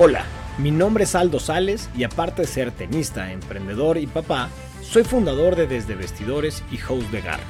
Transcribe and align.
Hola, 0.00 0.24
mi 0.58 0.70
nombre 0.70 1.02
es 1.02 1.16
Aldo 1.16 1.40
Sales 1.40 1.90
y 1.96 2.04
aparte 2.04 2.42
de 2.42 2.46
ser 2.46 2.70
tenista, 2.70 3.32
emprendedor 3.32 3.98
y 3.98 4.06
papá, 4.06 4.48
soy 4.80 5.02
fundador 5.02 5.56
de 5.56 5.66
Desde 5.66 5.96
Vestidores 5.96 6.62
y 6.70 6.78
host 6.80 7.10
de 7.10 7.20
Garra. 7.20 7.42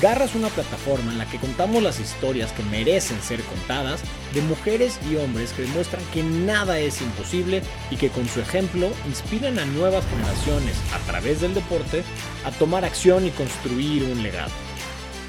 Garra 0.00 0.24
es 0.24 0.34
una 0.34 0.48
plataforma 0.48 1.12
en 1.12 1.18
la 1.18 1.26
que 1.26 1.36
contamos 1.36 1.82
las 1.82 2.00
historias 2.00 2.50
que 2.52 2.62
merecen 2.62 3.20
ser 3.20 3.42
contadas 3.42 4.00
de 4.32 4.40
mujeres 4.40 4.98
y 5.10 5.16
hombres 5.16 5.52
que 5.52 5.62
demuestran 5.62 6.02
que 6.14 6.22
nada 6.22 6.78
es 6.78 7.02
imposible 7.02 7.62
y 7.90 7.96
que 7.96 8.08
con 8.08 8.26
su 8.30 8.40
ejemplo 8.40 8.88
inspiran 9.06 9.58
a 9.58 9.66
nuevas 9.66 10.06
generaciones 10.06 10.78
a 10.94 10.98
través 11.00 11.42
del 11.42 11.52
deporte 11.52 12.04
a 12.46 12.52
tomar 12.52 12.86
acción 12.86 13.26
y 13.26 13.30
construir 13.32 14.04
un 14.04 14.22
legado. 14.22 14.50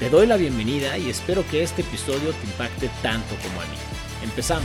Te 0.00 0.08
doy 0.08 0.26
la 0.26 0.38
bienvenida 0.38 0.96
y 0.96 1.10
espero 1.10 1.44
que 1.50 1.62
este 1.62 1.82
episodio 1.82 2.32
te 2.32 2.46
impacte 2.46 2.88
tanto 3.02 3.36
como 3.42 3.60
a 3.60 3.66
mí. 3.66 3.93
Empezamos. 4.24 4.64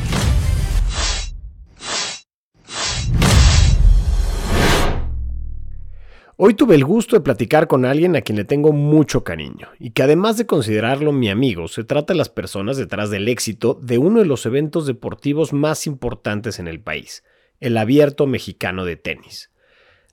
Hoy 6.37 6.53
tuve 6.53 6.75
el 6.75 6.85
gusto 6.85 7.17
de 7.17 7.21
platicar 7.21 7.67
con 7.67 7.83
alguien 7.83 8.15
a 8.15 8.21
quien 8.21 8.37
le 8.37 8.45
tengo 8.45 8.71
mucho 8.71 9.25
cariño 9.25 9.67
y 9.77 9.91
que 9.91 10.03
además 10.03 10.37
de 10.37 10.45
considerarlo 10.45 11.11
mi 11.11 11.29
amigo, 11.29 11.67
se 11.67 11.83
trata 11.83 12.13
de 12.13 12.17
las 12.17 12.29
personas 12.29 12.77
detrás 12.77 13.09
del 13.09 13.27
éxito 13.27 13.77
de 13.83 13.97
uno 13.97 14.19
de 14.19 14.25
los 14.25 14.45
eventos 14.45 14.87
deportivos 14.87 15.51
más 15.51 15.85
importantes 15.85 16.57
en 16.59 16.69
el 16.69 16.79
país, 16.79 17.25
el 17.59 17.77
Abierto 17.77 18.25
Mexicano 18.25 18.85
de 18.85 18.95
Tenis. 18.95 19.51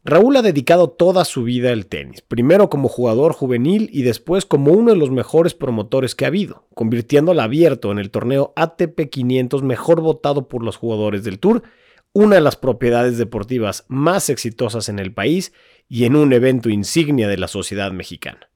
Raúl 0.08 0.36
ha 0.36 0.42
dedicado 0.42 0.88
toda 0.88 1.24
su 1.24 1.42
vida 1.42 1.72
al 1.72 1.86
tenis, 1.86 2.20
primero 2.20 2.70
como 2.70 2.88
jugador 2.88 3.32
juvenil 3.32 3.90
y 3.92 4.02
después 4.02 4.46
como 4.46 4.70
uno 4.70 4.92
de 4.92 4.96
los 4.96 5.10
mejores 5.10 5.52
promotores 5.52 6.14
que 6.14 6.24
ha 6.24 6.28
habido, 6.28 6.68
convirtiendo 6.76 7.32
al 7.32 7.40
abierto 7.40 7.90
en 7.90 7.98
el 7.98 8.12
torneo 8.12 8.52
ATP 8.54 9.10
500 9.10 9.64
mejor 9.64 10.00
votado 10.00 10.46
por 10.46 10.62
los 10.62 10.76
jugadores 10.76 11.24
del 11.24 11.40
Tour, 11.40 11.64
una 12.12 12.36
de 12.36 12.40
las 12.40 12.54
propiedades 12.54 13.18
deportivas 13.18 13.84
más 13.88 14.30
exitosas 14.30 14.88
en 14.88 15.00
el 15.00 15.12
país 15.12 15.52
y 15.88 16.04
en 16.04 16.14
un 16.14 16.32
evento 16.32 16.70
insignia 16.70 17.26
de 17.26 17.38
la 17.38 17.48
sociedad 17.48 17.90
mexicana. 17.90 18.48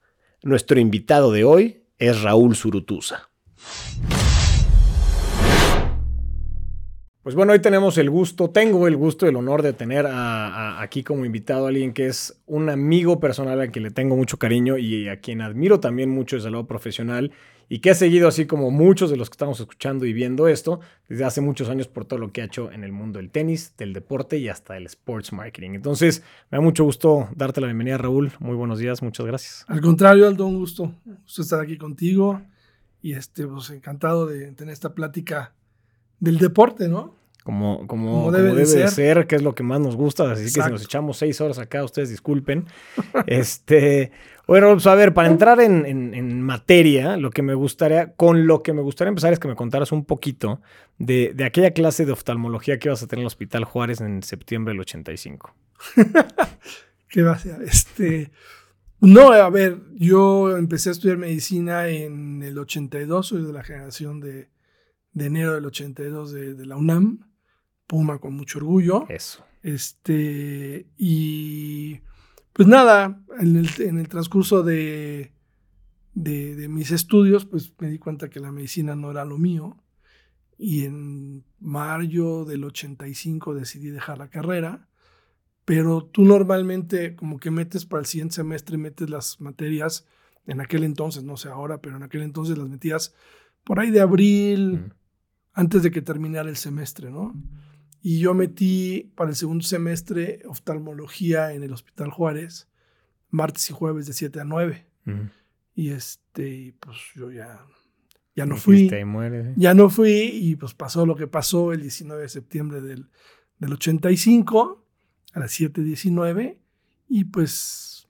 Nuestro 0.45 0.79
invitado 0.79 1.33
de 1.33 1.43
hoy 1.43 1.83
es 1.99 2.23
Raúl 2.23 2.55
Zurutuza. 2.55 3.29
Pues 7.31 7.37
bueno, 7.37 7.53
hoy 7.53 7.61
tenemos 7.61 7.97
el 7.97 8.11
gusto, 8.11 8.51
tengo 8.51 8.89
el 8.89 8.97
gusto 8.97 9.25
y 9.25 9.29
el 9.29 9.37
honor 9.37 9.63
de 9.63 9.73
tener 9.73 10.05
aquí 10.11 11.05
como 11.05 11.25
invitado 11.25 11.67
a 11.67 11.69
alguien 11.69 11.93
que 11.93 12.09
es 12.09 12.43
un 12.47 12.69
amigo 12.69 13.21
personal 13.21 13.61
al 13.61 13.71
que 13.71 13.79
le 13.79 13.93
tengo 13.93 14.17
mucho 14.17 14.37
cariño 14.37 14.79
y 14.79 15.07
a 15.07 15.21
quien 15.21 15.41
admiro 15.41 15.79
también 15.79 16.11
mucho 16.11 16.35
desde 16.35 16.49
el 16.49 16.55
lado 16.55 16.67
profesional 16.67 17.31
y 17.69 17.79
que 17.79 17.91
ha 17.91 17.95
seguido 17.95 18.27
así 18.27 18.47
como 18.47 18.73
muchos 18.73 19.11
de 19.11 19.17
los 19.17 19.31
que 19.31 19.35
estamos 19.35 19.61
escuchando 19.61 20.07
y 20.07 20.13
viendo 20.13 20.49
esto 20.49 20.81
desde 21.09 21.25
hace 21.25 21.41
muchos 21.41 21.69
años 21.69 21.87
por 21.87 22.05
todo 22.05 22.19
lo 22.19 22.33
que 22.33 22.43
ha 22.43 22.47
hecho 22.47 22.73
en 22.73 22.83
el 22.83 22.91
mundo 22.91 23.21
del 23.21 23.31
tenis, 23.31 23.77
del 23.77 23.93
deporte 23.93 24.37
y 24.37 24.49
hasta 24.49 24.77
el 24.77 24.87
sports 24.87 25.33
marketing. 25.33 25.75
Entonces, 25.75 26.25
me 26.51 26.59
da 26.59 26.63
mucho 26.63 26.83
gusto 26.83 27.29
darte 27.37 27.61
la 27.61 27.69
bienvenida, 27.69 27.97
Raúl. 27.97 28.33
Muy 28.41 28.57
buenos 28.57 28.81
días, 28.81 29.05
muchas 29.05 29.25
gracias. 29.25 29.65
Al 29.69 29.81
contrario, 29.81 30.27
Aldo, 30.27 30.49
un 30.49 30.59
gusto, 30.59 30.97
gusto 31.05 31.43
estar 31.43 31.61
aquí 31.61 31.79
contigo 31.79 32.43
y 33.01 33.13
este, 33.13 33.47
pues 33.47 33.71
encantado 33.71 34.27
de 34.27 34.51
tener 34.51 34.73
esta 34.73 34.97
plática 34.97 35.55
del 36.19 36.39
deporte, 36.39 36.89
¿no? 36.89 37.20
Como, 37.45 37.87
como, 37.87 38.31
debe, 38.31 38.55
de, 38.55 38.67
ser. 38.89 39.27
que 39.27 39.37
es 39.37 39.43
lo 39.43 39.55
que 39.55 39.63
más 39.63 39.81
nos 39.81 39.97
gusta. 39.97 40.31
Así 40.31 40.45
que 40.45 40.63
si 40.63 40.71
nos 40.71 40.85
echamos 40.85 41.17
seis 41.17 41.41
horas 41.41 41.59
acá, 41.59 41.83
ustedes 41.83 42.11
disculpen. 42.11 42.67
este, 43.27 44.13
bueno, 44.47 44.73
pues 44.73 44.87
a 44.87 44.95
ver, 44.95 45.15
para 45.15 45.29
entrar 45.29 45.61
en, 45.61 46.43
materia, 46.43 47.17
lo 47.17 47.31
que 47.31 47.43
me 47.43 47.55
gustaría, 47.55 48.13
con 48.13 48.47
lo 48.47 48.63
que 48.63 48.73
me 48.73 48.83
gustaría 48.83 49.09
empezar 49.09 49.33
es 49.33 49.39
que 49.39 49.49
me 49.49 49.57
contaras 49.57 49.91
un 49.91 50.05
poquito 50.05 50.61
de, 50.99 51.33
de 51.35 51.45
aquella 51.45 51.71
clase 51.71 52.05
de 52.05 52.13
oftalmología 52.13 52.79
que 52.79 52.89
ibas 52.89 53.03
a 53.03 53.07
tener 53.07 53.21
en 53.21 53.25
el 53.25 53.29
Hospital 53.29 53.65
Juárez 53.65 54.01
en 54.01 54.23
septiembre 54.23 54.73
del 54.73 54.81
85. 54.81 55.55
¿Qué 57.09 57.23
va 57.23 57.33
a 57.33 57.39
ser? 57.39 57.63
Este. 57.63 58.31
No, 59.01 59.33
a 59.33 59.49
ver, 59.49 59.79
yo 59.95 60.57
empecé 60.57 60.91
a 60.91 60.93
estudiar 60.93 61.17
medicina 61.17 61.89
en 61.89 62.43
el 62.43 62.59
82, 62.59 63.29
soy 63.29 63.47
de 63.47 63.53
la 63.53 63.65
generación 63.65 64.21
de, 64.21 64.51
de 65.13 65.27
enero 65.27 65.55
del 65.55 65.65
82 65.65 66.33
de, 66.33 66.55
de, 66.55 66.67
la 66.67 66.77
UNAM, 66.77 67.30
Puma 67.91 68.19
con 68.19 68.35
mucho 68.35 68.59
orgullo. 68.61 69.05
Eso. 69.09 69.45
Este, 69.65 70.87
y 70.97 71.99
pues 72.53 72.69
nada, 72.69 73.21
en 73.41 73.57
el, 73.57 73.69
en 73.81 73.99
el 73.99 74.09
transcurso 74.09 74.63
de, 74.63 75.33
de, 76.15 76.55
de, 76.55 76.69
mis 76.69 76.93
estudios, 76.93 77.47
pues 77.47 77.73
me 77.81 77.91
di 77.91 77.99
cuenta 77.99 78.31
que 78.31 78.39
la 78.39 78.53
medicina 78.53 78.95
no 78.95 79.11
era 79.11 79.25
lo 79.25 79.39
mío. 79.39 79.77
Y 80.57 80.85
en 80.85 81.43
mayo 81.59 82.45
del 82.45 82.63
85 82.63 83.55
decidí 83.55 83.91
dejar 83.91 84.19
la 84.19 84.31
carrera. 84.31 84.87
Pero 85.65 86.05
tú 86.05 86.23
normalmente 86.23 87.17
como 87.17 87.41
que 87.41 87.51
metes 87.51 87.87
para 87.87 88.03
el 88.03 88.07
siguiente 88.07 88.37
semestre, 88.37 88.79
metes 88.79 89.11
las 89.11 89.41
materias, 89.41 90.07
en 90.47 90.61
aquel 90.61 90.85
entonces, 90.85 91.25
no 91.25 91.37
sé 91.37 91.49
ahora, 91.49 91.81
pero 91.81 91.97
en 91.97 92.05
aquel 92.05 92.23
entonces 92.23 92.57
las 92.57 92.69
metías 92.69 93.17
por 93.65 93.81
ahí 93.81 93.91
de 93.91 94.01
abril, 94.01 94.93
antes 95.55 95.83
de 95.83 95.91
que 95.91 96.03
terminara 96.03 96.49
el 96.49 96.57
semestre, 96.57 97.11
¿no? 97.11 97.35
Y 98.03 98.19
yo 98.21 98.35
metí 98.35 99.11
para 99.15 99.31
el 99.31 99.37
segundo 99.37 99.65
semestre 99.65 100.43
oftalmología 100.47 101.53
en 101.53 101.63
el 101.63 101.73
Hospital 101.73 102.11
Juárez, 102.11 102.69
martes 103.29 103.69
y 103.71 103.73
jueves 103.73 104.07
de 104.07 104.15
7 104.15 104.41
a 104.41 104.45
9. 104.45 104.87
Y 105.75 105.91
este, 105.91 106.75
pues 106.81 106.97
yo 107.15 107.31
ya, 107.31 107.67
ya 108.35 108.47
no 108.47 108.57
fui. 108.57 108.89
Ya 109.57 109.75
no 109.75 109.91
fui 109.91 110.31
y 110.33 110.57
pues 110.57 110.75
pasó 110.75 111.05
lo 111.05 111.17
que 111.17 111.27
pasó 111.27 111.73
el 111.73 111.83
19 111.83 112.23
de 112.23 112.29
septiembre 112.29 112.81
del, 112.81 113.11
del 113.59 113.73
85 113.73 114.85
a 115.33 115.41
las 115.41 115.59
7.19 115.59 116.59
y 117.09 117.25
pues 117.25 118.09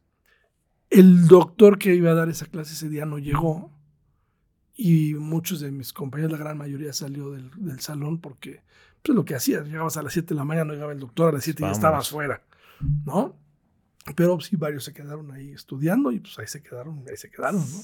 el 0.90 1.26
doctor 1.26 1.78
que 1.78 1.94
iba 1.94 2.10
a 2.10 2.14
dar 2.14 2.28
esa 2.28 2.46
clase 2.46 2.74
ese 2.74 2.88
día 2.88 3.06
no 3.06 3.18
llegó 3.18 3.72
y 4.76 5.14
muchos 5.14 5.60
de 5.60 5.70
mis 5.70 5.92
compañeros, 5.92 6.32
la 6.32 6.38
gran 6.38 6.56
mayoría 6.56 6.92
salió 6.92 7.30
del, 7.30 7.50
del 7.56 7.80
salón 7.80 8.18
porque 8.18 8.62
pues, 9.02 9.14
lo 9.16 9.24
que 9.24 9.34
hacías, 9.34 9.66
llegabas 9.66 9.96
a 9.96 10.02
las 10.02 10.12
7 10.12 10.28
de 10.28 10.34
la 10.34 10.44
mañana, 10.44 10.72
llegaba 10.72 10.92
el 10.92 11.00
doctor 11.00 11.30
a 11.30 11.32
las 11.32 11.44
7 11.44 11.62
y 11.62 11.66
ya 11.66 11.72
estabas 11.72 12.08
fuera, 12.08 12.42
¿no? 13.04 13.36
Pero 14.16 14.40
sí, 14.40 14.56
varios 14.56 14.84
se 14.84 14.92
quedaron 14.92 15.30
ahí 15.30 15.52
estudiando 15.52 16.10
y 16.10 16.20
pues 16.20 16.38
ahí 16.38 16.46
se 16.46 16.62
quedaron, 16.62 17.04
ahí 17.08 17.16
se 17.16 17.30
quedaron, 17.30 17.60
¿no? 17.60 17.80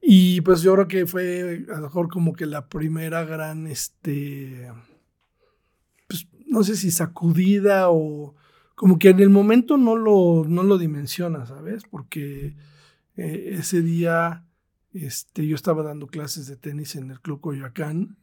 Y 0.00 0.40
pues 0.42 0.62
yo 0.62 0.74
creo 0.74 0.88
que 0.88 1.06
fue 1.06 1.66
a 1.68 1.76
lo 1.76 1.82
mejor 1.82 2.08
como 2.08 2.34
que 2.34 2.46
la 2.46 2.68
primera 2.68 3.24
gran, 3.24 3.66
este, 3.66 4.70
pues 6.06 6.28
no 6.46 6.62
sé 6.62 6.76
si 6.76 6.90
sacudida 6.90 7.90
o 7.90 8.34
como 8.74 8.98
que 8.98 9.08
en 9.08 9.20
el 9.20 9.30
momento 9.30 9.78
no 9.78 9.96
lo, 9.96 10.44
no 10.46 10.62
lo 10.62 10.78
dimensionas, 10.78 11.48
¿sabes? 11.48 11.84
Porque 11.90 12.54
eh, 13.16 13.56
ese 13.58 13.82
día 13.82 14.44
este, 14.92 15.46
yo 15.46 15.54
estaba 15.54 15.82
dando 15.82 16.06
clases 16.06 16.46
de 16.46 16.56
tenis 16.56 16.94
en 16.96 17.10
el 17.10 17.20
Club 17.20 17.40
Coyoacán, 17.40 18.16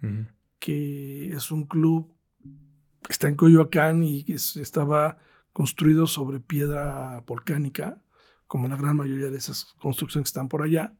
que 0.63 1.28
es 1.34 1.51
un 1.51 1.66
club 1.66 2.09
que 2.41 3.12
está 3.12 3.28
en 3.28 3.35
Coyoacán 3.35 4.01
y 4.01 4.24
que 4.24 4.35
estaba 4.35 5.18
construido 5.51 6.07
sobre 6.07 6.40
piedra 6.40 7.22
volcánica, 7.28 8.01
como 8.47 8.69
la 8.69 8.78
gran 8.78 8.96
mayoría 8.96 9.29
de 9.29 9.38
esas 9.38 9.66
construcciones 9.81 10.28
que 10.28 10.29
están 10.29 10.47
por 10.47 10.62
allá. 10.62 10.94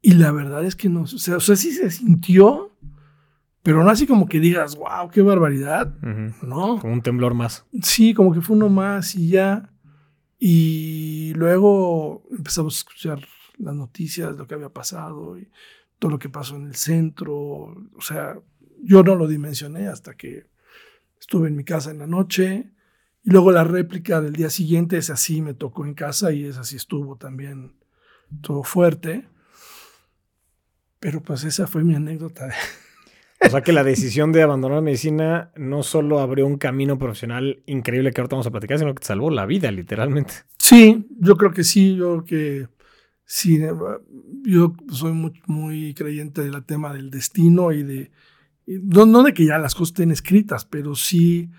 Y 0.00 0.14
la 0.14 0.32
verdad 0.32 0.64
es 0.64 0.74
que 0.74 0.88
no, 0.88 1.02
o 1.02 1.06
sea, 1.06 1.36
o 1.36 1.40
sea 1.40 1.54
sí 1.54 1.72
se 1.72 1.90
sintió, 1.90 2.74
pero 3.62 3.84
no 3.84 3.90
así 3.90 4.06
como 4.06 4.26
que 4.26 4.40
digas, 4.40 4.74
wow, 4.76 5.10
qué 5.12 5.20
barbaridad, 5.20 5.94
¿no? 6.40 6.78
Como 6.78 6.94
un 6.94 7.02
temblor 7.02 7.34
más. 7.34 7.66
Sí, 7.82 8.14
como 8.14 8.32
que 8.32 8.40
fue 8.40 8.56
uno 8.56 8.70
más 8.70 9.14
y 9.14 9.28
ya. 9.28 9.70
Y 10.38 11.34
luego 11.34 12.22
empezamos 12.30 12.74
a 12.74 12.78
escuchar 12.78 13.20
las 13.58 13.74
noticias, 13.74 14.34
lo 14.34 14.46
que 14.46 14.54
había 14.54 14.70
pasado 14.70 15.38
y 15.38 15.50
todo 15.98 16.12
lo 16.12 16.18
que 16.18 16.30
pasó 16.30 16.56
en 16.56 16.68
el 16.68 16.74
centro. 16.74 17.34
O 17.34 18.00
sea, 18.00 18.40
yo 18.82 19.02
no 19.02 19.14
lo 19.14 19.26
dimensioné 19.26 19.88
hasta 19.88 20.14
que 20.14 20.46
estuve 21.20 21.48
en 21.48 21.56
mi 21.56 21.64
casa 21.64 21.90
en 21.90 21.98
la 21.98 22.06
noche. 22.06 22.72
Y 23.22 23.30
luego 23.30 23.52
la 23.52 23.64
réplica 23.64 24.20
del 24.20 24.34
día 24.34 24.50
siguiente, 24.50 24.96
es 24.96 25.10
así 25.10 25.42
me 25.42 25.54
tocó 25.54 25.84
en 25.84 25.94
casa 25.94 26.32
y 26.32 26.44
es 26.44 26.56
así 26.56 26.76
estuvo 26.76 27.16
también 27.16 27.74
todo 28.42 28.62
fuerte. 28.62 29.26
Pero 31.00 31.22
pues 31.22 31.44
esa 31.44 31.66
fue 31.66 31.84
mi 31.84 31.94
anécdota. 31.94 32.48
O 33.40 33.48
sea 33.48 33.62
que 33.62 33.72
la 33.72 33.84
decisión 33.84 34.32
de 34.32 34.42
abandonar 34.42 34.82
medicina 34.82 35.52
no 35.56 35.82
solo 35.82 36.18
abrió 36.18 36.46
un 36.46 36.58
camino 36.58 36.98
profesional 36.98 37.62
increíble 37.66 38.10
que 38.10 38.20
ahorita 38.20 38.34
vamos 38.34 38.48
a 38.48 38.50
platicar, 38.50 38.78
sino 38.78 38.94
que 38.94 39.00
te 39.00 39.06
salvó 39.06 39.30
la 39.30 39.46
vida, 39.46 39.70
literalmente. 39.70 40.34
Sí, 40.58 41.06
yo 41.20 41.36
creo 41.36 41.52
que 41.52 41.62
sí, 41.62 41.96
yo 41.96 42.24
creo 42.24 42.24
que 42.24 42.68
sí, 43.24 43.60
yo 44.42 44.74
soy 44.90 45.12
muy, 45.12 45.94
creyente 45.94 46.42
del 46.42 46.64
tema 46.64 46.92
del 46.92 47.10
destino 47.10 47.72
y 47.72 47.84
de, 47.84 48.10
no, 48.68 49.22
de 49.22 49.32
que 49.32 49.46
ya 49.46 49.58
las 49.58 49.74
cosas 49.74 49.90
estén 49.90 50.10
escritas, 50.10 50.66
pero 50.66 50.94
sí 50.94 51.50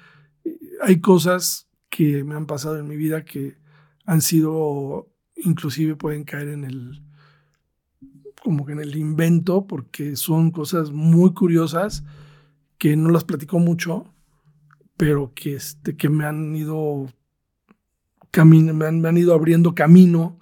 eh, 0.43 0.57
hay 0.81 0.99
cosas 0.99 1.67
que 1.89 2.23
me 2.23 2.35
han 2.35 2.45
pasado 2.45 2.77
en 2.77 2.87
mi 2.87 2.95
vida 2.95 3.25
que 3.25 3.57
han 4.05 4.21
sido, 4.21 5.09
inclusive 5.35 5.95
pueden 5.95 6.23
caer 6.23 6.49
en 6.49 6.63
el, 6.63 7.03
como 8.43 8.65
que 8.65 8.73
en 8.73 8.79
el 8.79 8.95
invento, 8.95 9.65
porque 9.65 10.15
son 10.15 10.51
cosas 10.51 10.91
muy 10.91 11.33
curiosas 11.33 12.03
que 12.77 12.95
no 12.95 13.09
las 13.09 13.23
platico 13.23 13.59
mucho, 13.59 14.13
pero 14.95 15.33
que, 15.33 15.55
este, 15.55 15.95
que 15.95 16.09
me 16.09 16.25
han 16.25 16.55
ido 16.55 17.11
camino, 18.31 18.73
me 18.73 18.85
han, 18.85 19.17
ido 19.17 19.33
abriendo 19.33 19.73
camino 19.73 20.39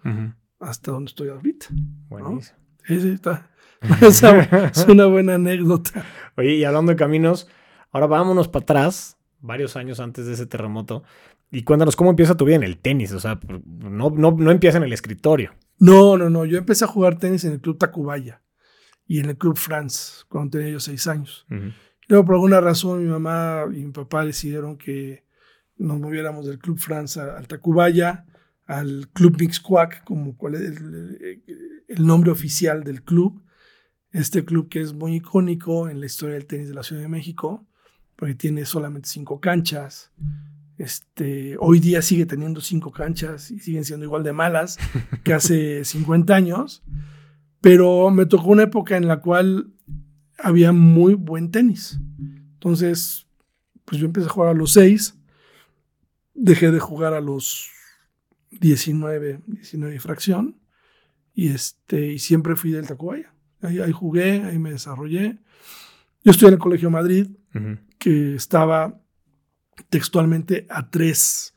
hasta 0.60 0.92
donde 0.92 1.10
estoy 1.10 1.30
ahorita. 1.30 1.68
Buenísimo. 2.10 2.58
Sí, 2.86 3.00
sí, 3.00 3.10
está. 3.10 3.50
es 4.02 4.86
una 4.88 5.06
buena 5.06 5.36
anécdota. 5.36 6.06
Oye, 6.36 6.56
y 6.56 6.64
hablando 6.64 6.92
de 6.92 6.96
caminos, 6.96 7.48
ahora 7.92 8.08
vámonos 8.08 8.48
para 8.48 8.64
atrás, 8.64 9.18
varios 9.40 9.76
años 9.76 10.00
antes 10.00 10.26
de 10.26 10.34
ese 10.34 10.46
terremoto, 10.46 11.04
y 11.52 11.64
cuéntanos 11.64 11.96
cómo 11.96 12.10
empieza 12.10 12.36
tu 12.36 12.46
vida 12.46 12.58
en 12.58 12.64
el 12.64 12.78
tenis. 12.78 13.14
O 13.14 13.20
sea, 13.20 13.40
no, 13.48 14.10
no, 14.10 14.32
no 14.32 14.52
empieza 14.52 14.78
en 14.78 14.84
el 14.84 14.94
escritorio. 14.94 15.54
No, 15.80 16.18
no, 16.18 16.30
no. 16.30 16.46
Yo 16.46 16.58
empecé 16.58 16.86
a 16.86 16.90
jugar 16.90 17.18
tenis 17.18 17.46
en 17.46 17.54
el 17.54 17.62
Club 17.62 17.78
Tacubaya 17.78 18.42
y 19.06 19.20
en 19.20 19.30
el 19.30 19.38
Club 19.38 19.58
France 19.58 20.24
cuando 20.28 20.58
tenía 20.58 20.74
yo 20.74 20.80
seis 20.80 21.08
años. 21.08 21.46
Luego, 22.08 22.26
por 22.26 22.36
alguna 22.36 22.62
razón, 22.62 23.04
mi 23.04 23.10
mamá 23.10 23.66
y 23.72 23.86
mi 23.86 23.92
papá 23.92 24.26
decidieron 24.26 24.78
que 24.78 25.26
nos 25.78 26.00
moviéramos 26.00 26.46
del 26.46 26.60
Club 26.60 26.80
France 26.80 27.20
al 27.20 27.48
Tacubaya, 27.48 28.26
al 28.66 29.10
Club 29.14 29.38
Mixquack, 29.40 30.04
como 30.04 30.36
cuál 30.36 30.56
es 30.56 30.62
el, 30.62 31.42
el, 31.88 32.06
nombre 32.06 32.32
oficial 32.32 32.84
del 32.84 33.04
club. 33.04 33.42
Este 34.18 34.44
club 34.44 34.68
que 34.68 34.82
es 34.82 34.94
muy 34.94 35.18
icónico 35.18 35.90
en 35.90 36.00
la 36.00 36.08
historia 36.08 36.34
del 36.34 36.48
tenis 36.48 36.70
de 36.70 36.74
la 36.74 36.82
Ciudad 36.82 37.04
de 37.04 37.08
México, 37.08 37.68
porque 38.16 38.34
tiene 38.34 38.66
solamente 38.66 39.08
cinco 39.10 39.40
canchas. 39.40 40.12
Este, 40.80 41.56
hoy 41.60 41.80
día 41.80 42.02
sigue 42.02 42.26
teniendo 42.26 42.60
cinco 42.60 42.92
canchas 42.92 43.52
y 43.52 43.60
siguen 43.60 43.86
siendo 43.86 44.08
igual 44.08 44.24
de 44.24 44.34
malas 44.34 44.80
que 45.24 45.36
hace 45.36 45.86
50 45.86 46.34
años. 46.34 46.82
Pero 47.62 48.10
me 48.10 48.26
tocó 48.26 48.48
una 48.48 48.64
época 48.64 48.98
en 48.98 49.08
la 49.08 49.22
cual 49.22 49.72
había 50.40 50.72
muy 50.72 51.14
buen 51.14 51.52
tenis. 51.52 52.00
Entonces, 52.54 53.28
pues 53.86 54.02
yo 54.02 54.08
empecé 54.08 54.26
a 54.26 54.32
jugar 54.32 54.50
a 54.50 54.56
los 54.56 54.74
6, 54.74 55.16
dejé 56.34 56.72
de 56.72 56.80
jugar 56.80 57.14
a 57.14 57.22
los 57.22 57.70
19, 58.50 59.42
19 59.46 59.96
y 59.96 60.00
fracción, 60.00 60.60
y, 61.36 61.50
este, 61.50 62.14
y 62.14 62.18
siempre 62.18 62.56
fui 62.56 62.72
del 62.72 62.88
Tacubaya. 62.88 63.37
Ahí, 63.62 63.80
ahí, 63.80 63.92
jugué, 63.92 64.44
ahí 64.44 64.60
me 64.60 64.72
desarrollé. 64.72 65.38
Yo 66.24 66.32
estuve 66.32 66.50
en 66.50 66.54
el 66.56 66.60
Colegio 66.60 66.90
Madrid, 66.90 67.28
que 67.98 68.36
estaba 68.36 69.00
textualmente 69.90 70.68
a 70.70 70.90
tres 70.90 71.56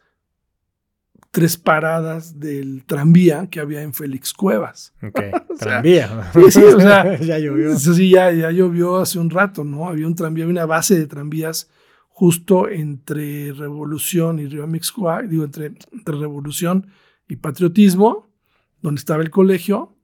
tres 1.31 1.57
paradas 1.57 2.41
del 2.41 2.85
tranvía 2.85 3.49
que 3.49 3.61
había 3.61 3.83
en 3.83 3.95
Félix 3.95 4.33
Cuevas. 4.33 4.93
Ok, 5.03 5.21
tranvía. 5.59 6.31
sí, 6.35 6.51
sí, 6.51 6.63
o 6.63 6.81
sea, 6.81 7.17
ya 7.21 7.39
llovió. 7.39 7.77
Sí, 7.79 8.11
ya, 8.11 8.33
ya 8.33 8.51
llovió 8.51 8.99
hace 8.99 9.19
un 9.19 9.31
rato, 9.31 9.65
¿no? 9.65 9.89
Había 9.89 10.07
un 10.07 10.15
tranvía, 10.15 10.45
había 10.45 10.53
una 10.53 10.67
base 10.67 10.99
de 10.99 11.07
tranvías 11.07 11.71
justo 12.09 12.69
entre 12.69 13.53
Revolución 13.53 14.41
y 14.41 14.47
Río 14.47 14.67
Mixcoac, 14.67 15.27
digo, 15.27 15.45
entre, 15.45 15.67
entre 15.67 16.17
Revolución 16.17 16.89
y 17.29 17.37
Patriotismo, 17.37 18.29
donde 18.83 18.99
estaba 18.99 19.23
el 19.23 19.31
colegio 19.31 19.97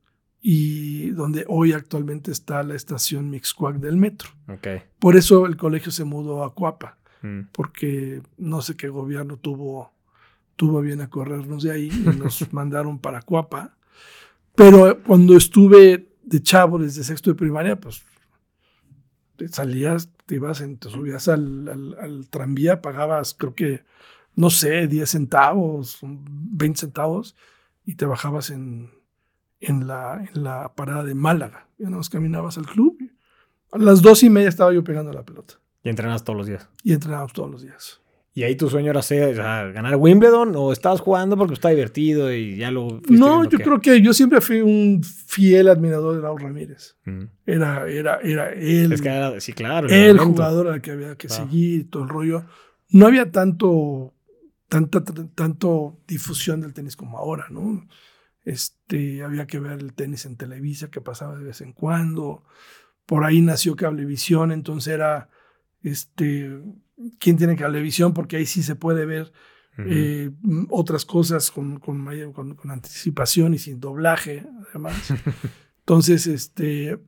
y 0.49 1.11
donde 1.11 1.45
hoy 1.49 1.73
actualmente 1.73 2.31
está 2.31 2.63
la 2.63 2.77
estación 2.77 3.31
Mixcoac 3.31 3.79
del 3.79 3.97
metro. 3.97 4.31
Okay. 4.47 4.83
Por 5.01 5.17
eso 5.17 5.45
el 5.45 5.57
colegio 5.57 5.91
se 5.91 6.05
mudó 6.05 6.45
a 6.45 6.55
Cuapa, 6.55 6.99
mm. 7.23 7.49
porque 7.51 8.23
no 8.39 8.63
sé 8.63 8.77
qué 8.77 8.89
gobierno 8.89 9.39
tuvo 9.39 9.91
tuvo 10.55 10.83
bien 10.83 11.01
a 11.01 11.11
corrernos 11.11 11.65
de 11.65 11.73
ahí 11.73 11.91
y 11.93 12.17
nos 12.17 12.47
mandaron 12.53 13.01
para 13.01 13.23
Cuapa. 13.23 13.77
Pero 14.55 15.03
cuando 15.03 15.37
estuve 15.37 16.13
de 16.23 16.41
chavo 16.41 16.79
desde 16.79 17.03
sexto 17.03 17.31
de 17.31 17.35
primaria, 17.35 17.81
pues 17.81 18.05
te 19.35 19.49
salías, 19.49 20.13
te 20.27 20.37
ibas, 20.37 20.65
te 20.79 20.89
subías 20.89 21.27
al, 21.27 21.97
al, 22.01 22.29
tranvía, 22.31 22.81
pagabas 22.81 23.35
creo 23.35 23.57
que, 23.57 23.83
no 24.37 24.51
sé, 24.51 24.87
10 24.87 25.11
centavos, 25.11 25.99
20 26.03 26.79
centavos 26.79 27.35
y 27.85 27.97
te 27.97 28.07
bajabas 28.07 28.51
en, 28.51 28.96
en, 29.61 29.87
la, 29.87 30.29
en 30.35 30.45
la 30.45 30.73
parada 30.75 31.05
de 31.05 31.15
Málaga. 31.15 31.69
Ya 31.79 31.91
nos 31.91 32.09
caminabas 32.09 32.59
al 32.59 32.67
club. 32.67 32.99
A 33.73 33.79
las 33.79 34.03
dos 34.03 34.23
y 34.23 34.31
media 34.31 34.49
estaba 34.49 34.73
yo 34.73 34.83
pegando 34.85 35.13
la 35.13 35.25
pelota. 35.25 35.55
Y 35.83 35.89
entrenabas 35.89 36.25
todos 36.25 36.37
los 36.37 36.47
días. 36.47 36.69
Y 36.83 36.93
entrenabas 36.93 37.33
todos 37.33 37.51
los 37.51 37.63
días. 37.63 38.01
¿Y 38.37 38.43
ahí 38.43 38.55
tu 38.55 38.69
sueño 38.69 38.91
era 38.91 39.01
ser, 39.01 39.35
ganar 39.35 39.97
Wimbledon 39.97 40.53
o 40.57 40.71
estabas 40.71 41.01
jugando 41.01 41.39
porque 41.39 41.55
está 41.55 41.71
divertido 41.71 42.31
y 42.31 42.57
ya 42.57 42.71
lo... 42.71 43.01
No, 43.09 43.49
yo 43.49 43.59
creo 43.59 43.81
que 43.81 44.03
yo 44.03 44.13
siempre 44.13 44.43
fui 44.43 44.61
un 44.61 45.03
fiel 45.03 45.69
admirador 45.69 46.17
de 46.17 46.21
Raúl 46.21 46.43
Ramírez. 46.43 46.97
Mm. 47.07 47.23
Era, 47.47 47.89
era, 47.89 48.21
era 48.23 48.53
él. 48.53 48.93
Es 48.93 49.01
que 49.01 49.09
era, 49.09 49.41
sí, 49.41 49.55
claro. 49.55 49.89
El, 49.89 50.19
jugador 50.19 50.69
al 50.69 50.83
que 50.83 50.91
había 50.91 51.17
que 51.17 51.31
seguir, 51.31 51.89
todo 51.89 52.03
el 52.03 52.11
rollo. 52.11 52.45
No 52.91 53.07
había 53.07 53.31
tanto, 53.31 54.13
tanta, 54.69 55.03
tanto 55.35 55.97
difusión 56.07 56.61
del 56.61 56.75
tenis 56.75 56.95
como 56.95 57.17
ahora, 57.17 57.47
¿no? 57.49 57.89
Este, 58.47 59.25
había 59.25 59.47
que 59.47 59.59
ver 59.59 59.81
el 59.81 59.93
tenis 59.93 60.25
en 60.25 60.37
Televisa 60.37 60.89
que 60.89 61.01
pasaba 61.01 61.37
de 61.37 61.45
vez 61.45 61.61
en 61.61 61.73
cuando. 61.73 62.45
Por 63.05 63.25
ahí 63.25 63.43
nació 63.43 63.77
Cablevisión, 63.77 64.53
entonces 64.53 64.95
era 64.95 65.29
este 65.83 66.63
quién 67.19 67.37
tiene 67.37 67.57
cablevisión, 67.57 68.15
porque 68.15 68.37
ahí 68.37 68.47
sí 68.47 68.63
se 68.63 68.77
puede 68.77 69.05
ver 69.05 69.33
eh, 69.79 70.31
otras 70.71 71.05
cosas 71.05 71.51
con, 71.51 71.79
con, 71.81 72.07
con, 72.33 72.71
anticipación 72.71 73.53
y 73.53 73.59
sin 73.59 73.81
doblaje, 73.81 74.47
además. 74.71 75.13
Entonces, 75.81 76.27
este. 76.29 76.99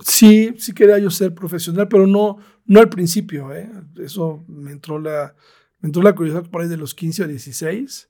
Sí, 0.00 0.54
sí 0.58 0.72
quería 0.72 0.98
yo 0.98 1.10
ser 1.10 1.34
profesional, 1.34 1.88
pero 1.88 2.06
no, 2.06 2.38
no 2.66 2.80
al 2.80 2.88
principio, 2.88 3.54
¿eh? 3.54 3.70
Eso 3.98 4.44
me 4.48 4.72
entró 4.72 4.98
la, 4.98 5.34
me 5.78 5.88
entró 5.88 6.02
la 6.02 6.14
curiosidad 6.14 6.50
por 6.50 6.62
ahí 6.62 6.68
de 6.68 6.76
los 6.76 6.94
15 6.94 7.24
a 7.24 7.26
16, 7.26 8.09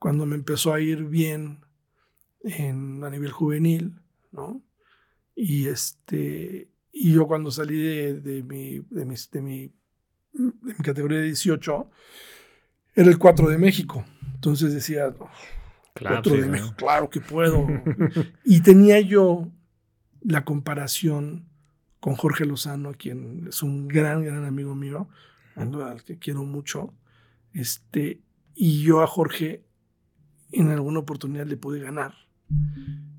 cuando 0.00 0.24
me 0.24 0.34
empezó 0.34 0.72
a 0.72 0.80
ir 0.80 1.04
bien 1.04 1.60
en, 2.42 3.04
a 3.04 3.10
nivel 3.10 3.30
juvenil, 3.30 4.00
¿no? 4.32 4.62
Y 5.36 5.68
este, 5.68 6.68
y 6.90 7.12
yo 7.12 7.28
cuando 7.28 7.50
salí 7.50 7.80
de, 7.80 8.20
de, 8.20 8.42
mi, 8.42 8.80
de, 8.90 9.04
mi, 9.04 9.14
de, 9.30 9.42
mi, 9.42 9.66
de 10.32 10.74
mi 10.78 10.82
categoría 10.82 11.18
de 11.18 11.26
18, 11.26 11.90
era 12.94 13.10
el 13.10 13.18
4 13.18 13.50
de 13.50 13.58
México. 13.58 14.04
Entonces 14.34 14.72
decía, 14.72 15.14
claro, 15.92 16.22
4 16.22 16.36
de 16.36 16.48
México, 16.48 16.74
claro 16.78 17.10
que 17.10 17.20
puedo. 17.20 17.66
y 18.44 18.62
tenía 18.62 19.00
yo 19.00 19.52
la 20.22 20.46
comparación 20.46 21.46
con 22.00 22.16
Jorge 22.16 22.46
Lozano, 22.46 22.92
quien 22.94 23.48
es 23.48 23.62
un 23.62 23.86
gran, 23.86 24.24
gran 24.24 24.46
amigo 24.46 24.74
mío, 24.74 25.10
al 25.56 26.04
que 26.04 26.18
quiero 26.18 26.42
mucho. 26.44 26.94
Este, 27.52 28.22
y 28.54 28.82
yo 28.82 29.02
a 29.02 29.06
Jorge 29.06 29.62
en 30.52 30.70
alguna 30.70 31.00
oportunidad 31.00 31.46
le 31.46 31.56
pude 31.56 31.80
ganar. 31.80 32.14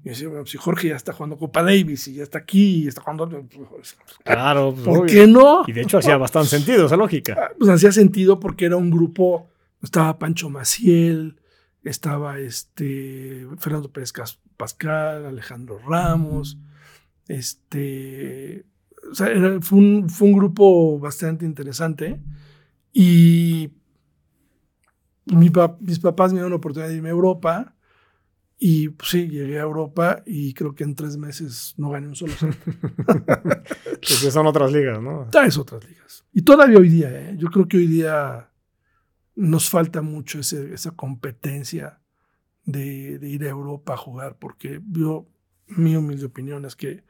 Y 0.03 0.09
decía, 0.09 0.29
bueno, 0.29 0.45
si 0.45 0.57
Jorge 0.57 0.89
ya 0.89 0.95
está 0.95 1.13
jugando 1.13 1.37
Copa 1.37 1.61
Davis 1.61 2.07
y 2.07 2.15
ya 2.15 2.23
está 2.23 2.39
aquí 2.39 2.83
y 2.83 2.87
está 2.87 3.01
jugando. 3.01 3.29
Pues, 3.29 3.67
pues, 3.69 3.95
claro, 4.23 4.73
pues, 4.73 4.85
¿por 4.85 5.05
qué 5.05 5.27
no? 5.27 5.63
Y 5.67 5.73
de 5.73 5.81
hecho 5.81 5.99
hacía 5.99 6.17
bastante 6.17 6.49
sentido 6.49 6.87
esa 6.87 6.97
lógica. 6.97 7.35
Ah, 7.37 7.51
pues 7.57 7.69
hacía 7.69 7.91
sentido 7.91 8.39
porque 8.39 8.65
era 8.65 8.77
un 8.77 8.89
grupo. 8.89 9.49
Estaba 9.81 10.17
Pancho 10.19 10.49
Maciel, 10.49 11.39
estaba 11.83 12.39
este 12.39 13.47
Fernando 13.57 13.91
Pérez 13.91 14.11
Pascal, 14.57 15.25
Alejandro 15.25 15.79
Ramos. 15.87 16.57
Este. 17.27 18.65
O 19.11 19.15
sea, 19.15 19.27
fue, 19.61 19.77
un, 19.77 20.09
fue 20.09 20.27
un 20.27 20.33
grupo 20.33 20.99
bastante 20.99 21.45
interesante. 21.45 22.19
Y 22.91 23.69
mis 25.25 25.99
papás 25.99 26.31
me 26.31 26.37
dieron 26.37 26.51
la 26.51 26.57
oportunidad 26.57 26.89
de 26.89 26.95
irme 26.95 27.09
a 27.09 27.11
Europa 27.11 27.75
y 28.63 28.89
pues, 28.89 29.09
sí, 29.09 29.27
llegué 29.27 29.59
a 29.59 29.63
Europa 29.63 30.21
y 30.25 30.53
creo 30.53 30.75
que 30.75 30.83
en 30.83 30.93
tres 30.93 31.17
meses 31.17 31.73
no 31.77 31.89
gané 31.89 32.07
un 32.07 32.15
solo 32.15 32.33
set. 32.33 32.55
pues 33.99 34.31
son 34.31 34.45
otras 34.45 34.71
ligas, 34.71 35.01
¿no? 35.01 35.27
Es 35.43 35.57
otras 35.57 35.83
ligas. 35.87 36.23
Y 36.31 36.43
todavía 36.43 36.77
hoy 36.77 36.89
día, 36.89 37.09
¿eh? 37.09 37.35
yo 37.37 37.49
creo 37.49 37.67
que 37.67 37.77
hoy 37.77 37.87
día 37.87 38.51
nos 39.35 39.67
falta 39.69 40.03
mucho 40.03 40.39
ese, 40.39 40.73
esa 40.73 40.91
competencia 40.91 42.01
de, 42.63 43.17
de, 43.17 43.29
ir 43.29 43.43
a 43.45 43.49
Europa 43.49 43.93
a 43.95 43.97
jugar, 43.97 44.37
porque 44.37 44.79
yo, 44.91 45.27
mi 45.65 45.95
humilde 45.95 46.27
opinión 46.27 46.63
es 46.65 46.75
que 46.75 47.03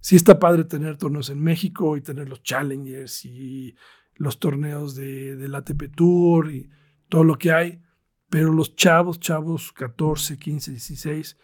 sí 0.00 0.16
está 0.16 0.40
padre 0.40 0.64
tener 0.64 0.96
torneos 0.96 1.30
en 1.30 1.40
México 1.40 1.96
y 1.96 2.00
tener 2.00 2.28
los 2.28 2.42
Challengers 2.42 3.24
y 3.24 3.76
los 4.16 4.40
torneos 4.40 4.96
de, 4.96 5.36
del 5.36 5.54
ATP 5.54 5.94
Tour 5.94 6.50
y 6.50 6.68
todo 7.08 7.24
lo 7.24 7.38
que 7.38 7.52
hay, 7.52 7.80
pero 8.30 8.52
los 8.52 8.74
chavos, 8.76 9.20
chavos 9.20 9.72
14, 9.72 10.36
15, 10.38 10.70
16, 10.72 11.36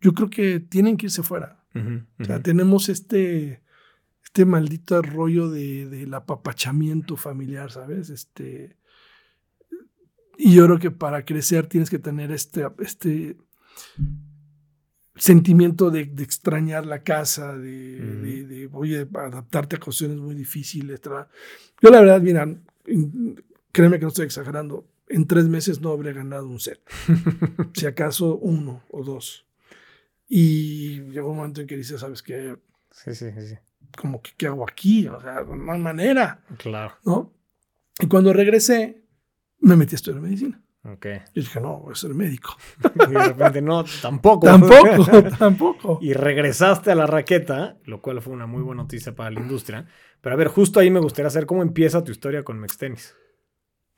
yo 0.00 0.12
creo 0.14 0.30
que 0.30 0.60
tienen 0.60 0.96
que 0.96 1.06
irse 1.06 1.22
fuera. 1.22 1.64
O 2.18 2.24
sea, 2.24 2.42
tenemos 2.42 2.88
este, 2.88 3.62
este 4.24 4.44
maldito 4.44 5.00
rollo 5.02 5.48
de, 5.48 5.86
del 5.88 6.12
apapachamiento 6.14 7.16
familiar, 7.16 7.70
¿sabes? 7.70 8.10
Este, 8.10 8.76
y 10.36 10.54
yo 10.54 10.66
creo 10.66 10.78
que 10.78 10.90
para 10.90 11.24
crecer 11.24 11.66
tienes 11.68 11.88
que 11.90 11.98
tener 12.00 12.32
este, 12.32 12.66
este, 12.80 13.36
sentimiento 15.16 15.90
de, 15.90 16.02
extrañar 16.18 16.86
la 16.86 17.02
casa, 17.02 17.56
de, 17.56 17.98
Mm. 18.00 18.48
de, 18.48 18.68
oye, 18.72 19.08
adaptarte 19.14 19.76
a 19.76 19.80
cuestiones 19.80 20.18
muy 20.18 20.34
difíciles. 20.34 21.02
tra- 21.02 21.28
Yo 21.82 21.90
la 21.90 22.00
verdad, 22.00 22.20
mira, 22.20 22.46
créeme 23.72 23.98
que 23.98 24.02
no 24.04 24.08
estoy 24.08 24.26
exagerando, 24.26 24.86
en 25.08 25.26
tres 25.26 25.48
meses 25.48 25.80
no 25.80 25.90
habría 25.90 26.12
ganado 26.12 26.46
un 26.48 26.60
set. 26.60 26.80
si 27.74 27.86
acaso 27.86 28.36
uno 28.36 28.82
o 28.90 29.02
dos. 29.04 29.46
Y 30.28 31.00
llegó 31.10 31.30
un 31.30 31.36
momento 31.38 31.60
en 31.60 31.66
que 31.66 31.76
dices, 31.76 32.00
¿sabes 32.00 32.22
qué? 32.22 32.56
Sí, 32.90 33.14
sí, 33.14 33.26
sí. 33.38 33.54
Como 33.96 34.20
que, 34.20 34.32
¿qué 34.36 34.46
hago 34.46 34.64
aquí? 34.68 35.08
O 35.08 35.20
sea, 35.20 35.42
no 35.44 35.72
hay 35.72 35.80
manera, 35.80 36.42
Claro. 36.58 36.94
¿no? 37.04 37.32
Y 37.98 38.06
cuando 38.06 38.32
regresé, 38.32 39.02
me 39.60 39.74
metí 39.76 39.94
a 39.94 39.96
estudiar 39.96 40.20
medicina. 40.20 40.60
Ok. 40.84 41.06
Yo 41.34 41.42
dije, 41.42 41.60
no, 41.60 41.80
voy 41.80 41.92
a 41.92 41.96
ser 41.96 42.14
médico. 42.14 42.56
Y 43.08 43.12
de 43.12 43.24
repente, 43.28 43.62
no, 43.62 43.84
tampoco. 44.02 44.46
tampoco, 44.46 45.04
tampoco. 45.38 45.98
y 46.00 46.12
regresaste 46.12 46.90
a 46.90 46.94
la 46.94 47.06
raqueta, 47.06 47.78
lo 47.84 48.00
cual 48.00 48.20
fue 48.22 48.32
una 48.32 48.46
muy 48.46 48.62
buena 48.62 48.82
noticia 48.82 49.14
para 49.14 49.30
la 49.30 49.40
industria. 49.40 49.86
Pero 50.20 50.34
a 50.34 50.36
ver, 50.38 50.48
justo 50.48 50.78
ahí 50.80 50.90
me 50.90 51.00
gustaría 51.00 51.30
saber 51.30 51.46
cómo 51.46 51.62
empieza 51.62 52.04
tu 52.04 52.12
historia 52.12 52.44
con 52.44 52.58
Mextenis. 52.60 53.14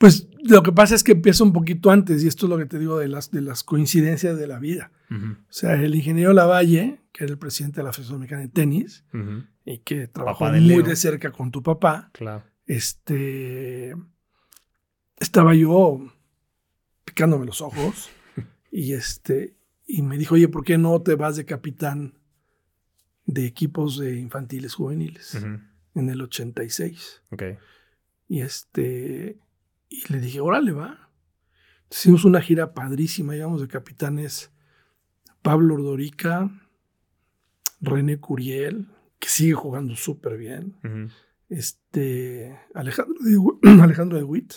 Pues 0.01 0.29
lo 0.45 0.63
que 0.63 0.73
pasa 0.73 0.95
es 0.95 1.05
que 1.05 1.13
empieza 1.13 1.45
un 1.45 1.53
poquito 1.53 1.91
antes, 1.91 2.25
y 2.25 2.27
esto 2.27 2.47
es 2.47 2.51
lo 2.51 2.57
que 2.57 2.65
te 2.65 2.79
digo 2.79 2.97
de 2.99 3.07
las, 3.07 3.31
de 3.31 3.43
las 3.43 3.63
coincidencias 3.63 4.39
de 4.39 4.47
la 4.47 4.59
vida. 4.59 4.91
O 5.11 5.53
sea, 5.53 5.75
el 5.75 5.95
ingeniero 5.95 6.33
Lavalle, 6.33 7.03
que 7.13 7.25
era 7.25 7.33
el 7.35 7.39
presidente 7.39 7.81
de 7.81 7.85
la 7.85 7.93
Federación 7.93 8.21
Mexicana 8.21 8.41
de 8.43 8.49
Tenis, 8.49 9.05
y 9.67 9.79
que 9.81 10.09
trabajó 10.09 10.51
de 10.51 10.59
muy 10.63 10.83
de 10.83 10.97
cerca 10.97 11.31
con 11.33 11.51
tu 11.51 11.63
papá, 11.63 12.09
Claro. 12.15 12.43
este, 12.65 13.95
estaba 15.19 15.55
yo 15.55 16.01
picándome 17.05 17.45
los 17.45 17.61
ojos 17.61 18.09
y, 18.73 18.95
este, 18.95 19.55
y 19.87 20.01
me 20.01 20.17
dijo, 20.17 20.35
oye, 20.37 20.49
¿por 20.49 20.65
qué 20.65 20.79
no 20.79 21.03
te 21.03 21.15
vas 21.15 21.37
de 21.37 21.45
capitán 21.45 22.15
de 23.27 23.45
equipos 23.45 23.99
de 23.99 24.17
infantiles 24.19 24.75
juveniles 24.75 25.35
en 25.95 26.09
el 26.09 26.23
86? 26.23 27.23
Ok. 27.33 27.43
Y 28.29 28.41
este, 28.41 29.39
y 29.91 30.11
le 30.11 30.21
dije, 30.21 30.41
órale, 30.41 30.73
va. 30.73 31.11
Hicimos 31.91 32.25
una 32.25 32.41
gira 32.41 32.73
padrísima, 32.73 33.37
íbamos 33.37 33.61
de 33.61 33.69
capitanes 33.69 34.51
Pablo 35.43 35.75
Ordorica, 35.75 36.49
René 37.81 38.19
Curiel, 38.19 38.87
que 39.19 39.29
sigue 39.29 39.55
jugando 39.55 39.97
súper 39.97 40.39
bien, 40.39 40.77
este, 41.49 42.59
Alejandro 42.75 43.17
de, 43.21 43.37
Alejandro 43.83 44.19
de 44.19 44.25
Witt, 44.25 44.55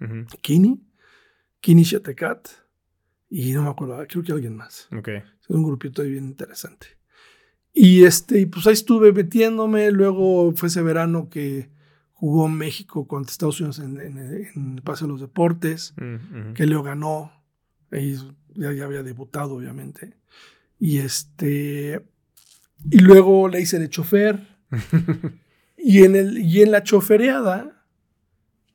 Ujú. 0.00 0.24
Kini, 0.40 0.82
Kini 1.60 1.82
Shetecat, 1.82 2.48
y 3.28 3.52
no 3.52 3.62
me 3.62 3.68
acuerdo, 3.70 4.02
creo 4.08 4.22
que 4.24 4.32
alguien 4.32 4.56
más. 4.56 4.88
Ok. 4.96 5.08
Es 5.08 5.50
un 5.50 5.62
grupito 5.62 6.02
ahí 6.02 6.10
bien 6.10 6.24
interesante. 6.24 6.86
Y 7.72 8.04
este, 8.04 8.40
y 8.40 8.46
pues 8.46 8.66
ahí 8.66 8.72
estuve 8.72 9.12
metiéndome. 9.12 9.92
Luego 9.92 10.52
fue 10.56 10.68
ese 10.68 10.82
verano 10.82 11.28
que 11.30 11.70
jugó 12.20 12.48
México 12.48 13.08
contra 13.08 13.30
Estados 13.32 13.60
Unidos 13.60 13.78
en, 13.78 13.98
en- 14.00 14.18
en 14.54 14.74
el 14.76 14.82
Paseo 14.82 15.06
de 15.06 15.12
los 15.14 15.20
Deportes, 15.22 15.94
Mm, 15.96 16.14
ujú. 16.14 16.54
que 16.54 16.66
Leo 16.66 16.82
ganó. 16.82 17.32
Ahí 17.90 18.14
ya, 18.54 18.72
ya 18.72 18.84
había 18.84 19.02
debutado, 19.02 19.54
obviamente. 19.54 20.16
Y 20.78 20.98
este. 20.98 22.06
Y 22.90 22.98
luego 22.98 23.48
le 23.48 23.60
hice 23.60 23.78
de 23.78 23.88
chofer. 23.88 24.46
Y 25.82 26.04
en, 26.04 26.14
el, 26.14 26.36
y 26.36 26.60
en 26.60 26.72
la 26.72 26.82
chofereada 26.82 27.86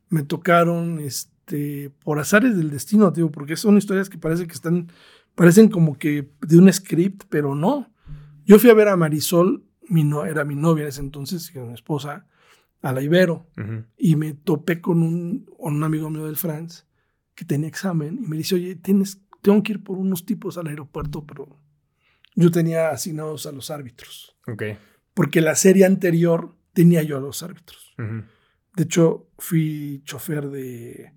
me 0.10 0.24
tocaron, 0.24 0.98
este, 1.00 1.92
por 2.04 2.18
azares 2.18 2.58
del 2.58 2.72
destino, 2.72 3.12
digo, 3.12 3.30
porque 3.32 3.56
son 3.58 3.78
historias 3.78 4.10
que 4.10 4.18
parece 4.18 4.48
que 4.48 4.54
están, 4.54 4.88
parecen 5.36 5.70
como 5.70 6.00
que 6.00 6.32
de 6.42 6.58
un 6.58 6.74
script, 6.74 7.26
pero 7.30 7.54
no. 7.54 7.94
Yo 8.46 8.58
fui 8.58 8.72
a 8.72 8.74
ver 8.74 8.88
a 8.88 8.96
Marisol, 8.98 9.64
mi 9.88 10.04
no, 10.04 10.26
era 10.26 10.46
mi 10.46 10.56
novia 10.56 10.82
en 10.82 10.88
ese 10.90 11.02
entonces, 11.02 11.54
mi 11.54 11.74
esposa, 11.74 12.26
a 12.86 12.94
la 12.94 13.02
Ibero, 13.02 13.48
Ujú. 13.58 13.84
y 13.98 14.16
me 14.16 14.34
topé 14.34 14.80
con 14.80 15.02
un, 15.02 15.50
un 15.58 15.84
amigo 15.84 16.10
mío 16.10 16.26
del 16.28 16.36
France 16.38 16.84
que 17.34 17.44
tenía 17.46 17.68
examen, 17.68 18.20
y 18.24 18.28
me 18.28 18.38
dice, 18.38 18.56
oye, 18.56 18.76
tienes, 18.76 19.22
tengo 19.42 19.62
que 19.64 19.74
ir 19.74 19.84
por 19.84 19.98
unos 19.98 20.26
tipos 20.26 20.58
al 20.58 20.68
aeropuerto, 20.68 21.26
pero 21.26 21.60
yo 22.36 22.52
tenía 22.52 22.90
asignados 22.90 23.46
a 23.48 23.52
los 23.52 23.72
árbitros, 23.72 24.38
porque 25.14 25.42
la 25.42 25.56
serie 25.56 25.86
anterior 25.86 26.56
tenía 26.74 27.02
yo 27.02 27.18
a 27.18 27.22
los 27.22 27.42
árbitros. 27.42 27.96
Ujú. 27.98 28.24
De 28.76 28.84
hecho, 28.84 29.30
fui 29.40 30.02
chofer 30.06 30.50
de 30.50 31.14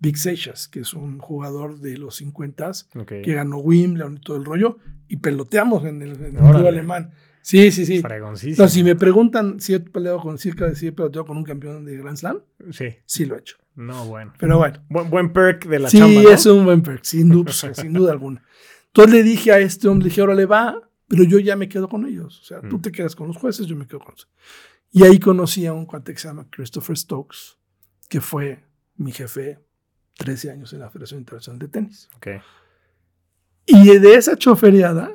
Big 0.00 0.18
Seixas, 0.18 0.68
que 0.68 0.80
es 0.80 0.92
un 0.92 1.18
jugador 1.18 1.78
de 1.80 1.96
los 1.96 2.16
50 2.16 2.70
Ok. 2.96 3.08
que 3.24 3.32
ganó 3.32 3.58
Wimbledon 3.58 4.16
y 4.18 4.20
todo 4.20 4.36
el 4.36 4.44
rollo, 4.44 4.78
y 5.08 5.16
peloteamos 5.16 5.84
en 5.86 6.02
el, 6.02 6.10
en 6.16 6.36
el 6.36 6.50
club 6.50 6.66
alemán. 6.66 7.12
Sí, 7.48 7.70
sí, 7.70 7.86
sí. 7.86 8.00
Fregoncísimo. 8.02 8.64
No, 8.64 8.68
si 8.68 8.82
me 8.82 8.96
preguntan 8.96 9.60
si 9.60 9.74
he 9.74 9.78
peleado 9.78 10.18
con 10.20 10.36
cerca 10.36 10.66
de 10.66 10.74
si 10.74 10.90
peloteado 10.90 11.26
con 11.26 11.36
un 11.36 11.44
campeón 11.44 11.84
de 11.84 11.96
Grand 11.96 12.16
Slam, 12.16 12.40
Sí. 12.72 12.86
sí 13.06 13.24
lo 13.24 13.36
he 13.36 13.38
hecho. 13.38 13.56
No, 13.76 14.04
bueno. 14.06 14.32
Pero 14.36 14.58
bueno, 14.58 14.82
Buen, 14.88 15.10
buen 15.10 15.32
perk 15.32 15.64
de 15.66 15.78
la 15.78 15.88
sí, 15.88 15.98
chamba, 15.98 16.22
¿no? 16.22 16.30
es 16.30 16.44
un 16.46 16.64
buen 16.64 16.82
perk, 16.82 17.04
sin 17.04 17.28
duda, 17.28 17.52
sin 17.74 17.92
duda 17.92 18.10
alguna. 18.10 18.42
Entonces 18.88 19.14
le 19.14 19.22
dije 19.22 19.52
a 19.52 19.60
este 19.60 19.86
hombre, 19.86 20.06
le 20.06 20.08
dije, 20.10 20.22
órale, 20.22 20.44
va, 20.44 20.90
pero 21.06 21.22
yo 21.22 21.38
ya 21.38 21.54
me 21.54 21.68
quedo 21.68 21.88
con 21.88 22.04
ellos. 22.04 22.40
O 22.40 22.44
sea, 22.44 22.60
tú 22.62 22.78
Mm. 22.78 22.82
te 22.82 22.90
quedas 22.90 23.14
con 23.14 23.28
los 23.28 23.36
jueces, 23.36 23.66
yo 23.68 23.76
me 23.76 23.86
quedo 23.86 24.00
con 24.00 24.14
los. 24.16 24.28
Y 24.90 25.04
ahí 25.04 25.20
conocí 25.20 25.66
a 25.66 25.72
un 25.72 25.86
cuate 25.86 26.14
que 26.14 26.18
se 26.18 26.26
llama 26.26 26.48
Christopher 26.50 26.96
Stokes, 26.96 27.58
que 28.08 28.20
fue 28.20 28.64
mi 28.96 29.12
jefe 29.12 29.60
13 30.18 30.50
años 30.50 30.72
en 30.72 30.80
la 30.80 30.90
Federación 30.90 31.20
Internacional 31.20 31.60
de 31.60 31.68
Tenis. 31.68 32.08
Ok. 32.16 32.26
Y 33.66 33.98
de 33.98 34.14
esa 34.16 34.36
chofereada 34.36 35.14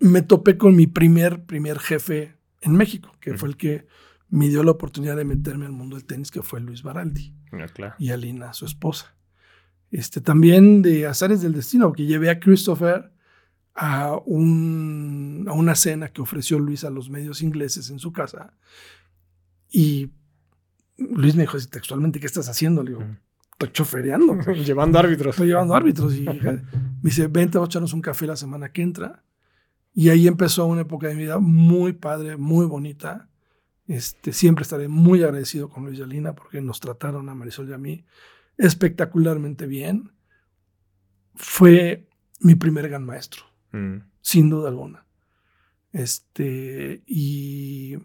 me 0.00 0.22
topé 0.22 0.56
con 0.56 0.74
mi 0.74 0.86
primer, 0.86 1.44
primer 1.44 1.78
jefe 1.78 2.36
en 2.62 2.72
México, 2.72 3.14
que 3.20 3.34
fue 3.34 3.50
el 3.50 3.56
que 3.56 3.86
me 4.28 4.48
dio 4.48 4.62
la 4.62 4.70
oportunidad 4.70 5.16
de 5.16 5.24
meterme 5.24 5.66
al 5.66 5.72
mundo 5.72 5.96
del 5.96 6.06
tenis, 6.06 6.30
que 6.30 6.42
fue 6.42 6.60
Luis 6.60 6.82
Baraldi 6.82 7.34
claro. 7.74 7.94
y 7.98 8.10
Alina, 8.10 8.52
su 8.52 8.64
esposa. 8.64 9.14
Este, 9.90 10.20
también 10.20 10.82
de 10.82 11.06
azares 11.06 11.42
del 11.42 11.52
destino, 11.52 11.88
porque 11.88 12.06
llevé 12.06 12.30
a 12.30 12.38
Christopher 12.38 13.12
a, 13.74 14.16
un, 14.24 15.46
a 15.48 15.52
una 15.52 15.74
cena 15.74 16.08
que 16.08 16.22
ofreció 16.22 16.58
Luis 16.58 16.84
a 16.84 16.90
los 16.90 17.10
medios 17.10 17.42
ingleses 17.42 17.90
en 17.90 17.98
su 17.98 18.12
casa. 18.12 18.54
Y 19.68 20.12
Luis 20.96 21.34
me 21.34 21.42
dijo 21.42 21.56
así 21.56 21.68
textualmente, 21.68 22.20
¿qué 22.20 22.26
estás 22.26 22.48
haciendo? 22.48 22.82
Le 22.82 22.90
digo, 22.90 23.04
estoy 23.52 23.72
chofereando. 23.72 24.38
Llevando 24.64 24.98
árbitros. 24.98 25.34
Estoy 25.34 25.48
llevando 25.48 25.74
árbitros. 25.74 26.14
Y 26.14 26.24
me 26.24 26.62
dice, 27.02 27.26
vente, 27.26 27.58
vamos 27.58 27.68
a 27.68 27.70
echarnos 27.70 27.92
un 27.92 28.02
café 28.02 28.26
la 28.26 28.36
semana 28.36 28.70
que 28.70 28.82
entra. 28.82 29.24
Y 29.94 30.08
ahí 30.08 30.26
empezó 30.28 30.66
una 30.66 30.82
época 30.82 31.08
de 31.08 31.14
mi 31.14 31.22
vida 31.22 31.38
muy 31.38 31.92
padre, 31.92 32.36
muy 32.36 32.66
bonita. 32.66 33.28
Este, 33.86 34.32
siempre 34.32 34.62
estaré 34.62 34.86
muy 34.88 35.22
agradecido 35.22 35.68
con 35.68 35.84
Luis 35.84 35.98
y 35.98 36.02
Alina 36.02 36.34
porque 36.34 36.60
nos 36.60 36.78
trataron 36.80 37.28
a 37.28 37.34
Marisol 37.34 37.68
y 37.68 37.72
a 37.72 37.78
mí 37.78 38.04
espectacularmente 38.56 39.66
bien. 39.66 40.12
Fue 41.34 42.08
mi 42.40 42.54
primer 42.54 42.88
gran 42.88 43.04
maestro, 43.04 43.42
Mm. 43.72 43.98
sin 44.20 44.50
duda 44.50 44.68
alguna. 44.68 45.06
Este, 45.92 47.02
y 47.06 47.96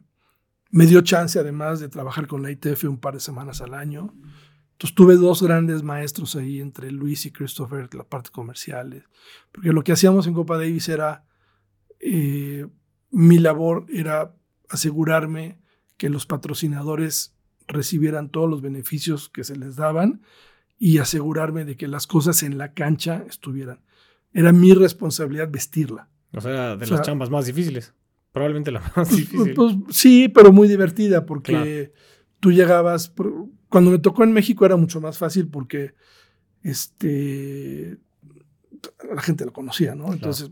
me 0.71 0.85
dio 0.87 1.01
chance 1.01 1.39
además 1.39 1.79
de 1.79 1.89
trabajar 1.89 2.27
con 2.27 2.41
la 2.41 2.51
ITF 2.51 2.85
un 2.85 2.97
par 2.99 3.13
de 3.13 3.19
semanas 3.19 3.61
al 3.61 3.73
año. 3.73 4.13
Entonces 4.73 4.95
tuve 4.95 5.15
dos 5.15 5.41
grandes 5.41 5.83
maestros 5.83 6.35
ahí 6.35 6.59
entre 6.59 6.91
Luis 6.91 7.25
y 7.25 7.31
Christopher, 7.31 7.93
la 7.95 8.03
parte 8.03 8.29
comerciales. 8.31 9.03
Porque 9.51 9.71
lo 9.71 9.83
que 9.83 9.91
hacíamos 9.93 10.27
en 10.27 10.33
Copa 10.33 10.57
Davis 10.57 10.89
era, 10.89 11.23
eh, 12.07 12.67
mi 13.11 13.39
labor 13.39 13.85
era 13.89 14.35
asegurarme 14.69 15.57
que 15.97 16.09
los 16.09 16.25
patrocinadores 16.25 17.33
recibieran 17.67 18.29
todos 18.29 18.49
los 18.49 18.61
beneficios 18.61 19.29
que 19.29 19.43
se 19.43 19.55
les 19.55 19.75
daban 19.75 20.21
y 20.77 20.99
asegurarme 20.99 21.65
de 21.65 21.77
que 21.77 21.87
las 21.87 22.05
cosas 22.05 22.43
en 22.43 22.57
la 22.57 22.73
cancha 22.73 23.23
estuvieran. 23.27 23.79
Era 24.33 24.51
mi 24.51 24.73
responsabilidad 24.73 25.49
vestirla. 25.49 26.09
O 26.33 26.41
sea, 26.41 26.75
de 26.75 26.83
O 26.83 26.87
sea- 26.87 26.97
las 26.97 27.05
chambas 27.05 27.29
más 27.29 27.45
difíciles. 27.45 27.93
Probablemente 28.33 28.69
la 28.71 28.81
más 28.81 28.93
Pues, 29.07 29.15
difícil. 29.15 29.53
pues, 29.55 29.75
sí, 29.89 30.27
pero 30.27 30.51
muy 30.51 30.67
divertida 30.67 31.25
porque 31.25 31.53
Claro. 31.53 31.91
tú 32.41 32.51
llegabas. 32.51 33.13
cuando 33.69 33.91
me 33.91 33.99
tocó 33.99 34.23
en 34.23 34.31
México 34.33 34.65
era 34.65 34.75
mucho 34.75 35.01
más 35.01 35.17
fácil 35.17 35.47
porque 35.47 35.95
este 36.61 37.97
la 39.13 39.21
gente 39.21 39.45
lo 39.45 39.53
conocía, 39.53 39.95
¿no? 39.95 40.13
Entonces, 40.13 40.49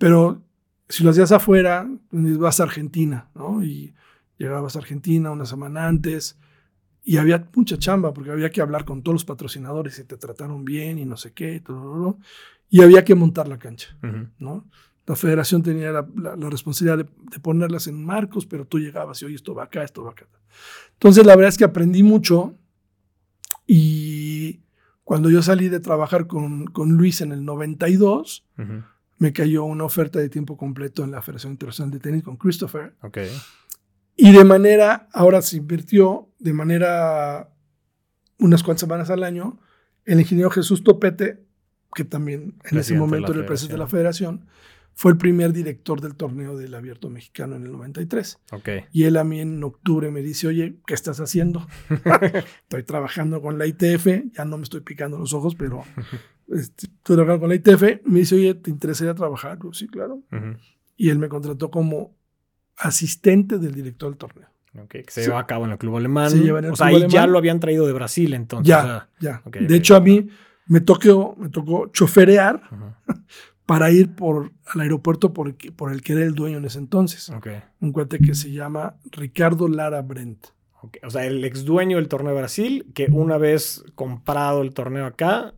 pero 0.00 0.40
si 0.88 1.04
lo 1.04 1.10
hacías 1.10 1.30
afuera, 1.30 1.86
pues, 2.10 2.38
vas 2.38 2.58
a 2.58 2.64
Argentina, 2.64 3.28
¿no? 3.34 3.62
Y 3.62 3.94
llegabas 4.38 4.74
a 4.74 4.78
Argentina 4.78 5.30
una 5.30 5.44
semana 5.44 5.86
antes 5.86 6.38
y 7.04 7.18
había 7.18 7.46
mucha 7.54 7.76
chamba 7.78 8.12
porque 8.14 8.30
había 8.32 8.50
que 8.50 8.62
hablar 8.62 8.84
con 8.86 9.02
todos 9.02 9.14
los 9.16 9.24
patrocinadores 9.26 9.98
y 9.98 10.04
te 10.04 10.16
trataron 10.16 10.64
bien 10.64 10.98
y 10.98 11.04
no 11.04 11.16
sé 11.18 11.32
qué, 11.32 11.56
y, 11.56 11.60
todo, 11.60 12.18
y 12.70 12.80
había 12.82 13.04
que 13.04 13.14
montar 13.14 13.46
la 13.48 13.58
cancha. 13.58 13.96
¿no? 14.38 14.64
La 15.06 15.16
federación 15.16 15.62
tenía 15.62 15.92
la, 15.92 16.06
la- 16.16 16.36
la 16.36 16.48
responsabilidad 16.50 16.98
de, 17.04 17.10
de 17.30 17.40
ponerlas 17.40 17.86
en 17.86 18.02
marcos, 18.04 18.46
pero 18.46 18.64
tú 18.66 18.78
llegabas 18.78 19.20
y, 19.22 19.26
oye, 19.26 19.34
esto 19.34 19.54
va 19.54 19.64
acá, 19.64 19.82
esto 19.84 20.02
va 20.04 20.12
acá. 20.12 20.26
Entonces, 20.94 21.24
la 21.26 21.36
verdad 21.36 21.50
es 21.50 21.58
que 21.58 21.64
aprendí 21.64 22.02
mucho 22.02 22.56
y 23.66 24.60
Cuando 25.04 25.28
yo 25.30 25.42
salí 25.42 25.68
de 25.68 25.80
trabajar 25.80 26.26
con, 26.28 26.66
con 26.66 26.90
Luis 26.92 27.20
en 27.20 27.32
el 27.32 27.44
92, 27.44 28.46
Ujú. 28.58 28.82
Me 29.20 29.34
cayó 29.34 29.64
una 29.64 29.84
oferta 29.84 30.18
de 30.18 30.30
tiempo 30.30 30.56
completo 30.56 31.04
en 31.04 31.10
la 31.10 31.20
Federación 31.20 31.52
Internacional 31.52 31.92
de 31.92 32.00
Tenis 32.00 32.22
con 32.22 32.38
Christopher. 32.38 32.94
Ok. 33.02 33.18
Y 34.16 34.32
de 34.32 34.44
manera, 34.44 35.08
ahora 35.12 35.42
se 35.42 35.58
invirtió 35.58 36.30
de 36.38 36.54
manera 36.54 37.52
unas 38.38 38.62
cuantas 38.62 38.80
semanas 38.80 39.10
al 39.10 39.22
año, 39.22 39.60
el 40.06 40.20
ingeniero 40.20 40.50
Jesús 40.50 40.82
Topete, 40.82 41.44
que 41.94 42.04
también 42.04 42.40
en 42.42 42.50
ese 42.54 42.70
Presidente 42.70 42.94
de 42.94 43.00
momento 43.00 43.32
era 43.32 43.40
el 43.42 43.46
presidente 43.46 43.74
de 43.74 43.78
la 43.78 43.86
federación, 43.88 44.46
fue 44.94 45.12
el 45.12 45.18
primer 45.18 45.52
director 45.52 46.00
del 46.00 46.14
torneo 46.14 46.56
del 46.56 46.74
abierto 46.74 47.10
mexicano 47.10 47.56
en 47.56 47.64
el 47.64 47.72
93. 47.72 48.38
Ok. 48.52 48.68
Y 48.90 49.04
él 49.04 49.18
a 49.18 49.24
mí 49.24 49.40
en 49.40 49.62
octubre 49.62 50.10
me 50.10 50.22
dice, 50.22 50.46
oye, 50.46 50.78
¿qué 50.86 50.94
estás 50.94 51.20
haciendo? 51.20 51.66
estoy 52.62 52.84
trabajando 52.84 53.42
con 53.42 53.58
la 53.58 53.66
ITF, 53.66 54.32
ya 54.32 54.46
no 54.46 54.56
me 54.56 54.62
estoy 54.62 54.80
picando 54.80 55.18
los 55.18 55.34
ojos, 55.34 55.54
pero 55.56 55.84
este, 56.50 56.86
estoy 56.86 57.16
trabajando 57.16 57.40
con 57.40 57.48
la 57.48 57.54
ITF. 57.56 58.04
Me 58.06 58.20
dice, 58.20 58.34
oye, 58.34 58.54
¿te 58.54 58.70
interesaría 58.70 59.14
trabajar? 59.14 59.58
Yo, 59.62 59.72
sí, 59.72 59.86
claro. 59.88 60.22
Ujú. 60.32 60.56
Y 60.96 61.08
él 61.10 61.18
me 61.18 61.28
contrató 61.28 61.70
como 61.70 62.14
asistente 62.76 63.58
del 63.58 63.74
director 63.74 64.10
del 64.10 64.18
torneo. 64.18 64.48
Ok, 64.78 64.88
Que 64.90 65.04
se 65.08 65.22
Sí. 65.22 65.26
lleva 65.28 65.40
a 65.40 65.46
cabo 65.46 65.64
en 65.64 65.72
el 65.72 65.78
club 65.78 65.96
alemán. 65.96 66.30
Se 66.30 66.38
lleva 66.38 66.60
en 66.60 66.66
el 66.66 66.70
o 66.72 66.76
sea, 66.76 66.88
club 66.88 66.96
ahí 67.02 67.08
ya 67.08 67.20
alemán. 67.20 67.32
lo 67.32 67.38
habían 67.38 67.60
traído 67.60 67.86
de 67.86 67.92
Brasil 67.92 68.34
entonces. 68.34 68.68
ya, 68.68 68.78
o 68.78 68.82
sea, 68.86 69.08
ya. 69.20 69.42
ok, 69.44 69.56
de 69.56 69.64
ok, 69.64 69.70
hecho, 69.72 69.96
a 69.96 70.00
mí 70.00 70.28
me 70.66 70.80
tocó, 70.80 71.34
me 71.38 71.48
tocó 71.48 71.88
choferear 71.92 72.62
Ujú. 72.70 72.94
para 73.66 73.90
ir 73.90 74.14
por, 74.14 74.52
al 74.66 74.80
aeropuerto 74.80 75.32
por, 75.32 75.48
el 75.48 75.56
que- 75.56 75.72
por 75.72 75.92
el 75.92 76.02
que 76.02 76.12
era 76.12 76.22
el 76.24 76.34
dueño 76.34 76.58
en 76.58 76.64
ese 76.64 76.78
entonces. 76.78 77.30
Un 77.80 77.92
cuate 77.92 78.18
que 78.18 78.34
se 78.34 78.50
llama 78.52 78.96
Ricardo 79.12 79.68
Lara 79.68 80.02
Brent. 80.02 80.46
O 81.02 81.10
sea, 81.10 81.26
el 81.26 81.44
ex 81.44 81.64
dueño 81.64 81.98
del 81.98 82.08
torneo 82.08 82.32
de 82.32 82.38
Brasil, 82.38 82.86
que 82.94 83.08
una 83.12 83.36
vez 83.38 83.84
comprado 83.94 84.62
el 84.62 84.72
torneo 84.72 85.04
acá, 85.06 85.54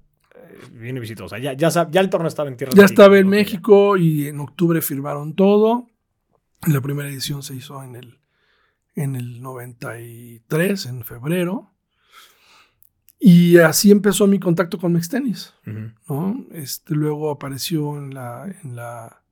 viene 0.72 0.98
y 0.98 1.00
visitó. 1.00 1.24
O 1.24 1.28
sea, 1.28 1.38
ya, 1.38 1.52
ya, 1.54 1.68
el 2.00 2.10
torneo 2.10 2.28
estaba 2.28 2.48
en 2.48 2.56
tierra 2.56 2.72
Ya 2.74 2.84
estaba 2.84 3.18
en 3.18 3.28
México 3.28 3.96
y 3.96 4.26
en 4.28 4.40
octubre 4.40 4.80
firmaron 4.80 5.34
todo. 5.34 5.88
La 6.66 6.80
primera 6.80 7.08
edición 7.08 7.42
se 7.42 7.54
hizo 7.54 7.82
en 7.82 7.96
el, 7.96 8.18
en 8.94 9.16
el 9.16 9.42
93, 9.42 10.86
en 10.86 11.04
febrero. 11.04 11.70
Y 13.18 13.58
así 13.58 13.90
empezó 13.90 14.26
mi 14.26 14.38
contacto 14.40 14.78
con 14.78 14.92
Mextenis. 14.92 15.54
¿no? 16.08 16.44
Este, 16.52 16.94
luego 16.94 17.30
apareció 17.30 17.96
en 17.96 18.14
la, 18.14 18.52
en 18.64 18.74
la, 18.76 19.22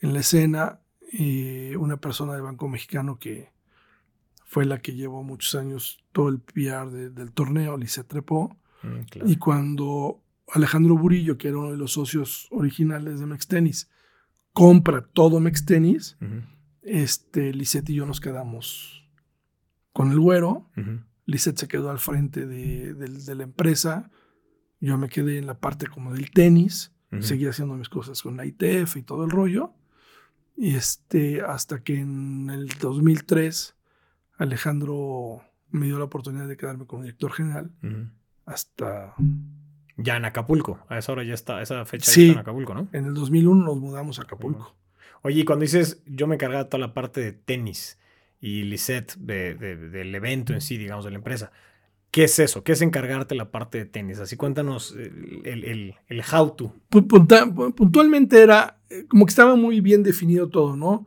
en 0.00 0.12
la 0.14 0.20
escena 0.20 0.80
eh, 1.12 1.74
una 1.78 1.96
persona 1.96 2.34
de 2.34 2.40
Banco 2.40 2.68
Mexicano 2.68 3.18
que 3.18 3.50
fue 4.44 4.64
la 4.64 4.80
que 4.80 4.94
llevó 4.94 5.22
muchos 5.24 5.54
años 5.56 5.98
todo 6.12 6.28
el 6.28 6.38
PR 6.38 6.90
de- 6.90 7.10
del 7.10 7.32
torneo, 7.32 7.76
Lisette 7.76 8.06
Trepó. 8.06 8.56
Mm, 8.86 9.28
Y 9.28 9.36
cuando 9.36 10.22
Alejandro 10.52 10.96
Burillo, 10.96 11.36
que 11.38 11.48
era 11.48 11.58
uno 11.58 11.72
de 11.72 11.76
los 11.76 11.92
socios 11.92 12.46
originales 12.50 13.20
de 13.20 13.26
Mextenis, 13.26 13.90
compra 14.52 15.02
todo 15.02 15.40
Mextenis, 15.40 16.16
este, 16.82 17.52
Lisette 17.52 17.90
y 17.90 17.94
yo 17.94 18.06
nos 18.06 18.20
quedamos 18.20 19.06
con 19.92 20.12
el 20.12 20.20
güero. 20.20 20.70
Lisette 21.24 21.58
se 21.58 21.68
quedó 21.68 21.90
al 21.90 21.98
frente 21.98 22.46
de 22.46 23.34
la 23.34 23.42
empresa. 23.42 24.10
Yo 24.80 24.96
me 24.98 25.08
quedé 25.08 25.38
en 25.38 25.46
la 25.46 25.58
parte 25.58 25.86
como 25.88 26.12
del 26.12 26.30
tenis. 26.30 26.92
Seguí 27.20 27.46
haciendo 27.46 27.74
mis 27.76 27.88
cosas 27.88 28.20
con 28.22 28.36
la 28.36 28.44
ITF 28.46 28.96
y 28.96 29.02
todo 29.02 29.24
el 29.24 29.30
rollo. 29.30 29.72
Y 30.56 30.74
este, 30.74 31.40
hasta 31.42 31.82
que 31.82 31.98
en 31.98 32.50
el 32.50 32.68
2003 32.80 33.74
Alejandro 34.38 35.42
me 35.70 35.86
dio 35.86 35.98
la 35.98 36.04
oportunidad 36.04 36.46
de 36.46 36.56
quedarme 36.56 36.86
como 36.86 37.02
director 37.02 37.32
general 37.32 37.70
hasta 38.46 39.14
Ya 39.98 40.16
en 40.16 40.24
Acapulco. 40.24 40.78
A 40.88 40.98
esa 40.98 41.12
hora 41.12 41.24
ya 41.24 41.34
está, 41.34 41.58
a 41.58 41.62
esa 41.62 41.84
fecha 41.84 42.10
Sí. 42.10 42.20
ya 42.22 42.26
está 42.28 42.32
en 42.40 42.42
Acapulco, 42.42 42.74
¿no? 42.74 42.88
en 42.92 43.06
el 43.06 43.14
2001 43.14 43.64
nos 43.64 43.76
mudamos 43.78 44.18
a 44.18 44.22
Acapulco. 44.22 44.74
Oye, 45.22 45.40
y 45.40 45.44
cuando 45.44 45.62
dices 45.64 46.02
yo 46.06 46.26
me 46.26 46.34
encargaba 46.36 46.68
toda 46.68 46.80
la 46.86 46.94
parte 46.94 47.20
de 47.20 47.32
tenis 47.32 47.98
y 48.40 48.62
Lisette 48.64 49.14
de- 49.18 49.54
de- 49.54 49.76
del 49.76 50.14
evento 50.14 50.52
en 50.52 50.60
sí, 50.60 50.76
digamos, 50.76 51.04
de 51.04 51.10
la 51.10 51.16
empresa, 51.16 51.50
¿qué 52.10 52.24
es 52.24 52.38
eso? 52.38 52.62
¿Qué 52.62 52.72
es 52.72 52.82
encargarte 52.82 53.34
la 53.34 53.50
parte 53.50 53.78
de 53.78 53.86
tenis? 53.86 54.20
Así 54.20 54.36
cuéntanos 54.36 54.92
el, 54.96 55.40
el, 55.44 55.64
el- 55.64 55.94
el 56.06 56.22
how 56.32 56.50
to. 56.54 56.72
Pu- 56.90 57.06
punta- 57.08 57.46
puntualmente 57.74 58.40
era 58.42 58.78
eh, 58.90 59.06
como 59.08 59.24
que 59.26 59.30
estaba 59.30 59.56
muy 59.56 59.80
bien 59.80 60.02
definido 60.02 60.48
todo, 60.48 60.76
¿no? 60.76 61.06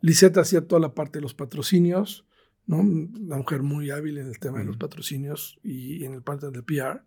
Lisette 0.00 0.38
hacía 0.38 0.66
toda 0.66 0.80
la 0.80 0.94
parte 0.94 1.18
de 1.18 1.22
los 1.22 1.34
patrocinios, 1.34 2.24
¿no? 2.68 2.76
Una 2.76 3.38
mujer 3.38 3.62
muy 3.62 3.90
hábil 3.90 4.18
en 4.18 4.28
el 4.28 4.38
tema 4.38 4.58
de 4.58 4.66
los 4.66 4.76
patrocinios 4.76 5.58
y 5.64 6.04
en 6.04 6.12
el 6.12 6.22
parte 6.22 6.48
del 6.50 6.62
PR. 6.62 7.02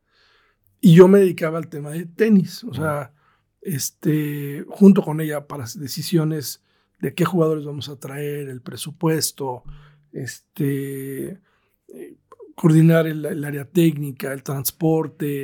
Y 0.81 0.95
yo 0.95 1.07
me 1.07 1.19
dedicaba 1.19 1.59
al 1.59 1.69
tema 1.69 1.91
de 1.91 2.05
tenis, 2.07 2.63
o 2.63 2.73
sea, 2.73 3.13
este, 3.61 4.65
junto 4.67 5.03
con 5.03 5.21
ella 5.21 5.47
para 5.47 5.61
las 5.61 5.79
decisiones 5.79 6.63
de 6.99 7.13
qué 7.13 7.25
jugadores 7.25 7.63
vamos 7.63 7.87
a 7.89 7.99
traer, 7.99 8.49
el 8.49 8.61
presupuesto, 8.61 9.63
este, 10.11 11.39
eh, 11.87 12.17
coordinar 12.55 13.05
el, 13.05 13.23
el 13.23 13.45
área 13.45 13.65
técnica, 13.65 14.33
el 14.33 14.41
transporte, 14.41 15.43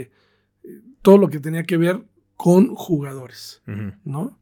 eh, 0.63 0.81
todo 1.03 1.19
lo 1.19 1.29
que 1.29 1.39
tenía 1.39 1.63
que 1.63 1.77
ver 1.77 2.03
con 2.35 2.73
jugadores, 2.73 3.61
¿no? 4.03 4.39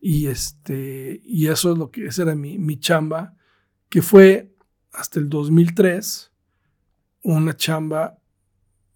Y 0.00 0.26
este, 0.26 1.22
y 1.24 1.48
eso 1.48 1.72
es 1.72 1.78
lo 1.78 1.90
que, 1.90 2.06
esa 2.06 2.22
era 2.22 2.34
mi, 2.34 2.58
mi 2.58 2.78
chamba, 2.78 3.36
que 3.88 4.02
fue 4.02 4.53
hasta 4.94 5.18
el 5.20 5.28
2003 5.28 6.30
una 7.22 7.56
chamba 7.56 8.18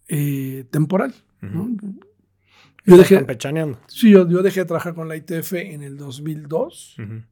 eh, 0.08 0.64
temporal, 0.70 1.14
¿no? 1.40 1.62
Ujú. 1.64 2.00
Yo 2.84 2.94
Estás 2.94 2.98
dejé, 2.98 3.14
campechaneando. 3.16 3.78
sí, 3.88 4.10
yo, 4.10 4.26
yo 4.28 4.42
dejé 4.42 4.60
de 4.60 4.66
trabajar 4.66 4.94
con 4.94 5.08
la 5.08 5.16
ITF 5.16 5.52
en 5.54 5.82
el 5.82 5.96
2002. 5.98 6.96
Ujú. 6.98 7.22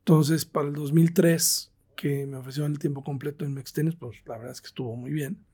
Entonces, 0.00 0.44
para 0.44 0.68
el 0.68 0.74
2003, 0.74 1.72
que 1.96 2.26
me 2.26 2.36
ofrecieron 2.36 2.72
el 2.72 2.78
tiempo 2.78 3.02
completo 3.02 3.44
en 3.44 3.54
Mextenis, 3.54 3.96
pues 3.96 4.18
la 4.26 4.36
verdad 4.36 4.52
es 4.52 4.60
que 4.60 4.68
estuvo 4.68 4.94
muy 4.96 5.10
bien. 5.10 5.44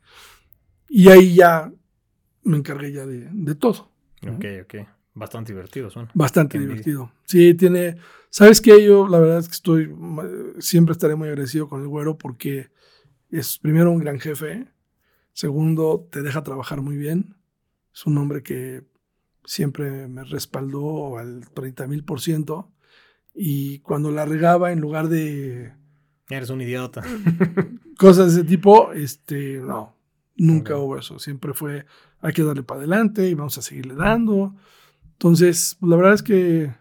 Y 0.88 1.09
ahí 1.09 1.35
ya 1.35 1.73
me 2.42 2.59
encargué 2.59 2.92
ya 2.92 3.07
de, 3.07 3.29
de 3.33 3.55
todo. 3.55 3.90
¿no? 4.23 4.35
Ok, 4.37 4.44
ok. 4.64 4.75
Bastante 5.14 5.53
divertido, 5.53 5.90
suena. 5.90 6.11
Bastante 6.14 6.59
Qué 6.59 6.64
envidia. 6.64 6.83
divertido. 6.83 7.12
Sí, 7.24 7.55
tiene. 7.55 7.96
¿Sabes 8.31 8.61
qué? 8.61 8.85
Yo 8.85 9.07
la 9.09 9.18
verdad 9.20 9.38
es 9.38 9.48
que 9.48 9.55
estoy. 9.55 9.94
Siempre 10.59 10.92
estaré 10.92 11.14
muy 11.14 11.29
agradecido 11.29 11.68
con 11.68 11.83
el 11.83 11.88
güero 11.88 12.18
porque 12.18 12.68
es 13.31 13.59
primero 13.59 13.90
un 13.92 13.98
gran 14.00 14.18
jefe. 14.18 14.66
Segundo, 15.33 16.09
te 16.11 16.22
deja 16.22 16.42
trabajar 16.42 16.81
muy 16.81 16.96
bien. 16.96 17.37
Es 17.92 18.07
un 18.07 18.18
hombre 18.18 18.42
que 18.42 18.85
siempre 19.44 20.09
me 20.09 20.24
respaldó 20.24 21.18
al 21.18 21.48
30 21.55 21.87
mil 21.87 22.05
por 22.05 22.20
ciento. 22.20 22.72
Y 23.35 23.81
cuando 23.81 24.11
la 24.11 24.24
regaba, 24.24 24.72
en 24.72 24.81
lugar 24.81 25.09
de 25.09 25.72
Eres 26.29 26.50
un 26.50 26.61
idiota. 26.61 27.03
cosas 27.98 28.35
de 28.35 28.40
ese 28.40 28.48
tipo, 28.48 28.92
este, 28.92 29.59
no, 29.59 29.94
nunca 30.37 30.77
Ok. 30.77 30.83
hubo 30.85 30.98
eso. 30.98 31.18
Siempre 31.18 31.53
fue, 31.53 31.85
hay 32.20 32.33
que 32.33 32.42
darle 32.42 32.62
para 32.62 32.81
adelante 32.81 33.29
y 33.29 33.35
vamos 33.35 33.59
a 33.59 33.62
seguirle 33.62 33.94
dando. 33.94 34.55
Entonces, 35.14 35.77
pues, 35.81 35.90
la 35.90 35.96
verdad 35.96 36.14
es 36.14 36.22
que 36.22 36.72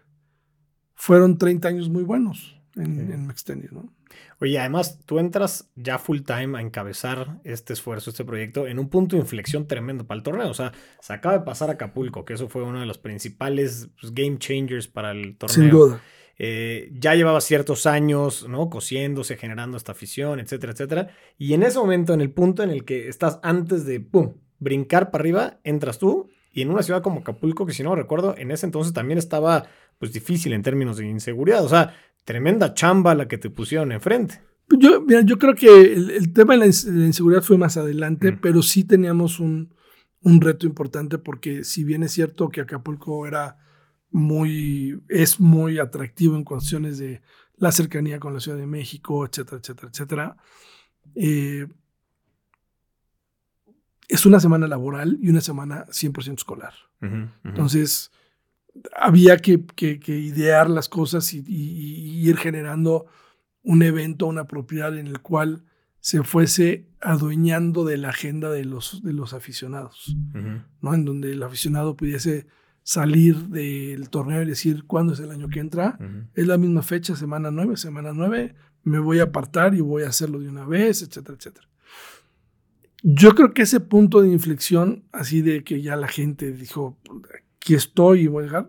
fueron 0.94 1.38
30 1.38 1.68
años 1.68 1.88
muy 1.88 2.02
buenos 2.02 2.56
en, 2.76 3.04
Ok. 3.04 3.14
en 3.14 3.26
Mextenis, 3.26 3.72
¿no? 3.72 3.92
Oye, 4.40 4.58
además, 4.58 5.00
tú 5.06 5.18
entras 5.18 5.70
ya 5.74 5.98
full 5.98 6.20
time 6.20 6.58
a 6.58 6.60
encabezar 6.60 7.40
este 7.44 7.72
esfuerzo, 7.72 8.10
este 8.10 8.24
proyecto, 8.24 8.66
en 8.66 8.78
un 8.78 8.88
punto 8.88 9.16
de 9.16 9.22
inflexión 9.22 9.66
tremendo 9.66 10.06
para 10.06 10.18
el 10.18 10.22
torneo. 10.22 10.50
O 10.50 10.54
sea, 10.54 10.72
se 11.00 11.12
acaba 11.12 11.38
de 11.38 11.44
pasar 11.44 11.70
a 11.70 11.74
Acapulco, 11.74 12.24
que 12.24 12.34
eso 12.34 12.48
fue 12.48 12.62
uno 12.62 12.80
de 12.80 12.86
los 12.86 12.98
principales 12.98 13.88
pues, 14.00 14.12
game 14.14 14.38
changers 14.38 14.86
para 14.88 15.12
el 15.12 15.36
torneo. 15.36 15.54
Sin 15.54 15.70
duda. 15.70 16.00
Eh, 16.36 16.90
ya 16.92 17.14
llevaba 17.14 17.40
ciertos 17.40 17.86
años, 17.86 18.46
¿no? 18.48 18.68
Cociéndose, 18.68 19.36
generando 19.36 19.76
esta 19.76 19.92
afición, 19.92 20.40
etcétera, 20.40 20.72
etcétera. 20.72 21.08
Y 21.38 21.54
en 21.54 21.62
ese 21.62 21.78
momento, 21.78 22.12
en 22.12 22.20
el 22.20 22.30
punto 22.30 22.62
en 22.62 22.70
el 22.70 22.84
que 22.84 23.08
estás 23.08 23.38
antes 23.42 23.86
de, 23.86 24.00
¡pum!, 24.00 24.34
brincar 24.58 25.10
para 25.10 25.22
arriba, 25.22 25.60
entras 25.64 25.98
tú. 25.98 26.28
Y 26.54 26.62
en 26.62 26.70
una 26.70 26.82
ciudad 26.82 27.02
como 27.02 27.20
Acapulco, 27.20 27.66
que 27.66 27.72
si 27.72 27.82
no 27.82 27.94
recuerdo, 27.96 28.36
en 28.38 28.52
ese 28.52 28.64
entonces 28.64 28.92
también 28.92 29.18
estaba, 29.18 29.66
pues, 29.98 30.12
difícil 30.12 30.52
en 30.52 30.62
términos 30.62 30.96
de 30.96 31.06
inseguridad. 31.06 31.64
O 31.64 31.68
sea, 31.68 31.94
tremenda 32.24 32.72
chamba 32.74 33.14
la 33.14 33.26
que 33.26 33.38
te 33.38 33.50
pusieron 33.50 33.90
enfrente. 33.90 34.40
Yo, 34.78 35.02
mira, 35.02 35.20
yo 35.22 35.36
creo 35.36 35.54
que 35.54 35.66
el, 35.66 36.10
el 36.10 36.32
tema 36.32 36.54
de 36.54 36.60
la, 36.60 36.66
inseguridad 36.66 37.42
fue 37.42 37.58
más 37.58 37.76
adelante, 37.76 38.32
Mm. 38.32 38.38
pero 38.40 38.62
sí 38.62 38.84
teníamos 38.84 39.40
un, 39.40 39.74
un 40.22 40.40
reto 40.40 40.66
importante 40.66 41.18
porque 41.18 41.64
si 41.64 41.84
bien 41.84 42.02
es 42.02 42.12
cierto 42.12 42.48
que 42.48 42.62
Acapulco 42.62 43.26
era 43.26 43.58
muy, 44.10 45.02
es 45.08 45.40
muy 45.40 45.78
atractivo 45.78 46.36
en 46.36 46.44
cuestiones 46.44 46.98
de 46.98 47.20
la 47.56 47.72
cercanía 47.72 48.20
con 48.20 48.32
la 48.32 48.40
Ciudad 48.40 48.58
de 48.58 48.66
México, 48.66 49.26
etcétera, 49.26 49.58
etcétera, 49.60 49.88
etcétera, 49.92 50.36
eh, 51.16 51.66
es 54.14 54.26
una 54.26 54.40
semana 54.40 54.66
laboral 54.68 55.18
y 55.20 55.28
una 55.30 55.40
semana 55.40 55.84
100% 55.90 56.34
escolar. 56.38 56.72
Entonces, 57.44 58.10
había 58.96 59.36
que, 59.38 59.64
que- 59.76 60.00
que 60.00 60.18
idear 60.18 60.68
las 60.70 60.88
cosas 60.88 61.32
y, 61.34 61.38
y- 61.46 62.22
y 62.22 62.28
ir 62.28 62.36
generando 62.36 63.06
un 63.62 63.82
evento, 63.82 64.26
una 64.26 64.44
propiedad 64.46 64.96
en 64.98 65.06
el 65.06 65.20
cual 65.20 65.64
se 66.00 66.22
fuese 66.22 66.86
adueñando 67.00 67.84
de 67.84 67.96
la 67.96 68.10
agenda 68.10 68.50
de 68.50 68.64
los, 68.64 69.02
de 69.02 69.12
los 69.12 69.32
aficionados, 69.32 70.14
¿no? 70.82 70.92
En 70.94 71.04
donde 71.04 71.32
el 71.32 71.42
aficionado 71.42 71.96
pudiese 71.96 72.46
salir 72.82 73.36
del 73.48 74.10
torneo 74.10 74.42
y 74.42 74.46
decir 74.46 74.84
cuándo 74.84 75.14
es 75.14 75.20
el 75.20 75.30
año 75.30 75.48
que 75.48 75.60
entra. 75.60 75.96
Es 76.34 76.46
la 76.46 76.58
misma 76.58 76.82
fecha, 76.82 77.16
semana 77.16 77.50
9, 77.50 77.76
semana 77.78 78.12
9, 78.12 78.54
me 78.82 78.98
voy 78.98 79.20
a 79.20 79.24
apartar 79.24 79.74
y 79.74 79.80
voy 79.80 80.02
a 80.02 80.08
hacerlo 80.08 80.38
de 80.40 80.48
una 80.50 80.66
vez, 80.66 81.00
etcétera, 81.00 81.36
etcétera. 81.38 81.66
Yo 83.06 83.34
creo 83.34 83.52
que 83.52 83.60
ese 83.60 83.80
punto 83.80 84.22
de 84.22 84.30
inflexión, 84.30 85.04
así 85.12 85.42
de 85.42 85.62
que 85.62 85.82
ya 85.82 85.94
la 85.94 86.08
gente 86.08 86.52
dijo, 86.52 86.96
aquí 87.58 87.74
estoy 87.74 88.22
y 88.22 88.26
voy 88.28 88.44
a 88.44 88.46
dejar, 88.46 88.68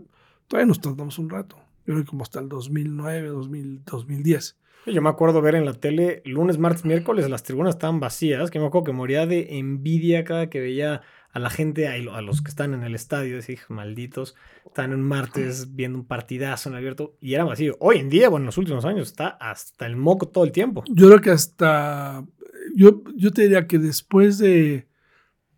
todavía 0.49 0.67
nos 0.67 0.81
tardamos 0.81 1.17
un 1.19 1.29
rato. 1.29 1.55
Yo 1.85 1.93
creo 1.93 1.99
que 1.99 2.09
como 2.09 2.23
hasta 2.23 2.41
el 2.41 2.49
2009, 2.49 3.29
2000, 3.29 3.85
2010. 3.85 4.57
Yo 4.87 5.01
me 5.01 5.07
acuerdo 5.07 5.41
ver 5.41 5.55
en 5.55 5.63
la 5.63 5.73
tele 5.73 6.21
lunes, 6.25 6.57
martes, 6.57 6.83
miércoles, 6.83 7.29
las 7.29 7.43
tribunas 7.43 7.75
estaban 7.75 8.01
vacías, 8.01 8.51
que 8.51 8.59
me 8.59 8.65
acuerdo 8.65 8.87
que 8.87 8.91
moría 8.91 9.25
de 9.25 9.57
envidia 9.57 10.25
cada 10.25 10.49
que 10.49 10.59
veía 10.59 11.01
a 11.31 11.39
la 11.39 11.49
gente, 11.49 11.87
a 11.87 12.21
los 12.21 12.41
que 12.41 12.49
están 12.49 12.73
en 12.73 12.83
el 12.83 12.93
estadio, 12.93 13.35
decía, 13.35 13.59
malditos, 13.69 14.35
están 14.65 14.93
un 14.93 15.01
martes 15.01 15.75
viendo 15.75 15.97
un 15.97 16.05
partidazo 16.05 16.69
en 16.69 16.75
abierto 16.75 17.17
y 17.21 17.33
era 17.33 17.45
vacío. 17.45 17.75
Hoy 17.79 17.97
en 17.97 18.09
día, 18.09 18.27
bueno, 18.29 18.43
en 18.43 18.47
los 18.47 18.57
últimos 18.57 18.83
años 18.85 19.07
está 19.07 19.29
hasta 19.29 19.85
el 19.85 19.95
moco 19.95 20.27
todo 20.27 20.43
el 20.43 20.51
tiempo. 20.51 20.83
Yo 20.87 21.07
creo 21.07 21.21
que 21.21 21.31
hasta, 21.31 22.25
yo, 22.75 23.03
yo 23.15 23.31
te 23.31 23.43
diría 23.43 23.67
que 23.67 23.79
después 23.79 24.37
de, 24.37 24.87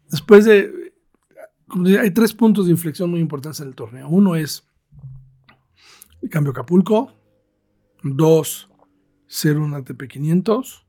después 0.09 0.45
de, 0.45 0.93
hay 1.99 2.11
tres 2.11 2.33
puntos 2.33 2.65
de 2.65 2.71
inflexión 2.71 3.09
muy 3.09 3.19
importantes 3.19 3.59
en 3.59 3.67
el 3.67 3.75
torneo. 3.75 4.07
Uno 4.07 4.35
es 4.35 4.67
el 6.21 6.29
cambio 6.29 6.51
Acapulco, 6.51 7.13
dos, 8.03 8.69
ser 9.25 9.57
un 9.57 9.73
ATP 9.73 10.07
500 10.07 10.85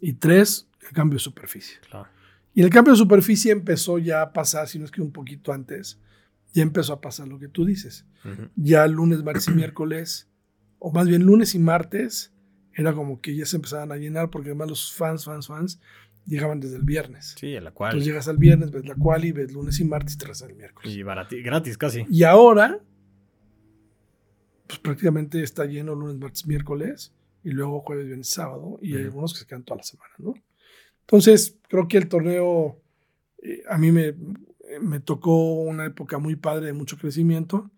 y 0.00 0.12
tres, 0.14 0.68
el 0.82 0.92
cambio 0.92 1.16
de 1.16 1.24
superficie. 1.24 1.78
Claro. 1.88 2.08
Y 2.54 2.62
el 2.62 2.70
cambio 2.70 2.92
de 2.92 2.98
superficie 2.98 3.50
empezó 3.50 3.98
ya 3.98 4.20
a 4.20 4.32
pasar, 4.32 4.68
si 4.68 4.78
no 4.78 4.84
es 4.84 4.90
que 4.90 5.00
un 5.00 5.12
poquito 5.12 5.52
antes, 5.52 5.98
ya 6.52 6.62
empezó 6.62 6.92
a 6.92 7.00
pasar 7.00 7.28
lo 7.28 7.38
que 7.38 7.48
tú 7.48 7.64
dices. 7.64 8.04
Ya 8.56 8.86
lunes, 8.86 9.24
martes 9.24 9.48
y 9.48 9.52
miércoles, 9.52 10.28
o 10.78 10.92
más 10.92 11.08
bien 11.08 11.24
lunes 11.24 11.54
y 11.54 11.58
martes, 11.58 12.31
era 12.74 12.92
como 12.94 13.20
que 13.20 13.34
ya 13.34 13.46
se 13.46 13.56
empezaban 13.56 13.92
a 13.92 13.96
llenar 13.96 14.30
porque 14.30 14.50
además 14.50 14.68
los 14.68 14.92
fans, 14.92 15.24
fans, 15.24 15.46
fans 15.46 15.80
llegaban 16.26 16.60
desde 16.60 16.76
el 16.76 16.82
viernes. 16.82 17.34
Sí, 17.38 17.56
a 17.56 17.60
la 17.60 17.72
cual. 17.72 17.90
Entonces 17.90 18.06
llegas 18.06 18.28
al 18.28 18.38
viernes, 18.38 18.70
ves 18.70 18.86
la 18.86 18.94
cual 18.94 19.24
y 19.24 19.32
ves 19.32 19.52
lunes 19.52 19.80
y 19.80 19.84
martes 19.84 20.14
y 20.14 20.18
te 20.18 20.46
el 20.46 20.56
miércoles. 20.56 20.92
Y 20.92 21.02
gratis 21.42 21.78
casi. 21.78 22.04
Y 22.08 22.22
ahora, 22.24 22.80
pues 24.66 24.78
prácticamente 24.78 25.42
está 25.42 25.64
lleno 25.64 25.94
lunes, 25.94 26.16
martes, 26.16 26.46
miércoles 26.46 27.12
y 27.44 27.50
luego 27.50 27.80
jueves, 27.80 28.06
viernes, 28.06 28.28
sábado 28.28 28.78
y 28.80 28.96
hay 28.96 29.02
algunos 29.02 29.32
que 29.32 29.40
se 29.40 29.46
quedan 29.46 29.64
toda 29.64 29.78
la 29.78 29.84
semana, 29.84 30.12
¿no? 30.18 30.34
Entonces, 31.00 31.58
creo 31.68 31.88
que 31.88 31.98
el 31.98 32.08
torneo 32.08 32.80
eh, 33.42 33.62
a 33.68 33.76
mí 33.76 33.90
me, 33.90 34.14
me, 34.80 35.00
tocó 35.00 35.54
una 35.54 35.84
época 35.86 36.18
muy 36.18 36.36
padre 36.36 36.66
de 36.66 36.72
mucho 36.72 36.96
crecimiento 36.96 37.70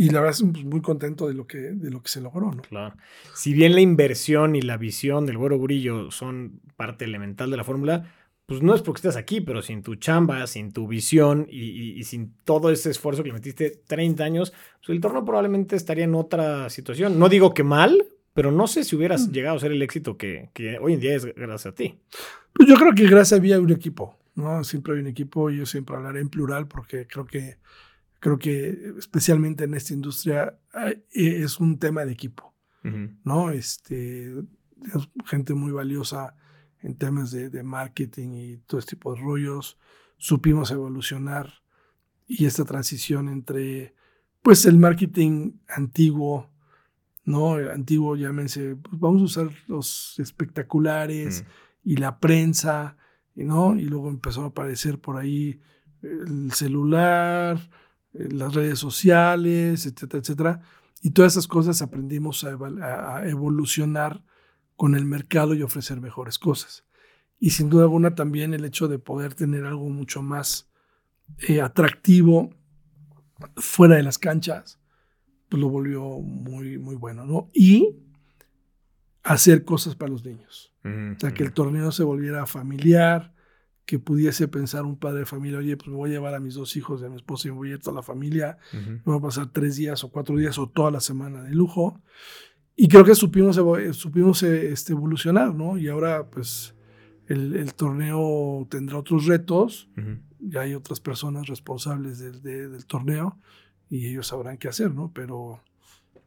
y 0.00 0.08
la 0.08 0.20
verdad 0.20 0.34
es 0.34 0.50
pues, 0.50 0.64
muy 0.64 0.80
contento 0.80 1.28
de 1.28 1.34
lo, 1.34 1.46
que, 1.46 1.58
de 1.58 1.90
lo 1.90 2.02
que 2.02 2.08
se 2.08 2.22
logró. 2.22 2.50
¿no? 2.52 2.62
Claro. 2.62 2.96
Si 3.34 3.52
bien 3.52 3.74
la 3.74 3.82
inversión 3.82 4.56
y 4.56 4.62
la 4.62 4.78
visión 4.78 5.26
del 5.26 5.36
Güero 5.36 5.58
Burillo 5.58 6.10
son 6.10 6.62
parte 6.76 7.04
elemental 7.04 7.50
de 7.50 7.58
la 7.58 7.64
fórmula, 7.64 8.10
pues 8.46 8.62
no 8.62 8.74
es 8.74 8.80
porque 8.80 9.00
estés 9.00 9.16
aquí, 9.16 9.42
pero 9.42 9.60
sin 9.60 9.82
tu 9.82 9.96
chamba, 9.96 10.46
sin 10.46 10.72
tu 10.72 10.88
visión 10.88 11.46
y, 11.50 11.98
y, 12.00 12.04
sin 12.04 12.32
todo 12.44 12.70
ese 12.70 12.88
esfuerzo 12.88 13.22
que 13.22 13.28
le 13.28 13.34
metiste 13.34 13.82
30 13.86 14.24
años, 14.24 14.54
pues 14.78 14.88
el 14.88 15.02
torneo 15.02 15.22
probablemente 15.22 15.76
estaría 15.76 16.04
en 16.04 16.14
otra 16.14 16.70
situación. 16.70 17.18
No 17.18 17.28
digo 17.28 17.52
que 17.52 17.62
mal, 17.62 18.02
pero 18.32 18.50
no 18.50 18.68
sé 18.68 18.84
si 18.84 18.96
hubieras 18.96 19.28
mm. 19.28 19.32
llegado 19.32 19.56
a 19.58 19.60
ser 19.60 19.72
el 19.72 19.82
éxito 19.82 20.16
que, 20.16 20.48
que, 20.54 20.78
hoy 20.78 20.94
en 20.94 21.00
día 21.00 21.14
es 21.14 21.26
gracias 21.26 21.66
a 21.66 21.74
ti. 21.74 21.98
Pues 22.54 22.66
yo 22.66 22.76
creo 22.76 22.94
que 22.94 23.06
gracias 23.06 23.38
a 23.38 23.42
mí 23.42 23.52
hay 23.52 23.60
un 23.60 23.70
equipo, 23.70 24.16
¿no? 24.34 24.64
Siempre 24.64 24.94
hay 24.94 25.00
un 25.00 25.08
equipo 25.08 25.50
y 25.50 25.58
yo 25.58 25.66
siempre 25.66 25.94
hablaré 25.94 26.20
en 26.20 26.30
plural 26.30 26.68
porque 26.68 27.06
creo 27.06 27.26
que, 27.26 27.58
creo 28.20 28.38
que 28.38 28.94
especialmente 28.98 29.64
en 29.64 29.74
esta 29.74 29.94
industria 29.94 30.58
es 31.10 31.58
un 31.58 31.78
tema 31.78 32.04
de 32.04 32.12
equipo, 32.12 32.54
¿no? 33.24 33.50
Este, 33.50 34.32
gente 35.26 35.54
muy 35.54 35.72
valiosa 35.72 36.36
en 36.82 36.96
temas 36.96 37.30
de, 37.30 37.50
de 37.50 37.62
marketing 37.62 38.28
y 38.34 38.56
todo 38.58 38.78
este 38.78 38.96
tipo 38.96 39.14
de 39.14 39.20
rollos. 39.20 39.78
Supimos 40.18 40.70
evolucionar 40.70 41.50
y 42.26 42.44
esta 42.44 42.64
transición 42.64 43.28
entre, 43.28 43.94
pues, 44.42 44.64
el 44.66 44.78
marketing 44.78 45.54
antiguo, 45.68 46.50
¿no? 47.24 47.54
Antiguo, 47.54 48.16
llámense, 48.16 48.76
pues 48.76 49.00
vamos 49.00 49.22
a 49.22 49.24
usar 49.24 49.50
los 49.66 50.18
espectaculares 50.18 51.44
y 51.82 51.96
la 51.96 52.20
prensa, 52.20 52.96
¿no? 53.34 53.76
Y 53.76 53.84
luego 53.84 54.08
empezó 54.10 54.44
a 54.44 54.48
aparecer 54.48 55.00
por 55.00 55.16
ahí 55.16 55.60
el 56.02 56.52
celular, 56.52 57.58
eh, 57.58 57.70
las 58.12 58.54
redes 58.54 58.78
sociales, 58.78 59.86
etcétera, 59.86 60.20
etcétera. 60.20 60.60
Y 61.02 61.10
todas 61.10 61.32
esas 61.32 61.46
cosas 61.48 61.80
aprendimos 61.82 62.44
a, 62.44 63.26
evolucionar 63.26 64.22
con 64.76 64.94
el 64.94 65.04
mercado 65.04 65.54
y 65.54 65.62
ofrecer 65.62 66.00
mejores 66.00 66.38
cosas. 66.38 66.84
Y 67.38 67.50
sin 67.50 67.70
duda 67.70 67.84
alguna 67.84 68.14
también 68.14 68.52
el 68.52 68.64
hecho 68.64 68.88
de 68.88 68.98
poder 68.98 69.34
tener 69.34 69.64
algo 69.64 69.88
mucho 69.88 70.22
más 70.22 70.70
eh, 71.48 71.60
atractivo 71.60 72.50
fuera 73.56 73.96
de 73.96 74.02
las 74.02 74.18
canchas, 74.18 74.78
pues 75.48 75.60
lo 75.60 75.70
volvió 75.70 76.02
muy, 76.20 76.78
muy 76.78 76.96
bueno, 76.96 77.24
¿no? 77.24 77.48
Y 77.54 77.96
hacer 79.22 79.64
cosas 79.64 79.94
para 79.94 80.12
los 80.12 80.24
niños. 80.24 80.74
o 80.84 81.18
sea, 81.18 81.32
que 81.32 81.42
el 81.42 81.52
torneo 81.52 81.92
se 81.92 82.02
volviera 82.02 82.46
familiar, 82.46 83.34
que 83.90 83.98
pudiese 83.98 84.46
pensar 84.46 84.84
un 84.84 84.96
padre 84.96 85.18
de 85.20 85.26
familia, 85.26 85.58
oye, 85.58 85.76
pues 85.76 85.88
me 85.88 85.96
voy 85.96 86.10
a 86.10 86.12
llevar 86.12 86.32
a 86.36 86.38
mis 86.38 86.54
dos 86.54 86.76
hijos 86.76 87.02
y 87.02 87.06
a 87.06 87.08
mi 87.08 87.16
esposa 87.16 87.48
y 87.48 87.50
me 87.50 87.56
voy 87.56 87.70
a 87.70 87.72
ir 87.72 87.80
toda 87.80 87.96
la 87.96 88.04
familia, 88.04 88.56
me 88.72 89.00
voy 89.04 89.18
a 89.18 89.20
pasar 89.20 89.48
tres 89.52 89.74
días 89.74 90.04
o 90.04 90.12
cuatro 90.12 90.36
días 90.36 90.56
o 90.58 90.68
toda 90.68 90.92
la 90.92 91.00
semana 91.00 91.42
de 91.42 91.50
lujo. 91.50 92.00
Y 92.76 92.86
creo 92.86 93.04
que 93.04 93.16
supimos, 93.16 93.60
supimos 93.96 94.44
este, 94.44 94.92
evolucionar, 94.92 95.52
¿no? 95.52 95.76
Y 95.76 95.88
ahora, 95.88 96.30
pues, 96.30 96.76
el, 97.26 97.74
torneo 97.74 98.64
tendrá 98.70 98.96
otros 98.96 99.26
retos, 99.26 99.88
ya 100.38 100.60
hay 100.60 100.74
otras 100.74 101.00
personas 101.00 101.48
responsables 101.48 102.20
del 102.20 102.86
torneo, 102.86 103.40
y 103.88 104.06
ellos 104.06 104.28
sabrán 104.28 104.56
qué 104.56 104.68
hacer, 104.68 104.94
¿no? 104.94 105.10
Pero 105.12 105.64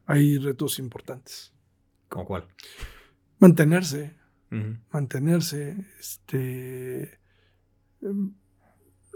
hay 0.04 0.36
retos 0.36 0.78
importantes. 0.78 1.54
¿Cómo 2.10 2.26
cuál? 2.26 2.46
Mantenerse. 3.38 4.16
Mantenerse. 4.92 5.78
Este. 5.98 7.23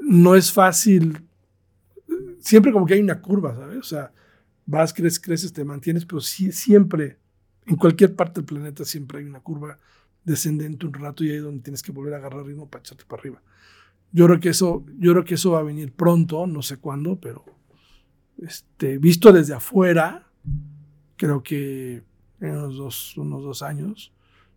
No 0.00 0.34
es 0.34 0.52
fácil. 0.52 1.20
Siempre 2.40 2.72
como 2.72 2.86
que 2.86 2.94
hay 2.94 3.00
una 3.00 3.20
curva, 3.20 3.54
¿sabes? 3.54 3.78
O 3.78 3.82
sea, 3.82 4.12
vas, 4.66 4.92
creces, 4.92 5.20
creces, 5.20 5.52
te 5.52 5.64
mantienes, 5.64 6.04
pero 6.04 6.20
siempre, 6.20 7.18
en 7.66 7.76
cualquier 7.76 8.14
parte 8.14 8.40
del 8.40 8.44
planeta, 8.44 8.84
siempre 8.84 9.18
hay 9.18 9.24
una 9.24 9.40
curva 9.40 9.78
descendente 10.24 10.86
un 10.86 10.92
rato 10.92 11.24
y 11.24 11.30
ahí 11.30 11.36
es 11.36 11.42
donde 11.42 11.62
tienes 11.62 11.82
que 11.82 11.90
volver 11.90 12.14
a 12.14 12.18
agarrar 12.18 12.44
ritmo 12.44 12.68
para 12.68 12.80
echarte 12.80 13.04
para 13.06 13.20
arriba. 13.20 13.42
Yo 14.12 14.26
creo 14.26 14.40
que 14.40 14.50
eso, 14.50 14.84
yo 14.98 15.12
creo 15.12 15.24
que 15.24 15.34
eso 15.34 15.52
va 15.52 15.60
a 15.60 15.62
venir 15.62 15.92
pronto, 15.92 16.46
no 16.46 16.62
sé 16.62 16.76
cuándo, 16.76 17.18
pero 17.18 17.44
este, 18.38 18.98
visto 18.98 19.32
desde 19.32 19.54
afuera, 19.54 20.30
creo 21.16 21.42
que 21.42 22.04
en 22.40 22.50
unos 22.50 22.76
dos, 22.76 23.16
unos 23.16 23.42
dos 23.42 23.62
años, 23.62 24.12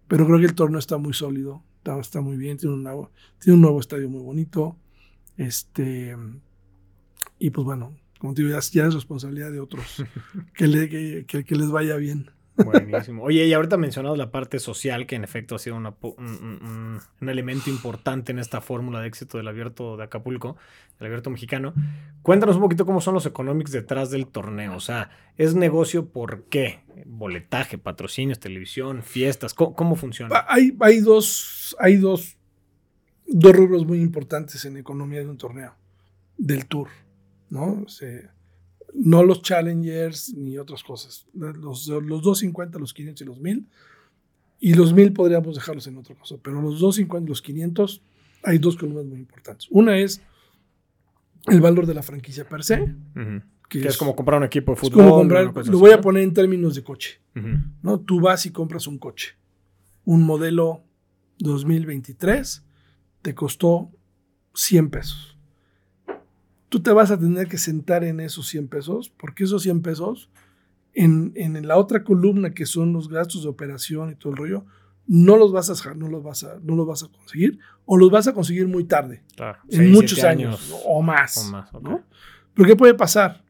pero 0.07 0.25
creo 0.25 0.39
que 0.39 0.45
el 0.45 0.55
torneo 0.55 0.79
está 0.79 0.97
muy 0.97 1.13
sólido, 1.13 1.63
está, 1.99 2.21
muy 2.21 2.37
bien, 2.37 2.57
tiene 2.57 2.75
un, 2.75 2.83
nuevo, 2.83 3.11
tiene 3.39 3.55
un 3.55 3.61
nuevo 3.61 3.79
estadio 3.79 4.09
muy 4.09 4.21
bonito, 4.21 4.77
este, 5.37 6.15
y 7.39 7.49
pues 7.49 7.65
bueno, 7.65 7.97
como 8.19 8.33
te 8.33 8.43
digo, 8.43 8.57
ya, 8.59 8.85
es 8.85 8.93
responsabilidad 8.93 9.51
de 9.51 9.59
otros 9.59 10.03
que, 10.55 11.25
que 11.25 11.55
les 11.55 11.71
vaya 11.71 11.95
bien. 11.95 12.29
Buenísimo. 12.55 13.23
Oye, 13.23 13.45
y 13.45 13.53
ahorita 13.53 13.77
mencionado 13.77 14.15
la 14.15 14.31
parte 14.31 14.59
social, 14.59 15.05
que 15.05 15.15
en 15.15 15.23
efecto 15.23 15.55
ha 15.55 15.59
sido 15.59 15.77
un, 15.77 16.99
elemento 17.21 17.69
importante 17.69 18.31
en 18.31 18.39
esta 18.39 18.61
fórmula 18.61 18.99
de 19.01 19.07
éxito 19.07 19.37
del 19.37 19.47
abierto 19.47 19.97
de 19.97 20.03
Acapulco, 20.03 20.57
del 20.99 21.07
abierto 21.07 21.29
mexicano. 21.29 21.73
Cuéntanos 22.21 22.55
un 22.55 22.61
poquito 22.61 22.85
cómo 22.85 23.01
son 23.01 23.13
los 23.13 23.25
economics 23.25 23.71
detrás 23.71 24.11
del 24.11 24.27
torneo. 24.27 24.75
O 24.75 24.79
sea, 24.79 25.11
¿es 25.37 25.55
negocio 25.55 26.09
por 26.09 26.43
qué? 26.45 26.81
Boletaje, 27.05 27.77
patrocinios, 27.77 28.39
televisión, 28.39 29.01
fiestas, 29.03 29.53
¿cómo, 29.53 29.95
funciona? 29.95 30.35
Ah, 30.35 30.45
hay, 30.49 30.75
hay, 30.81 30.99
dos, 30.99 31.75
hay 31.79 31.95
dos, 31.95 32.37
dos 33.27 33.55
rubros 33.55 33.85
muy 33.85 34.01
importantes 34.01 34.65
en 34.65 34.77
economía 34.77 35.19
de 35.19 35.29
un 35.29 35.37
torneo, 35.37 35.73
del 36.37 36.65
tour, 36.65 36.89
¿no? 37.49 37.83
O 37.85 37.89
no 38.93 39.23
los 39.23 39.41
Challengers 39.41 40.33
ni 40.33 40.57
otras 40.57 40.83
cosas. 40.83 41.25
Los, 41.33 41.87
los 41.87 42.21
250, 42.21 42.79
los 42.79 42.93
500 42.93 43.21
y 43.21 43.25
los 43.25 43.39
1000. 43.39 43.65
Y 44.59 44.73
los 44.73 44.93
1000 44.93 45.13
podríamos 45.13 45.55
dejarlos 45.55 45.87
en 45.87 45.97
otra 45.97 46.15
cosa. 46.15 46.35
Pero 46.41 46.61
los 46.61 46.79
250 46.79 47.25
y 47.25 47.29
los 47.29 47.41
500 47.41 48.01
hay 48.43 48.57
dos 48.57 48.75
columnas 48.75 49.05
muy 49.05 49.19
importantes. 49.19 49.67
Una 49.71 49.97
es 49.97 50.21
el 51.47 51.61
valor 51.61 51.85
de 51.85 51.93
la 51.93 52.03
franquicia 52.03 52.47
per 52.47 52.63
se. 52.63 52.95
que, 53.69 53.87
es, 53.87 53.97
como 53.97 54.15
comprar 54.15 54.39
un 54.39 54.45
equipo 54.45 54.73
de 54.73 54.77
fútbol. 54.77 55.27
lo 55.65 55.79
voy 55.79 55.91
a 55.91 56.01
poner 56.01 56.23
en 56.23 56.33
términos 56.33 56.75
de 56.75 56.83
coche. 56.83 57.19
¿no? 57.81 57.99
Tú 57.99 58.19
vas 58.19 58.45
y 58.45 58.51
compras 58.51 58.87
un 58.87 58.97
coche. 58.97 59.35
Un 60.03 60.23
modelo 60.23 60.83
2023 61.39 62.63
te 63.21 63.35
costó 63.35 63.91
100 64.53 64.89
pesos. 64.89 65.30
Tú 66.71 66.81
te 66.81 66.93
vas 66.93 67.11
a 67.11 67.19
tener 67.19 67.49
que 67.49 67.57
sentar 67.57 68.05
en 68.05 68.21
esos 68.21 68.47
100 68.47 68.69
pesos, 68.69 69.09
porque 69.17 69.43
esos 69.43 69.61
100 69.63 69.81
pesos, 69.81 70.29
en, 70.93 71.33
en 71.35 71.67
la 71.67 71.75
otra 71.75 72.05
columna 72.05 72.53
que 72.53 72.65
son 72.65 72.93
los 72.93 73.09
gastos 73.09 73.43
de 73.43 73.49
operación 73.49 74.09
y 74.09 74.15
todo 74.15 74.31
el 74.31 74.37
rollo, 74.37 74.65
no 75.05 75.35
los 75.35 75.51
vas 75.51 75.69
a 75.69 75.93
no 75.93 76.07
los 76.07 76.23
vas 76.23 76.45
a, 76.45 76.59
no 76.63 76.75
los 76.77 76.87
vas 76.87 77.03
a 77.03 77.09
conseguir 77.09 77.59
o 77.83 77.97
los 77.97 78.09
vas 78.09 78.29
a 78.29 78.33
conseguir 78.33 78.69
muy 78.69 78.85
tarde. 78.85 79.21
en 79.69 79.91
muchos 79.91 80.23
años, 80.23 80.73
o 80.85 81.01
más. 81.01 81.51
Pero 82.53 82.67
¿qué 82.69 82.77
puede 82.77 82.93
pasar? 82.93 83.43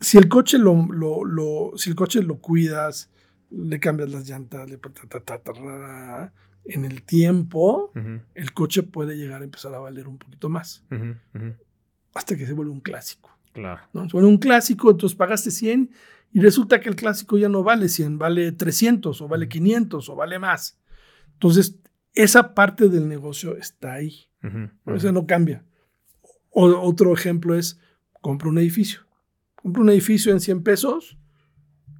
Si 0.00 0.16
el 0.16 0.28
coche 0.28 0.56
lo, 0.56 0.86
lo, 0.90 1.72
si 1.76 1.90
el 1.90 1.96
coche 1.96 2.22
lo 2.22 2.38
cuidas, 2.38 3.10
le 3.50 3.78
cambias 3.78 4.10
las 4.10 4.26
llantas, 4.26 4.70
le, 4.70 4.78
en 6.64 6.84
el 6.84 7.02
tiempo, 7.02 7.92
el 8.34 8.52
coche 8.52 8.82
puede 8.82 9.16
llegar 9.16 9.40
a 9.42 9.44
empezar 9.44 9.74
a 9.74 9.78
valer 9.78 10.06
un 10.06 10.18
poquito 10.18 10.48
más. 10.48 10.84
Hasta 12.14 12.36
que 12.36 12.46
se 12.46 12.52
vuelve 12.52 12.72
un 12.72 12.80
clásico. 12.80 13.30
Claro. 13.52 13.80
¿no? 13.92 14.08
Se 14.08 14.12
vuelve 14.12 14.28
un 14.28 14.38
clásico, 14.38 14.90
entonces 14.90 15.16
pagaste 15.16 15.50
100 15.50 15.90
y 16.32 16.40
resulta 16.40 16.80
que 16.80 16.88
el 16.88 16.96
clásico 16.96 17.38
ya 17.38 17.48
no 17.48 17.62
vale 17.62 17.88
100, 17.88 18.18
vale 18.18 18.52
300 18.52 19.20
o 19.20 19.28
vale 19.28 19.48
500 19.48 20.08
o 20.08 20.16
vale 20.16 20.38
más. 20.38 20.78
Entonces, 21.34 21.78
esa 22.14 22.54
parte 22.54 22.88
del 22.88 23.08
negocio 23.08 23.56
está 23.56 23.94
ahí. 23.94 24.26
Eso 24.86 25.12
no 25.12 25.26
cambia. 25.26 25.64
otro 26.50 27.12
ejemplo 27.12 27.54
es, 27.54 27.80
compra 28.20 28.48
un 28.48 28.58
edificio. 28.58 29.00
Compra 29.54 29.82
un 29.82 29.90
edificio 29.90 30.32
en 30.32 30.40
100 30.40 30.62
pesos 30.62 31.18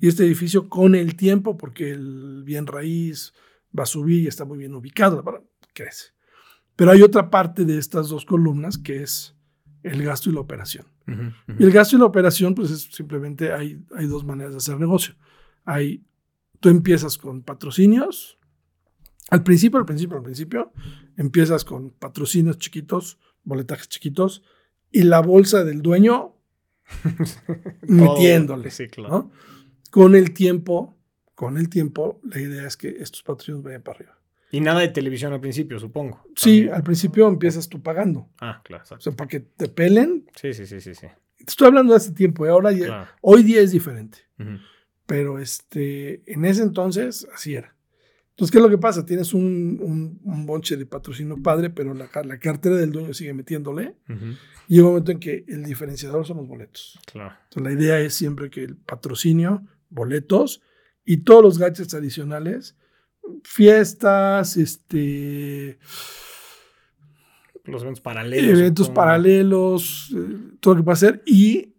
y 0.01 0.09
este 0.09 0.25
edificio 0.25 0.69
con 0.69 0.95
el 0.95 1.17
tiempo, 1.17 1.57
porque 1.57 1.91
el 1.91 2.43
bien 2.45 2.67
raíz 2.67 3.33
va 3.77 3.85
a 3.85 3.87
subir 3.87 4.23
y 4.23 4.27
está 4.27 4.45
muy 4.45 4.59
bien 4.59 4.75
ubicado, 4.75 5.25
crece. 5.73 6.13
Pero 6.77 6.93
hay 6.93 7.03
otra 7.03 7.31
parte 7.31 7.65
de 7.65 7.79
estas 7.79 8.09
dos 8.09 8.25
columnas 8.25 8.79
que 8.79 9.03
es 9.03 9.37
el 9.83 10.03
gasto 10.03 10.31
y 10.31 10.33
la 10.33 10.41
operación. 10.41 10.87
Y 11.59 11.65
el 11.65 11.71
gasto 11.71 11.97
y 11.97 11.99
la 11.99 12.05
operación, 12.05 12.55
pues 12.55 12.71
es 12.71 12.83
simplemente 12.83 13.53
hay, 13.53 13.83
hay 13.97 14.07
dos 14.07 14.25
maneras 14.25 14.53
de 14.53 14.59
hacer 14.59 14.79
negocio. 14.79 15.15
Hay, 15.65 16.05
tú 16.61 16.69
empiezas 16.69 17.17
con 17.17 17.43
patrocinios. 17.43 18.39
Al 19.31 19.43
principio, 19.43 19.79
al 19.79 19.87
principio, 19.87 20.19
al 20.19 20.23
principio, 20.23 20.73
empiezas 21.17 21.65
con 21.65 21.91
patrocinios 21.91 22.59
chiquitos, 22.59 23.19
boletajes 23.43 23.89
chiquitos, 23.89 24.43
y 24.91 25.03
la 25.03 25.21
bolsa 25.21 25.65
del 25.65 25.81
dueño 25.81 26.35
metiéndole. 27.83 28.71
Con 29.91 30.15
el 30.15 30.35
tiempo, 30.35 30.98
con 31.39 31.57
el 31.57 31.69
tiempo, 31.69 32.21
la 32.25 32.41
idea 32.41 32.67
es 32.67 32.77
que 32.77 32.89
estos 32.99 33.23
patrocinios 33.23 33.63
vayan 33.63 33.81
para 33.81 33.99
arriba. 33.99 34.19
Y 34.51 34.61
nada 34.61 34.81
de 34.81 34.89
televisión 34.89 35.33
al 35.33 35.41
principio, 35.41 35.79
supongo. 35.79 36.21
Sí, 36.35 36.69
al 36.69 36.83
principio 36.83 37.29
empiezas 37.29 37.69
tú 37.69 37.81
pagando. 37.81 38.29
Ah, 38.41 38.61
claro. 38.65 38.83
O 38.91 39.01
sea, 39.01 39.13
para 39.13 39.29
que 39.29 39.39
te 39.39 39.69
pelen. 39.69 40.29
Sí, 40.35 40.53
sí, 40.53 40.67
sí, 40.67 40.81
sí. 40.81 40.97
sí. 40.97 41.07
Estoy 41.39 41.69
hablando 41.69 41.93
de 41.93 41.99
hace 41.99 42.11
tiempo 42.11 42.45
y 42.45 42.49
ahora 42.49 43.09
hoy 43.21 43.45
día 43.45 43.61
es 43.61 43.71
diferente. 43.71 44.19
Pero 45.07 45.39
este, 45.39 46.25
en 46.27 46.45
ese 46.45 46.65
entonces 46.65 47.29
así 47.33 47.55
era. 47.55 47.73
Entonces, 48.31 48.51
¿qué 48.51 48.59
es 48.59 48.65
lo 48.65 48.71
que 48.71 48.79
pasa? 48.79 49.07
Tienes 49.07 49.33
un, 49.33 50.19
un, 50.25 50.45
bonche 50.45 50.77
de 50.77 50.87
patrocinio 50.87 51.41
padre, 51.41 51.71
pero 51.71 51.95
la, 51.95 52.11
la, 52.25 52.39
cartera 52.41 52.75
del 52.75 52.91
dueño 52.91 53.15
sigue 53.15 53.33
metiéndole. 53.33 53.95
Y 54.67 54.75
llega 54.75 54.89
un 54.89 54.95
momento 54.95 55.13
en 55.13 55.21
que 55.21 55.45
el 55.47 55.63
diferenciador 55.63 56.27
son 56.27 56.39
los 56.39 56.49
boletos. 56.49 56.99
Claro. 57.07 57.37
Entonces, 57.45 57.63
la 57.63 57.81
idea 57.81 58.01
es 58.01 58.15
siempre 58.15 58.51
que 58.51 58.65
el 58.65 58.75
patrocinio, 58.75 59.63
boletos 59.89 60.63
y 61.09 61.17
todos 61.17 61.43
los 61.43 61.59
gadgets 61.59 61.95
adicionales 61.95 62.77
fiestas, 63.43 64.59
este... 64.59 65.79
Los 67.65 67.83
eventos 67.83 68.03
paralelos. 68.03 68.59
Eventos 68.59 68.91
paralelos, 68.91 70.15
eh, 70.15 70.57
todo 70.61 70.75
lo 70.75 70.83
que 70.83 70.87
va 70.87 70.93
a 70.93 70.95
hacer 70.95 71.23
y 71.25 71.75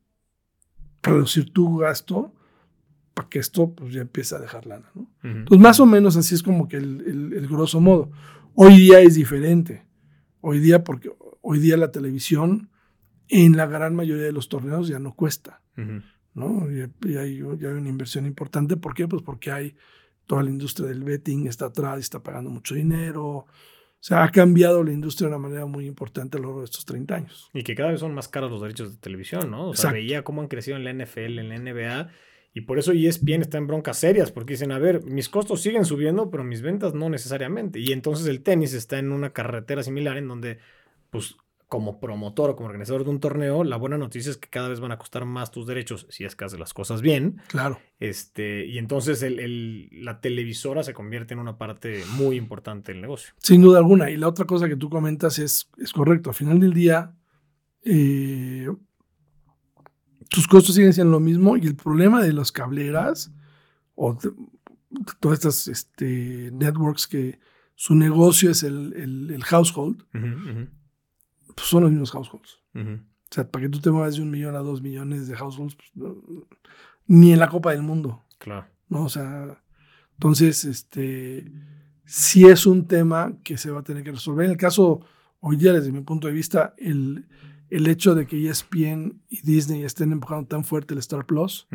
reducir 1.04 1.52
tu 1.54 1.78
gasto 1.78 2.34
para 3.13 3.30
que 3.30 3.38
esto 3.38 3.72
pues, 3.76 3.94
ya 3.94 4.02
empiece 4.02 4.34
a 4.34 4.39
dejar 4.39 4.65
lana. 4.65 4.89
¿no? 4.96 5.12
Pues 5.46 5.60
más 5.60 5.80
o 5.80 5.86
menos 5.86 6.18
así 6.18 6.34
es 6.34 6.42
como 6.42 6.68
que 6.68 6.78
el, 6.78 7.32
el, 7.32 7.48
grosso 7.48 7.80
modo. 7.80 8.12
Hoy 8.56 8.78
día 8.78 9.00
es 9.00 9.13
diferente. 9.13 9.86
Hoy 10.42 10.60
día, 10.60 10.84
porque 10.84 11.12
hoy 11.42 11.60
día 11.60 11.78
la 11.78 11.92
televisión 11.92 12.72
en 13.28 13.56
la 13.58 13.68
gran 13.68 13.96
mayoría 13.96 14.26
de 14.26 14.32
los 14.32 14.50
torneos 14.50 14.88
ya 14.88 14.98
no 14.98 15.13
cuesta. 15.13 15.62
¿No? 16.39 16.67
Y, 16.71 16.82
hay, 17.17 17.38
ya 17.60 17.69
hay 17.69 17.75
una 17.75 17.89
inversión 17.89 18.25
importante. 18.25 18.78
¿Por 18.78 18.93
qué? 18.93 19.08
Pues 19.08 19.21
porque 19.21 19.52
hay 19.52 19.75
toda 20.25 20.43
la 20.43 20.49
industria 20.49 20.88
del 20.88 21.04
betting 21.04 21.47
está 21.47 21.65
atrás 21.65 21.97
y 21.97 22.02
está 22.02 22.23
pagando 22.23 22.49
mucho 22.49 22.75
dinero. 22.75 23.25
O 23.25 24.02
sea, 24.02 24.23
ha 24.23 24.32
cambiado 24.32 24.84
la 24.84 24.93
industria 24.93 25.28
de 25.28 25.36
una 25.36 25.47
manera 25.47 25.65
muy 25.65 25.86
importante 25.86 26.38
a 26.38 26.39
lo 26.39 26.47
largo 26.47 26.60
de 26.60 26.65
estos 26.65 26.86
30 26.86 27.15
años. 27.15 27.49
Y 27.54 27.63
que 27.63 27.75
cada 27.75 27.91
vez 27.91 27.99
son 27.99 28.13
más 28.13 28.30
caros 28.30 28.49
los 28.49 28.62
derechos 28.62 28.93
de 28.93 28.97
televisión, 28.97 29.52
¿no? 29.52 29.69
O 29.69 29.75
sea, 29.75 29.91
veía 29.91 30.23
cómo 30.23 30.41
han 30.41 30.47
crecido 30.47 30.78
en 30.78 30.86
la 30.86 30.93
NFL, 30.93 31.39
en 31.39 31.49
la 31.49 31.58
NBA, 31.58 32.10
y 32.54 32.62
por 32.62 32.80
eso 32.80 32.93
ESPN 32.93 33.41
está 33.41 33.58
en 33.58 33.67
broncas 33.67 33.97
serias, 33.97 34.32
porque 34.32 34.54
dicen, 34.54 34.71
a 34.71 34.80
ver, 34.80 35.04
mis 35.04 35.30
costos 35.30 35.62
siguen 35.62 35.86
subiendo, 35.86 36.32
pero 36.32 36.43
mis 36.43 36.62
ventas 36.62 36.93
no 36.93 37.10
necesariamente. 37.10 37.80
Y 37.80 37.91
entonces 37.91 38.28
el 38.28 38.41
tenis 38.41 38.73
está 38.73 38.99
en 38.99 39.12
una 39.12 39.32
carretera 39.32 39.84
similar 39.84 40.17
en 40.17 40.28
donde, 40.28 40.60
pues, 41.10 41.36
como 41.69 41.99
promotor 41.99 42.49
o 42.49 42.55
como 42.55 42.67
organizador 42.67 43.03
de 43.03 43.12
un 43.12 43.19
torneo, 43.19 43.63
la 43.63 43.77
buena 43.77 43.97
noticia 43.97 44.32
es 44.32 44.38
que 44.38 44.49
cada 44.49 44.67
vez 44.67 44.79
van 44.79 44.91
a 44.91 44.97
costar 44.97 45.25
más 45.25 45.51
tus 45.51 45.67
derechos 45.67 46.08
si 46.10 46.25
es 46.25 46.36
que 46.36 46.45
haces 46.45 46.60
las 46.60 46.73
cosas 46.73 47.03
bien. 47.03 47.41
Claro. 47.47 47.79
Este, 47.99 48.65
y 48.65 48.79
entonces 48.79 49.21
el, 49.21 49.88
la 50.03 50.19
televisora 50.19 50.82
se 50.82 50.95
convierte 50.95 51.36
en 51.36 51.39
una 51.39 51.60
parte 51.60 52.03
muy 52.13 52.38
importante 52.38 52.91
del 52.91 53.01
negocio. 53.01 53.36
Sin 53.38 53.62
duda 53.62 53.77
alguna. 53.77 54.10
Y 54.10 54.17
la 54.17 54.27
otra 54.27 54.45
cosa 54.45 54.67
que 54.67 54.75
tú 54.75 54.89
comentas 54.89 55.38
es, 55.38 55.69
es 55.77 55.93
correcto. 55.93 56.32
Al 56.32 56.36
final 56.36 56.60
del 56.60 56.73
día, 56.73 57.15
eh, 57.84 58.67
tus 60.27 60.47
costos 60.47 60.73
siguen 60.73 60.93
siendo 60.93 61.12
lo 61.12 61.19
mismo 61.19 61.55
y 61.55 61.67
el 61.67 61.75
problema 61.75 62.23
de 62.23 62.34
las 62.34 62.51
cableras 62.51 63.32
o 63.93 64.17
todas 65.19 65.38
estas 65.38 65.67
este, 65.67 66.49
networks 66.51 67.08
que 67.08 67.39
su 67.75 67.93
negocio 67.93 68.49
es 68.49 68.63
el, 68.63 68.93
el, 69.32 69.43
household, 69.43 70.03
pues, 71.60 71.69
son 71.69 71.84
los 71.84 71.91
mismos 71.91 72.12
households. 72.12 72.60
O 72.74 73.32
sea, 73.32 73.50
para 73.50 73.63
que 73.63 73.69
tú 73.69 73.80
te 73.80 73.91
muevas 73.91 74.15
de 74.15 74.22
un 74.22 74.32
millón 74.32 74.56
a 74.56 74.60
dos 74.60 74.82
millones 74.82 75.28
de 75.28 75.36
households, 75.36 75.76
pues, 75.76 75.91
ni 77.08 77.34
en 77.34 77.39
la 77.39 77.50
Copa 77.50 77.72
del 77.72 77.84
Mundo. 77.84 78.24
Claro. 78.38 78.67
¿no? 78.88 79.04
O 79.04 79.10
sea, 79.10 79.62
entonces, 80.13 80.65
este, 80.65 81.52
sí 82.06 82.45
es 82.45 82.65
un 82.65 82.88
tema 82.88 83.34
que 83.43 83.58
se 83.58 83.72
va 83.72 83.82
a 83.82 83.84
tener 83.84 84.04
que 84.04 84.12
resolver. 84.12 84.45
En 84.45 84.52
el 84.52 84.58
caso, 84.58 85.02
hoy 85.39 85.58
día, 85.58 85.74
desde 85.74 85.91
mi 85.91 86.02
punto 86.02 86.28
de 86.28 86.34
vista, 86.34 86.74
el, 86.78 87.28
el 87.69 87.88
hecho 87.88 88.15
de 88.15 88.26
que 88.26 88.50
ESPN 88.50 89.22
y 89.30 89.41
Disney 89.41 89.84
estén 89.84 90.12
empujando 90.12 90.48
tan 90.48 90.63
fuerte 90.63 90.93
el 90.93 91.00
Star 91.00 91.26
Plus 91.26 91.67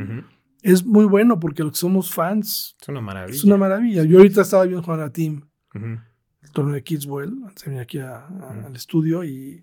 es 0.65 0.85
muy 0.85 1.05
bueno 1.05 1.39
porque 1.39 1.63
los 1.63 1.73
que 1.73 1.79
somos 1.79 2.13
fans. 2.13 2.75
Es 2.81 2.89
una 2.89 3.03
maravilla. 3.03 3.37
Es 3.37 3.45
una 3.45 3.59
maravilla. 3.59 4.03
Yo 4.05 4.17
ahorita 4.17 4.41
estaba 4.41 4.65
viendo 4.65 4.83
jugar 4.83 5.01
a 5.01 5.13
Team, 5.13 5.47
el 5.75 6.51
torneo 6.53 6.75
de 6.75 6.83
Kids 6.83 7.05
World, 7.05 7.55
de 7.55 7.67
venir 7.67 7.81
aquí 7.81 7.99
al 7.99 8.75
estudio 8.75 9.23
y 9.25 9.63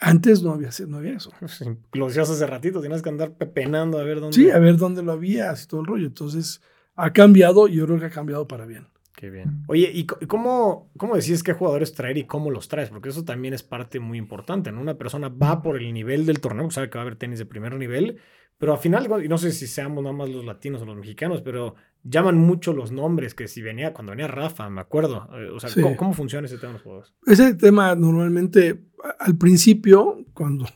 antes 0.00 0.42
no 0.42 0.52
había, 0.52 0.70
no 0.88 0.96
había 0.96 1.16
eso. 1.16 1.30
Lo 1.92 2.08
decías 2.08 2.30
hace 2.30 2.46
ratito, 2.46 2.80
tienes 2.80 3.02
que 3.02 3.10
andar 3.10 3.36
pepenando 3.36 3.98
a 3.98 4.02
ver 4.02 4.20
dónde. 4.20 4.34
Sí, 4.34 4.50
a 4.50 4.58
ver 4.58 4.76
dónde 4.76 5.02
lo 5.02 5.12
había 5.12 5.52
y 5.52 5.66
todo 5.66 5.82
el 5.82 5.86
rollo. 5.86 6.06
Entonces, 6.06 6.62
ha 6.96 7.12
cambiado 7.12 7.68
y 7.68 7.76
yo 7.76 7.86
creo 7.86 8.00
que 8.00 8.06
ha 8.06 8.10
cambiado 8.10 8.48
para 8.48 8.64
bien. 8.64 8.88
Qué 9.14 9.28
bien. 9.28 9.64
Oye, 9.68 9.90
¿y 9.92 10.06
cómo, 10.06 10.90
cómo 10.96 11.14
decís 11.14 11.42
qué 11.42 11.52
jugadores 11.52 11.92
traer 11.92 12.16
y 12.16 12.24
cómo 12.24 12.50
los 12.50 12.68
traes? 12.68 12.88
Porque 12.88 13.10
eso 13.10 13.22
también 13.22 13.52
es 13.52 13.62
parte 13.62 14.00
muy 14.00 14.16
importante, 14.16 14.72
¿no? 14.72 14.80
Una 14.80 14.96
persona 14.96 15.28
va 15.28 15.60
por 15.60 15.76
el 15.76 15.92
nivel 15.92 16.24
del 16.24 16.40
torneo, 16.40 16.70
sabe 16.70 16.88
que 16.88 16.96
va 16.96 17.02
a 17.02 17.06
haber 17.06 17.16
tenis 17.16 17.38
de 17.38 17.44
primer 17.44 17.74
nivel, 17.74 18.18
pero 18.56 18.72
al 18.72 18.78
final, 18.78 19.06
y 19.22 19.28
no 19.28 19.36
sé 19.36 19.52
si 19.52 19.66
seamos 19.66 20.02
nada 20.02 20.16
más 20.16 20.30
los 20.30 20.46
latinos 20.46 20.80
o 20.80 20.86
los 20.86 20.96
mexicanos, 20.96 21.42
pero 21.42 21.74
llaman 22.02 22.38
mucho 22.38 22.72
los 22.72 22.92
nombres, 22.92 23.34
que 23.34 23.48
si 23.48 23.62
venía, 23.62 23.92
cuando 23.92 24.10
venía 24.10 24.28
Rafa, 24.28 24.68
me 24.70 24.80
acuerdo. 24.80 25.28
Eh, 25.34 25.50
o 25.50 25.60
sea, 25.60 25.70
¿cómo, 25.96 26.14
funciona 26.14 26.46
ese 26.46 26.58
tema 26.58 26.68
de 26.68 26.74
los 26.74 26.82
jugadores? 26.82 27.14
Ese 27.26 27.54
tema 27.54 27.94
normalmente, 27.94 28.84
al 29.18 29.36
principio, 29.36 30.24
cuando, 30.32 30.66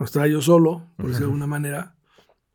estaba 0.00 0.26
yo 0.26 0.40
solo, 0.40 0.90
por 0.96 1.06
decirlo 1.06 1.26
de 1.26 1.32
alguna 1.32 1.46
manera, 1.46 1.96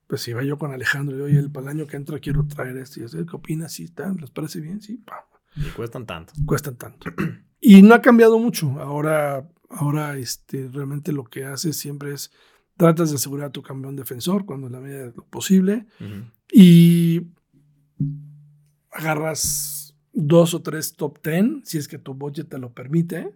pues 0.07 0.27
iba 0.27 0.43
yo 0.43 0.57
con 0.57 0.71
Alejandro 0.71 1.17
y 1.17 1.21
oye, 1.21 1.39
el, 1.39 1.51
para 1.51 1.71
el 1.71 1.77
año 1.77 1.87
que 1.87 1.97
entra 1.97 2.19
quiero 2.19 2.45
traer 2.47 2.77
esto. 2.77 3.01
Y 3.01 3.25
¿qué 3.25 3.35
opinas? 3.35 3.73
¿Sí, 3.73 3.93
¿Les 4.19 4.31
parece 4.31 4.61
bien? 4.61 4.81
Sí, 4.81 5.03
Y 5.55 5.69
cuestan 5.71 6.05
tanto. 6.05 6.33
Cuestan 6.45 6.75
tanto. 6.75 7.11
y 7.59 7.81
no 7.81 7.93
ha 7.93 8.01
cambiado 8.01 8.39
mucho. 8.39 8.79
Ahora, 8.79 9.49
ahora 9.69 10.17
este, 10.17 10.69
realmente 10.71 11.11
lo 11.11 11.25
que 11.25 11.45
haces 11.45 11.77
siempre 11.77 12.13
es 12.13 12.31
tratas 12.77 13.09
de 13.09 13.15
asegurar 13.15 13.47
a 13.47 13.51
tu 13.51 13.61
campeón 13.61 13.95
defensor 13.95 14.45
cuando 14.45 14.67
en 14.67 14.73
la 14.73 14.79
medida 14.79 14.99
de 14.99 15.13
lo 15.15 15.25
posible. 15.25 15.87
Y 16.51 16.96
agarras 18.97 19.95
dos 20.13 20.53
o 20.53 20.61
tres 20.61 20.95
top 20.95 21.19
ten, 21.19 21.61
si 21.63 21.77
es 21.77 21.87
que 21.87 21.99
tu 21.99 22.15
budget 22.15 22.49
te 22.49 22.57
lo 22.57 22.73
permite. 22.73 23.31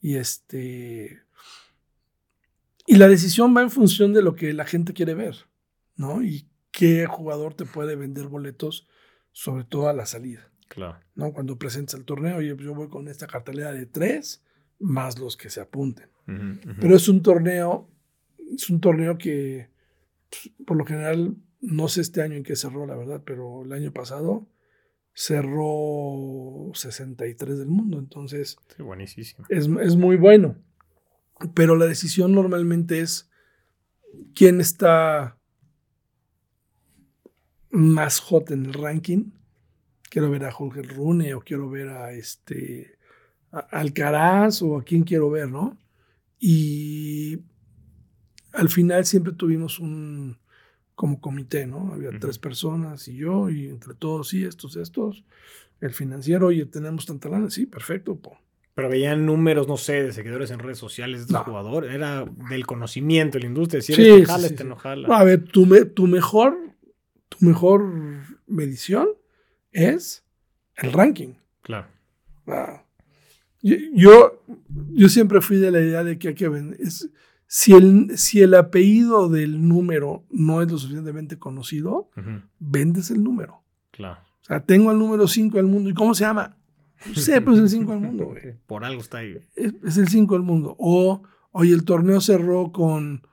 Y 0.00 0.16
este. 0.16 1.22
Y 2.86 2.96
la 2.96 3.08
decisión 3.08 3.56
va 3.56 3.62
en 3.62 3.70
función 3.70 4.12
de 4.12 4.22
lo 4.22 4.34
que 4.34 4.52
la 4.52 4.64
gente 4.64 4.92
quiere 4.92 5.14
ver, 5.14 5.46
¿no? 5.96 6.22
Y 6.22 6.48
qué 6.72 7.06
jugador 7.06 7.54
te 7.54 7.64
puede 7.64 7.94
vender 7.94 8.26
boletos, 8.26 8.88
sobre 9.30 9.64
todo 9.64 9.88
a 9.88 9.92
la 9.92 10.04
salida. 10.04 10.50
Claro. 10.66 10.98
¿no? 11.14 11.32
Cuando 11.32 11.58
presentes 11.58 11.94
el 11.94 12.04
torneo, 12.04 12.38
oye, 12.38 12.54
pues 12.54 12.64
yo 12.64 12.74
voy 12.74 12.88
con 12.88 13.06
esta 13.06 13.28
cartelera 13.28 13.72
de 13.72 13.86
tres, 13.86 14.42
más 14.80 15.18
los 15.18 15.36
que 15.36 15.50
se 15.50 15.60
apunten. 15.60 16.08
Pero 16.80 16.96
es 16.96 17.08
un 17.08 17.22
torneo, 17.22 17.88
es 18.54 18.70
un 18.70 18.80
torneo 18.80 19.18
que, 19.18 19.68
pues, 20.30 20.50
por 20.66 20.76
lo 20.76 20.86
general, 20.86 21.36
no 21.60 21.88
sé 21.88 22.00
este 22.00 22.22
año 22.22 22.36
en 22.36 22.42
qué 22.42 22.56
cerró, 22.56 22.86
la 22.86 22.96
verdad, 22.96 23.22
pero 23.24 23.64
el 23.64 23.72
año 23.72 23.92
pasado 23.92 24.46
cerró 25.14 26.70
63 26.74 27.58
del 27.58 27.68
mundo, 27.68 27.98
entonces 27.98 28.56
Sí, 28.76 28.82
buenísimo. 28.82 29.44
es, 29.48 29.68
es 29.80 29.96
muy 29.96 30.16
bueno. 30.16 30.56
Pero 31.54 31.76
la 31.76 31.86
decisión 31.86 32.32
normalmente 32.32 33.00
es 33.00 33.28
quién 34.34 34.60
está 34.60 35.38
más 37.70 38.20
hot 38.20 38.50
en 38.50 38.66
el 38.66 38.74
ranking. 38.74 39.32
Quiero 40.08 40.30
ver 40.30 40.44
a 40.44 40.52
Jorge 40.52 40.82
Rune 40.82 41.34
o 41.34 41.40
quiero 41.40 41.70
ver 41.70 41.88
a 41.88 42.12
este 42.12 42.98
a 43.50 43.58
Alcaraz 43.58 44.62
o 44.62 44.78
a 44.78 44.84
quién 44.84 45.02
quiero 45.02 45.30
ver, 45.30 45.48
¿no? 45.48 45.78
Y 46.38 47.40
al 48.52 48.68
final 48.68 49.04
siempre 49.04 49.32
tuvimos 49.32 49.78
un 49.78 50.38
como 51.02 51.20
comité, 51.20 51.66
¿no? 51.66 51.92
Había 51.92 52.10
tres 52.20 52.38
personas 52.38 53.08
y 53.08 53.16
yo, 53.16 53.50
y 53.50 53.66
entre 53.66 53.92
todos, 53.94 54.28
sí, 54.28 54.44
estos, 54.44 54.76
estos, 54.76 55.24
el 55.80 55.92
financiero, 55.92 56.46
oye, 56.46 56.64
tenemos 56.64 57.06
tanta 57.06 57.28
lana, 57.28 57.50
sí, 57.50 57.66
perfecto, 57.66 58.14
po. 58.14 58.38
Pero 58.76 58.88
veían 58.88 59.26
números, 59.26 59.66
no 59.66 59.76
sé, 59.76 60.04
de 60.04 60.12
seguidores 60.12 60.52
en 60.52 60.60
redes 60.60 60.78
sociales 60.78 61.18
de 61.18 61.22
estos 61.22 61.40
No. 61.40 61.44
jugadores. 61.44 61.92
Era 61.92 62.24
del 62.48 62.64
conocimiento 62.66 63.36
de 63.36 63.40
la 63.40 63.46
industria. 63.48 63.82
Si 63.82 63.94
Sí, 63.94 64.02
este 64.02 64.18
sí, 64.20 64.24
jala, 64.26 64.38
sí, 64.46 64.54
este 64.54 64.62
no 64.62 64.76
jala. 64.76 65.08
No, 65.08 65.14
a 65.14 65.24
ver, 65.24 65.42
tu, 65.42 65.66
me- 65.66 65.86
tu 65.86 66.06
mejor, 66.06 66.56
tu 67.28 67.38
mejor 67.44 67.82
medición 68.46 69.08
es 69.72 70.24
el 70.76 70.92
ranking. 70.92 71.34
Claro. 71.62 71.88
Ah. 72.46 72.84
Yo, 73.60 73.74
yo, 73.92 74.42
yo 74.92 75.08
siempre 75.08 75.40
fui 75.40 75.56
de 75.56 75.72
la 75.72 75.80
idea 75.80 76.04
de 76.04 76.16
que 76.16 76.28
hay 76.28 76.34
que 76.36 76.48
vender. 76.48 76.80
es- 76.80 77.10
si, 77.54 77.74
el, 77.74 78.16
si 78.16 78.40
el 78.40 78.54
apellido 78.54 79.28
del 79.28 79.68
número 79.68 80.24
no 80.30 80.62
es 80.62 80.70
lo 80.72 80.78
suficientemente 80.78 81.38
conocido, 81.38 82.08
vendes 82.58 83.10
el 83.10 83.22
número. 83.22 83.62
Claro. 83.90 84.20
O 84.40 84.44
sea, 84.44 84.60
tengo 84.64 84.88
al 84.88 84.98
número 84.98 85.28
5 85.28 85.58
del 85.58 85.66
mundo. 85.66 85.90
¿Y 85.90 85.92
cómo 85.92 86.14
se 86.14 86.24
llama? 86.24 86.56
No 87.06 87.14
sé, 87.14 87.42
pero 87.42 87.52
es 87.52 87.58
el 87.58 87.68
5 87.68 87.90
del 87.92 88.00
mundo, 88.00 88.24
güey. 88.24 88.54
Por 88.66 88.86
algo 88.86 89.02
está 89.02 89.18
ahí. 89.18 89.36
Es, 89.54 89.74
es 89.84 89.98
el 89.98 90.08
5 90.08 90.32
del 90.34 90.42
mundo. 90.44 90.74
O, 90.78 91.22
oye, 91.50 91.74
el 91.74 91.84
torneo 91.84 92.22
cerró 92.22 92.72
con 92.72 93.26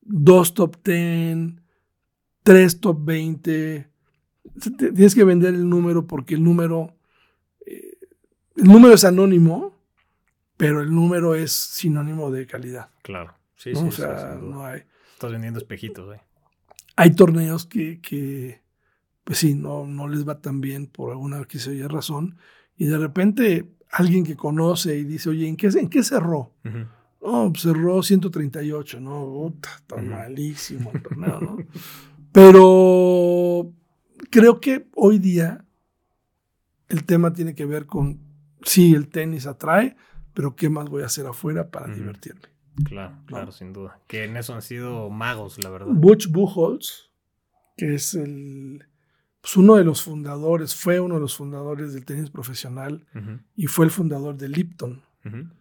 dos 0.00 0.54
top 0.54 0.76
10, 0.84 1.54
tres 2.42 2.80
top 2.80 2.98
20. 3.04 3.88
Te- 4.76 4.92
Tienes 4.92 5.14
que 5.14 5.22
vender 5.22 5.54
el 5.54 5.68
número 5.68 6.04
porque 6.08 6.34
el 6.34 6.42
número, 6.42 6.96
eh, 7.64 7.96
el 8.56 8.64
número 8.64 8.94
es 8.94 9.04
anónimo, 9.04 9.78
pero 10.56 10.80
el 10.82 10.92
número 10.92 11.36
es 11.36 11.52
sinónimo 11.52 12.32
de 12.32 12.48
calidad. 12.48 12.90
Claro. 13.02 13.34
Sí, 13.62 13.72
¿no? 13.72 13.80
sí, 13.80 13.86
o 13.86 13.90
sí, 13.92 13.96
sea, 14.02 14.34
duda. 14.34 14.50
no 14.50 14.66
hay. 14.66 14.82
Estás 15.12 15.30
vendiendo 15.30 15.60
espejitos, 15.60 16.04
güey. 16.06 16.18
Hay 16.96 17.14
torneos 17.14 17.64
que, 17.64 18.00
que, 18.00 18.60
pues 19.22 19.38
sí, 19.38 19.54
no, 19.54 19.86
no 19.86 20.08
les 20.08 20.26
va 20.26 20.40
tan 20.40 20.60
bien 20.60 20.86
por 20.88 21.12
alguna 21.12 21.44
que 21.44 21.60
se 21.60 21.70
oye 21.70 21.86
razón. 21.86 22.36
Y 22.76 22.86
de 22.86 22.98
repente 22.98 23.70
alguien 23.90 24.24
que 24.24 24.36
conoce 24.36 24.96
y 24.98 25.04
dice, 25.04 25.30
oye, 25.30 25.46
¿en 25.46 25.56
qué, 25.56 25.68
en 25.68 25.88
qué 25.88 26.02
cerró? 26.02 26.52
No, 27.22 27.50
pues 27.52 27.62
cerró 27.62 28.02
138, 28.02 28.98
¿no? 29.00 29.24
Puta, 29.26 29.68
está 29.76 29.96
malísimo 29.96 30.90
el 30.92 31.02
torneo, 31.02 31.40
¿no? 31.40 31.56
Pero 32.32 33.72
creo 34.30 34.60
que 34.60 34.88
hoy 34.96 35.18
día 35.18 35.64
el 36.88 37.04
tema 37.04 37.32
tiene 37.32 37.54
que 37.54 37.64
ver 37.64 37.86
con, 37.86 38.18
sí, 38.64 38.92
el 38.94 39.08
tenis 39.08 39.46
atrae, 39.46 39.94
pero 40.34 40.56
¿qué 40.56 40.68
más 40.68 40.88
voy 40.88 41.02
a 41.04 41.06
hacer 41.06 41.26
afuera 41.26 41.70
para 41.70 41.94
divertirme? 41.94 42.48
Claro, 42.84 43.16
claro, 43.26 43.52
sin 43.52 43.72
duda. 43.72 44.00
Que 44.06 44.24
en 44.24 44.36
eso 44.36 44.54
han 44.54 44.62
sido 44.62 45.10
magos, 45.10 45.62
la 45.62 45.70
verdad. 45.70 45.88
Butch 45.90 46.28
Buchholz, 46.28 47.10
que 47.76 47.94
es 47.94 48.14
el, 48.14 48.86
pues 49.40 49.56
uno 49.56 49.76
de 49.76 49.84
los 49.84 50.02
fundadores, 50.02 50.74
fue 50.74 51.00
uno 51.00 51.16
de 51.16 51.20
los 51.20 51.36
fundadores 51.36 51.92
del 51.92 52.04
tenis 52.04 52.30
profesional 52.30 53.06
y 53.56 53.66
fue 53.66 53.84
el 53.84 53.90
fundador 53.90 54.36
de 54.36 54.48
Lipton. 54.48 55.02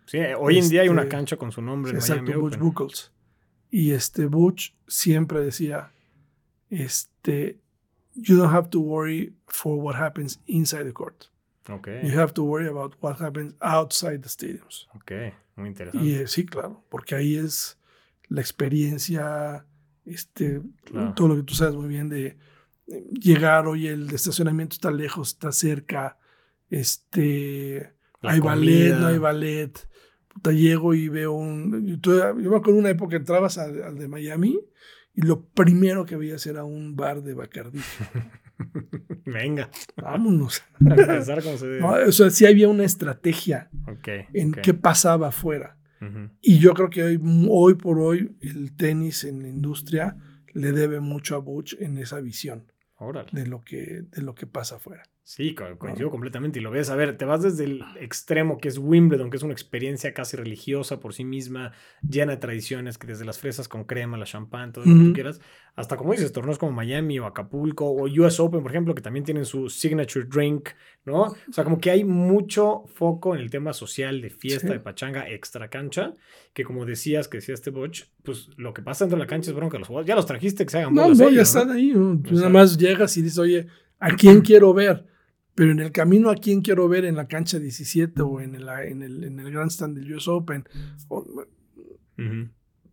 Sí, 0.05 0.17
hoy 0.39 0.57
en 0.57 0.69
día 0.69 0.81
hay 0.81 0.89
una 0.89 1.01
Este, 1.03 1.11
cancha 1.15 1.37
con 1.37 1.51
su 1.51 1.61
nombre 1.61 1.91
en 1.91 1.97
Exacto, 1.97 2.23
Miami 2.23 2.41
Butch 2.41 2.53
Open. 2.55 2.67
Buchholz. 2.67 3.11
Y 3.69 3.91
este 3.91 4.25
Butch 4.25 4.73
siempre 4.87 5.39
decía, 5.41 5.91
este, 6.69 7.59
you 8.15 8.35
don't 8.37 8.53
have 8.53 8.69
to 8.69 8.79
worry 8.79 9.35
for 9.47 9.77
what 9.77 9.95
happens 9.95 10.41
inside 10.47 10.83
the 10.85 10.93
court. 10.93 11.30
Ok, 11.69 11.87
You 12.03 12.19
have 12.19 12.33
to 12.33 12.43
worry 12.43 12.67
about 12.67 12.95
what 13.01 13.21
happens 13.21 13.53
outside 13.61 14.19
the 14.21 14.29
stadiums. 14.29 14.87
ok, 14.95 15.11
muy 15.55 15.69
interesante. 15.69 16.07
Y 16.07 16.15
eh, 16.15 16.27
sí, 16.27 16.45
claro, 16.45 16.83
porque 16.89 17.15
ahí 17.15 17.35
es 17.37 17.77
la 18.29 18.41
experiencia, 18.41 19.65
este, 20.05 20.61
Claro. 20.85 21.13
todo 21.13 21.27
lo 21.29 21.35
que 21.35 21.43
tú 21.43 21.53
sabes 21.53 21.75
muy 21.75 21.87
bien 21.87 22.09
de 22.09 22.37
eh, 22.87 23.03
llegar, 23.19 23.67
oye, 23.67 23.89
el 23.91 24.09
estacionamiento 24.13 24.73
está 24.73 24.89
lejos, 24.91 25.29
está 25.29 25.51
cerca, 25.51 26.17
este, 26.69 27.93
La 28.21 28.31
hay 28.31 28.39
ballet, 28.39 28.89
comida. 28.91 28.99
no 28.99 29.07
hay 29.07 29.17
ballet. 29.17 29.87
Puta, 30.27 30.51
llego 30.53 30.93
y 30.93 31.09
veo 31.09 31.33
un... 31.33 31.99
Yo, 32.01 32.33
me 32.35 32.55
acuerdo 32.55 32.79
una 32.79 32.89
época 32.89 33.17
entrabas 33.17 33.57
al, 33.57 33.83
al 33.83 33.97
de 33.97 34.07
Miami 34.07 34.57
y 35.13 35.21
lo 35.23 35.43
primero 35.45 36.05
que 36.05 36.15
veías 36.15 36.45
era 36.47 36.63
un 36.63 36.95
bar 36.95 37.21
de 37.21 37.33
Bacardí. 37.33 37.79
Venga, 39.25 39.69
Vámonos. 39.95 40.63
a 40.85 40.93
empezar 40.93 41.43
como 41.43 41.57
se 41.57 41.67
debe. 41.67 41.81
No, 41.81 41.93
o 41.93 42.11
sea, 42.11 42.29
sí 42.29 42.45
había 42.45 42.67
una 42.67 42.83
estrategia 42.83 43.69
en 44.33 44.53
qué 44.53 44.73
pasaba 44.73 45.29
afuera. 45.29 45.77
Y 46.41 46.57
yo 46.57 46.73
creo 46.73 46.89
que 46.89 47.03
hoy, 47.03 47.19
hoy 47.47 47.75
por 47.75 47.99
hoy 47.99 48.35
el 48.41 48.75
tenis 48.75 49.23
en 49.23 49.43
la 49.43 49.49
industria 49.49 50.17
le 50.51 50.71
debe 50.71 50.99
mucho 50.99 51.35
a 51.35 51.39
Butch 51.39 51.75
en 51.79 51.99
esa 51.99 52.19
visión 52.21 52.71
Órale. 52.97 53.29
de 53.31 53.45
lo 53.45 53.61
que, 53.61 54.03
de 54.09 54.21
lo 54.23 54.33
que 54.33 54.47
pasa 54.47 54.77
afuera. 54.77 55.03
Sí, 55.23 55.53
co- 55.55 55.77
coincido 55.77 56.09
completamente. 56.09 56.59
Y 56.59 56.61
lo 56.63 56.71
ves, 56.71 56.89
a 56.89 56.95
ver, 56.95 57.15
te 57.15 57.25
vas 57.25 57.41
desde 57.43 57.63
el 57.65 57.83
extremo 57.99 58.57
que 58.57 58.67
es 58.67 58.77
Wimbledon, 58.79 59.29
que 59.29 59.37
es 59.37 59.43
una 59.43 59.53
experiencia 59.53 60.13
casi 60.13 60.35
religiosa 60.35 60.99
por 60.99 61.13
sí 61.13 61.23
misma, 61.23 61.71
llena 62.07 62.33
de 62.33 62.37
tradiciones, 62.37 62.97
que 62.97 63.07
desde 63.07 63.23
las 63.23 63.37
fresas 63.39 63.67
con 63.67 63.83
crema, 63.83 64.17
la 64.17 64.25
champán, 64.25 64.73
todo 64.73 64.85
lo 64.85 64.93
que 64.97 65.07
tú 65.09 65.13
quieras, 65.13 65.39
hasta 65.75 65.95
como 65.95 66.11
dices, 66.11 66.31
torneos 66.33 66.57
como 66.57 66.71
Miami 66.73 67.19
o 67.19 67.25
Acapulco 67.27 67.85
o 67.85 68.05
US 68.07 68.39
Open, 68.41 68.61
por 68.61 68.71
ejemplo, 68.71 68.95
que 68.95 69.01
también 69.01 69.23
tienen 69.23 69.45
su 69.45 69.69
signature 69.69 70.25
drink, 70.25 70.69
¿no? 71.05 71.21
O 71.21 71.35
sea, 71.51 71.63
como 71.63 71.79
que 71.79 71.91
hay 71.91 72.03
mucho 72.03 72.83
foco 72.87 73.35
en 73.35 73.41
el 73.41 73.49
tema 73.51 73.73
social, 73.73 74.21
de 74.21 74.31
fiesta, 74.31 74.67
Sí. 74.67 74.73
de 74.73 74.79
pachanga, 74.79 75.29
extra 75.29 75.69
cancha, 75.69 76.13
que 76.53 76.63
como 76.65 76.85
decías, 76.85 77.27
que 77.27 77.37
decía 77.37 77.53
este 77.53 77.69
Butch, 77.69 78.05
pues 78.23 78.49
lo 78.57 78.73
que 78.73 78.81
pasa 78.81 79.05
dentro 79.05 79.17
de 79.17 79.23
la 79.23 79.27
cancha 79.29 79.51
es 79.51 79.55
bronca. 79.55 79.77
Los 79.77 79.87
jugadores 79.87 80.07
ya 80.07 80.15
los 80.15 80.25
trajiste 80.25 80.65
que 80.65 80.71
se 80.71 80.79
hagan 80.79 80.93
No, 80.93 81.03
bolas 81.03 81.19
no, 81.19 81.29
ellos, 81.29 81.53
ya 81.53 81.59
¿no? 81.59 81.61
están 81.61 81.75
ahí. 81.77 81.93
nada 82.33 82.49
más 82.49 82.77
llegas 82.77 83.15
y 83.17 83.21
dices, 83.21 83.37
oye, 83.39 83.67
¿a 84.01 84.09
quién 84.17 84.41
quiero 84.41 84.73
ver? 84.73 85.05
Pero 85.55 85.71
en 85.71 85.79
el 85.79 85.91
camino, 85.91 86.29
¿a 86.29 86.35
quién 86.35 86.61
quiero 86.61 86.87
ver 86.89 87.05
en 87.05 87.15
la 87.15 87.27
cancha 87.27 87.59
17 87.59 88.21
o 88.21 88.39
en 88.41 88.55
el, 88.55 88.67
en 88.67 89.01
el, 89.03 89.23
en 89.23 89.39
el 89.39 89.51
Grandstand 89.51 89.97
del 89.97 90.13
US 90.15 90.27
Open? 90.27 90.65
O- 91.07 91.25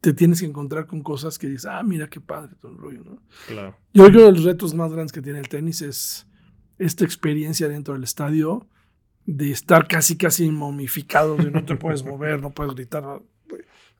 te 0.00 0.12
tienes 0.12 0.40
que 0.40 0.46
encontrar 0.46 0.86
con 0.86 1.02
cosas 1.02 1.38
que 1.38 1.48
dices, 1.48 1.66
ah, 1.66 1.82
mira 1.82 2.08
qué 2.08 2.20
padre 2.20 2.54
todo 2.60 2.72
el 2.72 2.78
rollo, 2.78 3.02
¿no? 3.04 3.22
Claro. 3.48 3.76
Yo 3.92 4.04
creo 4.04 4.12
que 4.12 4.18
uno 4.18 4.26
de 4.26 4.32
los 4.32 4.44
retos 4.44 4.74
más 4.74 4.92
grandes 4.92 5.12
que 5.12 5.20
tiene 5.22 5.40
el 5.40 5.48
tenis 5.48 5.82
es 5.82 6.26
esta 6.78 7.04
experiencia 7.04 7.68
dentro 7.68 7.94
del 7.94 8.04
estadio 8.04 8.68
de 9.26 9.50
estar 9.50 9.88
casi, 9.88 10.16
casi 10.16 10.50
momificado, 10.50 11.36
de 11.36 11.50
no 11.50 11.64
te 11.64 11.74
puedes 11.76 12.04
mover, 12.04 12.40
no 12.40 12.50
puedes 12.54 12.74
gritar. 12.74 13.02
Yo 13.02 13.24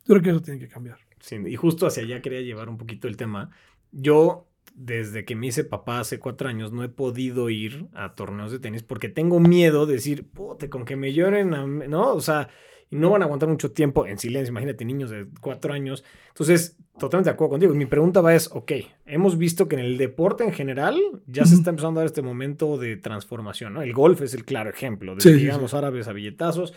creo 0.07 0.23
que 0.23 0.31
eso 0.31 0.41
tiene 0.41 0.61
que 0.61 0.69
cambiar. 0.69 0.99
Sí, 1.21 1.37
y 1.47 1.57
justo 1.57 1.87
hacia 1.87 2.05
allá 2.05 2.23
quería 2.23 2.41
llevar 2.43 2.69
un 2.69 2.79
poquito 2.79 3.09
el 3.09 3.17
tema. 3.17 3.51
Yo, 3.91 4.48
desde 4.81 5.25
que 5.25 5.35
me 5.35 5.49
hice 5.49 5.65
papá 5.65 6.01
hace 6.01 6.19
cuatro 6.21 6.49
años, 6.49 6.73
no 6.73 6.85
he 6.85 6.89
podido 6.89 7.51
ir 7.51 7.87
a 7.95 8.15
torneos 8.15 8.53
de 8.53 8.61
tenis 8.61 8.83
porque 8.85 9.09
tengo 9.09 9.41
miedo 9.41 9.87
de 9.87 9.95
decir, 9.95 10.29
puta, 10.31 10.71
con 10.71 10.85
que 10.85 10.95
me 10.97 11.13
lloren, 11.13 11.53
a 11.55 11.67
mí", 11.67 11.87
¿no? 11.89 12.13
O 12.15 12.21
sea, 12.21 12.49
no 12.91 13.11
van 13.11 13.21
a 13.23 13.25
aguantar 13.27 13.49
mucho 13.49 13.73
tiempo 13.73 14.07
en 14.07 14.19
silencio. 14.19 14.51
Imagínate, 14.53 14.85
niños 14.85 15.11
de 15.11 15.27
cuatro 15.41 15.75
años. 15.75 16.05
Entonces, 16.29 16.77
totalmente 16.99 17.29
de 17.29 17.35
acuerdo 17.35 17.51
contigo. 17.51 17.75
Mi 17.75 17.87
pregunta 17.87 18.21
va 18.21 18.35
es, 18.35 18.49
ok, 18.53 18.73
hemos 19.05 19.37
visto 19.37 19.69
que 19.69 19.75
en 19.77 19.83
el 19.83 19.99
deporte 19.99 20.45
en 20.45 20.53
general 20.53 20.97
ya 21.27 21.45
se 21.45 21.57
está 21.57 21.71
empezando 21.71 21.99
a 21.99 22.03
dar 22.03 22.07
este 22.07 22.23
momento 22.23 22.79
de 22.79 22.97
transformación, 22.97 23.75
¿no? 23.75 23.83
El 23.83 23.93
golf 23.93 24.23
es 24.23 24.33
el 24.33 24.45
claro 24.45 24.71
ejemplo. 24.71 25.13
Sí, 25.13 25.17
Desde 25.17 25.31
que 25.33 25.37
sí, 25.39 25.43
llegan 25.43 25.57
sí. 25.57 25.63
los 25.63 25.75
árabes 25.75 26.09
a 26.09 26.13
billetazos. 26.13 26.73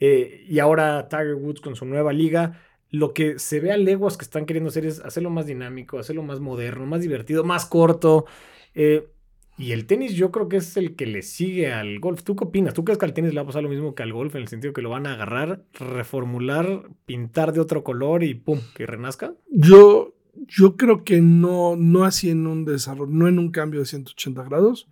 eh, 0.00 0.44
y 0.48 0.58
ahora 0.58 1.06
Tiger 1.08 1.34
Woods 1.34 1.60
con 1.60 1.76
su 1.76 1.84
nueva 1.84 2.12
liga 2.12 2.60
lo 2.92 3.14
que 3.14 3.38
se 3.38 3.58
ve 3.58 3.72
a 3.72 3.76
leguas 3.76 4.16
que 4.16 4.24
están 4.24 4.46
queriendo 4.46 4.68
hacer 4.68 4.86
es 4.86 5.00
hacerlo 5.00 5.30
más 5.30 5.46
dinámico, 5.46 5.98
hacerlo 5.98 6.22
más 6.22 6.38
moderno, 6.40 6.86
más 6.86 7.00
divertido, 7.00 7.42
más 7.42 7.66
corto. 7.66 8.26
eh, 8.74 9.08
y 9.58 9.72
el 9.72 9.86
tenis 9.86 10.14
yo 10.14 10.30
creo 10.30 10.48
que 10.48 10.56
es 10.56 10.76
el 10.78 10.96
que 10.96 11.06
le 11.06 11.20
sigue 11.22 11.72
al 11.72 12.00
golf. 12.00 12.22
¿Tú 12.22 12.34
qué 12.34 12.44
opinas? 12.44 12.72
¿Tú 12.72 12.84
crees 12.84 12.98
que 12.98 13.04
al 13.04 13.12
tenis 13.12 13.32
le 13.32 13.36
va 13.36 13.42
a 13.42 13.46
pasar 13.46 13.62
lo 13.62 13.68
mismo 13.68 13.94
que 13.94 14.02
al 14.02 14.12
golf 14.12 14.34
en 14.34 14.42
el 14.42 14.48
sentido 14.48 14.72
que 14.72 14.80
lo 14.80 14.88
van 14.88 15.06
a 15.06 15.12
agarrar, 15.12 15.62
reformular, 15.74 16.88
pintar 17.04 17.52
de 17.52 17.60
otro 17.60 17.84
color 17.84 18.24
y 18.24 18.34
pum, 18.34 18.60
que 18.74 18.86
renazca? 18.86 19.34
Yo, 19.50 20.14
yo 20.34 20.76
creo 20.76 21.04
que 21.04 21.20
no, 21.20 21.76
no 21.76 22.04
así 22.04 22.30
en 22.30 22.46
un 22.46 22.64
desarrollo, 22.64 23.12
no 23.12 23.28
en 23.28 23.38
un 23.38 23.50
cambio 23.50 23.80
de 23.80 23.86
180 23.86 24.42
grados, 24.44 24.88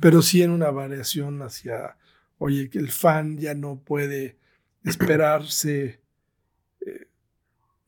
pero 0.00 0.20
sí 0.20 0.42
en 0.42 0.50
una 0.50 0.70
variación 0.70 1.40
hacia, 1.42 1.96
oye, 2.38 2.68
que 2.68 2.78
el 2.78 2.90
fan 2.90 3.38
ya 3.38 3.54
no 3.54 3.80
puede 3.80 4.36
esperarse 4.84 6.00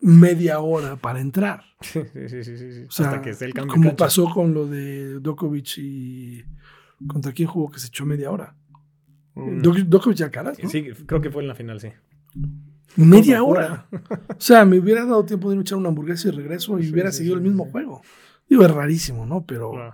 media 0.00 0.60
hora 0.60 0.96
para 0.96 1.20
entrar. 1.20 1.62
Sí, 1.82 2.00
sí, 2.28 2.42
sí, 2.42 2.56
sí. 2.56 2.84
O 2.88 2.90
sea, 2.90 3.06
Hasta 3.08 3.22
que 3.22 3.30
esté 3.30 3.44
el 3.44 3.54
cambio. 3.54 3.74
como 3.74 3.94
pasó 3.96 4.28
con 4.32 4.54
lo 4.54 4.66
de 4.66 5.20
Djokovic 5.20 5.78
y 5.78 6.44
contra 7.06 7.32
quién 7.32 7.48
jugó 7.48 7.70
que 7.70 7.78
se 7.78 7.88
echó 7.88 8.06
media 8.06 8.30
hora. 8.30 8.56
Mm. 9.34 9.60
Djokovic 9.60 10.20
y 10.20 10.22
Alcaraz, 10.22 10.58
¿no? 10.62 10.68
Sí, 10.70 10.88
creo 11.06 11.20
que 11.20 11.30
fue 11.30 11.42
en 11.42 11.48
la 11.48 11.54
final, 11.54 11.78
sí. 11.80 11.88
Media 12.96 13.42
hora. 13.42 13.86
O 14.30 14.40
sea, 14.40 14.64
me 14.64 14.78
hubiera 14.78 15.04
dado 15.04 15.24
tiempo 15.24 15.50
de 15.50 15.56
ir 15.56 15.58
a 15.58 15.62
echar 15.62 15.78
una 15.78 15.88
hamburguesa 15.90 16.28
y 16.28 16.30
regreso 16.30 16.78
y 16.78 16.84
Sí, 16.84 16.92
hubiera 16.92 17.12
sí, 17.12 17.18
seguido 17.18 17.34
el 17.36 17.42
mismo 17.42 17.66
juego. 17.70 18.00
Digo, 18.48 18.64
es 18.64 18.70
rarísimo, 18.70 19.26
¿no? 19.26 19.44
Pero, 19.44 19.70
Wow. 19.72 19.92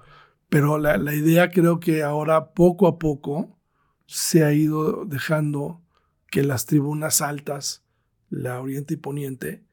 pero 0.49 0.79
la, 0.79 0.97
la 0.99 1.15
idea 1.15 1.51
creo 1.51 1.81
que 1.81 2.03
ahora 2.05 2.53
poco 2.53 2.87
a 2.87 2.99
poco 2.99 3.59
se 4.07 4.45
ha 4.45 4.53
ido 4.53 5.05
dejando 5.05 5.83
que 6.31 6.43
las 6.45 6.67
tribunas 6.67 7.21
altas, 7.23 7.85
la 8.31 8.61
oriente 8.61 8.95
y 8.95 8.99
poniente, 8.99 9.65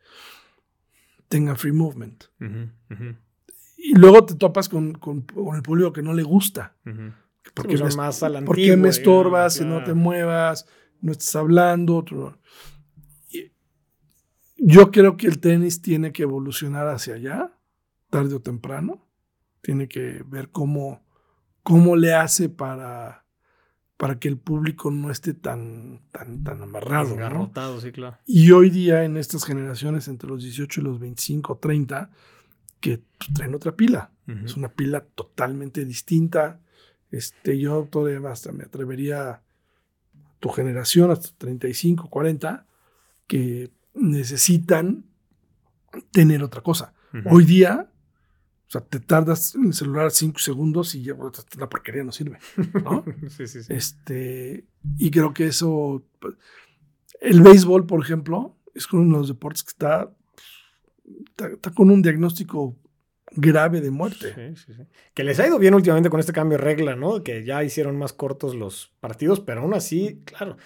tengan 1.30 1.55
free 1.55 1.71
movement. 1.71 2.25
Y 3.77 3.95
luego 3.97 4.25
te 4.25 4.36
topas 4.36 4.67
con, 4.67 4.93
con- 4.93 5.21
con 5.21 5.55
el 5.55 5.61
público 5.63 5.93
que 5.93 6.01
no 6.03 6.13
le 6.13 6.23
gusta. 6.23 6.75
ujú. 6.86 7.13
Porque 7.53 7.77
Son 7.77 7.88
me, 7.88 7.95
más 7.95 8.21
a 8.21 8.30
la 8.30 8.41
¿Por 8.41 8.55
qué 8.57 8.61
antigua, 8.63 8.75
me 8.75 8.82
digamos, 8.89 8.97
estorbas 8.97 9.53
si 9.53 9.63
no 9.65 9.84
te 9.84 9.93
muevas, 9.93 10.67
no 11.01 11.11
estás 11.13 11.36
hablando? 11.38 11.95
otro- 11.95 12.38
Y 13.32 13.51
Yo 14.57 14.91
creo 14.91 15.15
que 15.17 15.27
el 15.27 15.39
tenis 15.39 15.82
tiene 15.82 16.11
que 16.11 16.23
evolucionar 16.23 16.88
hacia 16.89 17.15
allá, 17.15 17.53
tarde 18.09 18.36
o 18.36 18.41
temprano. 18.41 19.07
Tiene 19.61 19.88
que 19.88 20.23
ver 20.27 20.49
cómo, 20.49 21.01
cómo 21.63 21.95
le 21.95 22.13
hace 22.13 22.49
para, 22.49 23.25
para 24.00 24.18
que 24.18 24.30
el 24.30 24.38
público 24.38 24.91
no 24.91 25.12
esté 25.12 25.34
tan, 25.34 26.00
tan, 26.14 26.41
tan 26.45 26.62
amarrado. 26.62 27.18
sí, 27.82 27.91
claro. 27.91 28.18
Y 28.26 28.50
hoy 28.52 28.70
día 28.70 29.04
en 29.04 29.18
estas 29.18 29.43
generaciones 29.43 30.08
entre 30.08 30.30
los 30.30 30.41
18 30.41 30.80
y 30.80 30.84
los 30.86 31.02
25, 31.02 31.58
30, 31.58 32.10
que 32.80 33.02
traen 33.36 33.56
otra 33.56 33.76
pila. 33.76 34.12
Es 34.45 34.56
una 34.56 34.70
pila 34.70 35.02
totalmente 35.02 35.84
distinta. 35.84 36.62
Este, 37.12 37.60
yo 37.60 37.89
todavía 37.91 38.30
hasta 38.30 38.54
me 38.54 38.64
atrevería 38.64 39.32
a 39.32 39.41
tu 40.39 40.47
generación, 40.47 41.12
hasta 41.12 41.38
35, 41.38 42.10
40, 42.10 42.68
que 43.28 43.70
necesitan 43.95 45.04
tener 46.14 46.41
otra 46.41 46.62
cosa. 46.62 46.93
Hoy 47.26 47.43
día, 47.43 47.91
o 48.70 48.72
sea, 48.72 48.82
te 48.82 48.99
tardas 48.99 49.55
en 49.55 49.65
el 49.65 49.74
celular 49.74 50.11
5 50.11 50.38
segundos 50.38 50.93
y 50.93 51.01
ya 51.01 51.15
bueno, 51.15 51.32
la 51.57 51.67
porquería 51.67 52.03
no 52.03 52.11
sirve. 52.11 52.38
¿no? 52.84 53.03
sí, 53.30 53.47
sí, 53.47 53.63
sí. 53.63 53.74
Este, 53.74 54.63
y 54.99 55.09
creo 55.09 55.34
que 55.34 55.47
eso. 55.47 56.05
pues, 56.20 56.36
El 57.20 57.41
béisbol, 57.41 57.88
por 57.88 57.99
ejemplo, 57.99 58.55
es 58.76 58.86
uno 58.93 59.15
de 59.15 59.22
los 59.22 59.28
deportes 59.28 59.63
que 59.63 59.70
está, 59.70 60.13
está, 61.30 61.47
está 61.47 61.72
con 61.72 61.89
un 61.89 62.03
diagnóstico 62.03 62.78
grave 63.32 63.82
de 63.82 63.89
muerte. 63.89 64.36
Sí, 64.36 64.63
sí, 64.67 64.74
sí. 64.76 64.84
Que 65.15 65.24
les 65.24 65.39
ha 65.39 65.47
ido 65.47 65.57
bien 65.57 65.74
últimamente 65.74 66.11
con 66.11 66.20
este 66.20 66.34
cambio 66.34 66.59
de 66.59 66.63
regla, 66.63 66.95
¿no? 66.95 67.24
Que 67.24 67.43
ya 67.43 67.63
hicieron 67.63 67.97
más 67.97 68.13
cortos 68.13 68.53
los 68.53 68.93
partidos, 68.99 69.39
pero 69.39 69.61
aún 69.61 69.74
así, 69.74 70.22
claro, 70.26 70.57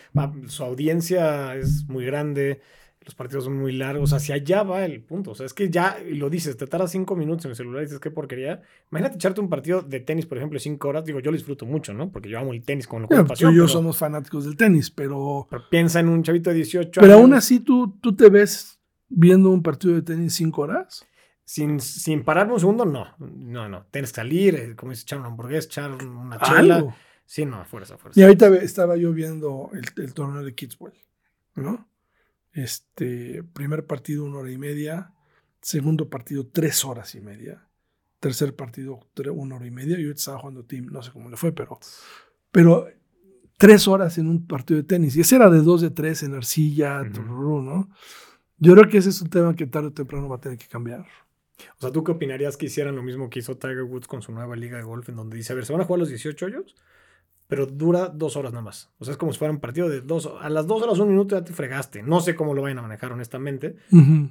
su 0.47 0.64
audiencia 0.66 1.56
es 1.56 1.86
muy 1.88 2.06
grande, 2.06 2.60
los 3.06 3.16
partidos 3.16 3.43
son 3.45 3.58
muy 3.60 3.74
largos, 3.74 4.14
hacia 4.14 4.36
allá 4.36 4.64
va 4.64 4.86
el 4.86 5.01
punto. 5.01 5.32
O 5.32 5.36
sea, 5.36 5.45
es 5.45 5.54
que 5.54 5.70
ya, 5.70 5.97
lo 6.10 6.30
dices, 6.30 6.56
te 6.58 6.68
tardas 6.68 6.91
cinco 6.91 7.16
minutos 7.16 7.45
en 7.45 7.51
el 7.51 7.58
celular 7.58 7.82
y 7.82 7.86
dices, 7.86 7.99
qué 7.99 8.12
porquería. 8.12 8.62
Imagínate 8.91 9.16
echarte 9.16 9.41
un 9.41 9.49
partido 9.49 9.82
de 9.82 9.99
tenis, 9.99 10.26
por 10.26 10.38
ejemplo, 10.38 10.56
de 10.58 10.62
cinco 10.62 10.88
horas. 10.88 11.04
Digo, 11.06 11.20
yo 11.20 11.32
lo 11.32 11.38
disfruto 11.38 11.66
mucho, 11.66 11.93
¿no? 11.93 12.12
Porque 12.12 12.30
yo 12.30 12.39
amo 12.39 12.54
el 12.54 12.64
tenis 12.64 12.88
con 12.88 13.01
lo 13.01 13.08
que 13.08 13.16
Bueno, 13.16 13.24
me 13.24 13.28
tú 13.28 13.34
pasión. 13.34 13.54
y 13.54 13.58
yo 13.58 13.64
pero, 13.64 13.74
somos 13.74 13.97
fanáticos 13.97 14.45
del 14.45 14.56
tenis, 14.56 14.89
pero, 14.89 15.47
pero 15.49 15.64
piensa 15.70 15.99
en 15.99 16.08
un 16.10 16.24
chavito 16.24 16.49
de 16.49 16.56
18 16.58 17.01
pero 17.01 17.14
años. 17.14 17.22
aún 17.22 17.34
así 17.34 17.60
tú, 17.60 17.97
tú 18.01 18.16
te 18.16 18.30
ves 18.30 18.80
viendo 19.10 19.49
un 19.49 19.62
partido 19.62 19.93
de 19.95 20.01
tenis 20.01 20.34
cinco 20.34 20.62
horas. 20.62 21.06
Sin, 21.45 21.82
sin 21.82 22.24
pararme 22.24 22.54
un 22.54 22.60
segundo, 22.62 22.86
no. 22.86 23.06
No, 23.20 23.68
no. 23.68 23.86
Tienes 23.91 24.12
que 24.12 24.16
salir, 24.16 24.56
eh, 24.56 24.76
como 24.78 24.91
dices, 24.91 25.04
echar 25.04 25.20
una 25.20 25.28
hamburguesa, 25.28 25.68
echar 25.68 25.91
una 25.91 26.39
chela. 26.39 26.76
Algo. 26.78 26.95
Sí, 27.26 27.45
no, 27.45 27.66
fuerza, 27.66 27.97
fuerza. 27.97 28.18
Y 28.20 28.24
ahorita 28.24 28.47
estaba 28.58 28.95
yo 28.95 29.12
viendo 29.12 29.70
el, 29.74 29.84
el 30.01 30.14
torneo 30.14 30.41
de 30.43 30.56
Kidswell, 30.56 30.93
¿no? 31.56 31.86
Este, 32.54 33.43
primer 33.54 33.86
partido 33.86 34.24
una 34.24 34.38
hora 34.38 34.51
y 34.51 34.58
media, 34.58 35.12
segundo 35.62 36.10
partido 36.10 36.45
tres 36.47 36.86
horas 36.86 37.16
y 37.16 37.22
media, 37.22 37.68
tercer 38.20 38.56
partido 38.56 38.99
tre- 39.16 39.32
una 39.34 39.56
hora 39.56 39.66
y 39.66 39.72
media, 39.72 39.97
yo 39.99 40.12
estaba 40.12 40.38
jugando 40.39 40.64
team, 40.64 40.88
no 40.91 41.01
sé 41.01 41.12
cómo 41.12 41.30
le 41.30 41.38
fue, 41.38 41.51
pero, 41.51 41.80
pero 42.51 42.88
tres 43.58 43.88
horas 43.88 44.18
en 44.18 44.28
un 44.28 44.45
partido 44.45 44.78
de 44.78 44.84
tenis, 44.84 45.16
y 45.16 45.22
ese 45.22 45.36
era 45.38 45.49
de 45.49 45.62
dos 45.62 45.82
de 45.82 45.89
tres 45.89 46.22
en 46.24 46.36
arcilla, 46.36 47.01
Ujú. 47.01 47.12
tururú, 47.14 47.62
¿no? 47.62 47.89
Yo 48.60 48.74
creo 48.76 48.88
que 48.89 48.99
ese 48.99 49.10
es 49.10 49.22
un 49.22 49.30
tema 49.30 49.56
que 49.56 49.66
tarde 49.66 49.88
o 49.88 49.93
temprano 49.93 50.30
va 50.30 50.36
a 50.38 50.41
tener 50.41 50.58
que 50.58 50.68
cambiar. 50.68 51.06
O 51.78 51.82
sea, 51.82 51.91
¿tú 51.91 52.04
qué 52.04 52.12
opinarías 52.12 52.56
que 52.56 52.68
hicieran 52.68 52.95
lo 52.95 53.04
mismo 53.04 53.30
que 53.30 53.39
hizo 53.39 53.58
Tiger 53.58 53.84
Woods 53.84 54.08
con 54.08 54.22
su 54.22 54.32
nueva 54.32 54.56
liga 54.56 54.78
de 54.78 54.84
golf, 54.84 55.10
en 55.10 55.16
donde 55.16 55.38
dice, 55.38 55.54
a 55.54 55.56
ver, 55.56 55.66
se 55.66 55.74
van 55.74 55.82
a 55.82 55.86
jugar 55.86 55.99
los 55.99 56.10
18 56.10 56.45
hoyos, 56.45 56.76
pero 57.54 57.68
dura 57.68 58.10
dos 58.10 58.36
horas 58.36 58.51
nada 58.51 58.64
más? 58.64 58.89
O 58.97 59.06
sea, 59.06 59.12
es 59.12 59.18
como 59.20 59.32
si 59.32 59.38
fuera 59.38 59.54
un 59.54 59.60
partido 59.60 59.88
de 59.88 60.01
dos 60.01 60.28
A 60.41 60.49
las 60.49 60.66
dos 60.66 60.82
horas, 60.82 60.97
un 60.97 61.10
minuto 61.10 61.38
ya 61.38 61.43
te 61.43 61.54
fregaste. 61.54 62.01
No 62.01 62.20
sé 62.20 62.34
cómo 62.34 62.56
lo 62.56 62.64
vayan 62.64 62.80
a 62.80 62.82
manejar, 62.82 63.12
honestamente, 63.12 63.76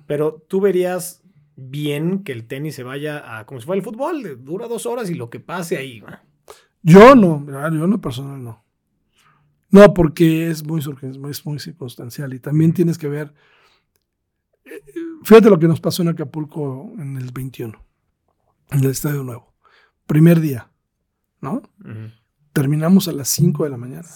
pero 0.09 0.45
tú 0.49 0.61
verías 0.61 1.23
bien 1.55 2.25
que 2.25 2.33
el 2.33 2.49
tenis 2.49 2.75
se 2.75 2.83
vaya 2.83 3.39
a, 3.39 3.47
como 3.47 3.61
si 3.61 3.67
fuera 3.67 3.79
el 3.79 3.85
fútbol, 3.85 4.45
dura 4.45 4.67
dos 4.67 4.87
horas 4.87 5.09
y 5.09 5.15
lo 5.15 5.31
que 5.31 5.39
pase 5.39 5.77
ahí. 5.77 6.01
¿no? 6.01 6.09
Yo 6.83 7.15
no, 7.15 7.47
ah, 7.57 7.71
yo 7.73 7.85
en 7.85 7.91
lo 7.91 8.01
personal 8.01 8.43
no. 8.43 8.65
No, 9.71 9.95
porque 9.95 10.49
es 10.49 10.65
muy, 10.65 10.81
es 10.81 11.45
muy, 11.47 11.61
circunstancial 11.61 12.35
y 12.35 12.41
también 12.41 12.73
tienes 12.73 12.99
que 12.99 13.07
ver. 13.07 13.33
eh, 14.65 14.83
Fíjate 15.23 15.49
lo 15.49 15.61
que 15.61 15.69
nos 15.69 15.81
pasó 15.81 16.03
en 16.03 16.09
Acapulco 16.09 16.91
en 16.99 17.17
el 17.19 17.31
21, 17.31 17.73
en 18.73 18.81
el 18.81 18.91
Estadio 18.91 19.23
Nuevo. 19.23 19.55
Primer 20.09 20.41
día, 20.41 20.73
¿no? 21.41 21.63
Terminamos 22.53 23.09
a 23.09 23.13
las 23.13 23.29
5 23.29 23.65
de 23.65 23.71
la 23.71 23.77
mañana. 23.77 24.09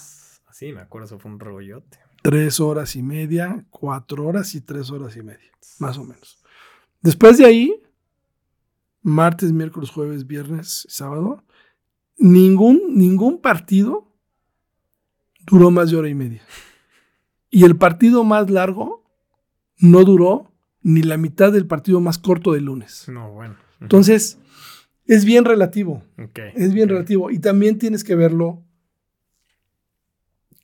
Así, 0.46 0.72
me 0.72 0.80
acuerdo, 0.80 1.06
eso 1.06 1.18
fue 1.18 1.30
un 1.30 1.40
rollote. 1.40 1.98
Tres 2.22 2.60
horas 2.60 2.96
y 2.96 3.02
media, 3.02 3.64
cuatro 3.70 4.26
horas 4.26 4.54
y 4.54 4.60
tres 4.60 4.90
horas 4.90 5.16
y 5.16 5.22
media, 5.22 5.50
más 5.78 5.96
o 5.96 6.04
menos. 6.04 6.42
Después 7.00 7.38
de 7.38 7.46
ahí, 7.46 7.82
martes, 9.02 9.52
miércoles, 9.52 9.90
jueves, 9.90 10.26
viernes, 10.26 10.86
sábado, 10.88 11.44
ningún, 12.18 12.94
ningún 12.94 13.40
partido 13.40 14.12
duró 15.46 15.70
más 15.70 15.90
de 15.90 15.96
hora 15.96 16.08
y 16.08 16.14
media. 16.14 16.42
Y 17.50 17.64
el 17.64 17.76
partido 17.76 18.24
más 18.24 18.50
largo 18.50 19.04
no 19.78 20.04
duró 20.04 20.50
ni 20.82 21.02
la 21.02 21.16
mitad 21.16 21.52
del 21.52 21.66
partido 21.66 22.00
más 22.00 22.18
corto 22.18 22.52
del 22.52 22.64
lunes. 22.64 23.08
No, 23.08 23.30
bueno. 23.32 23.56
Entonces, 23.80 24.38
es 25.06 25.24
bien 25.24 25.44
relativo. 25.44 26.02
Es 26.54 26.72
bien 26.72 26.88
relativo. 26.88 27.30
Y 27.30 27.38
también 27.38 27.78
tienes 27.78 28.04
que 28.04 28.14
verlo, 28.14 28.64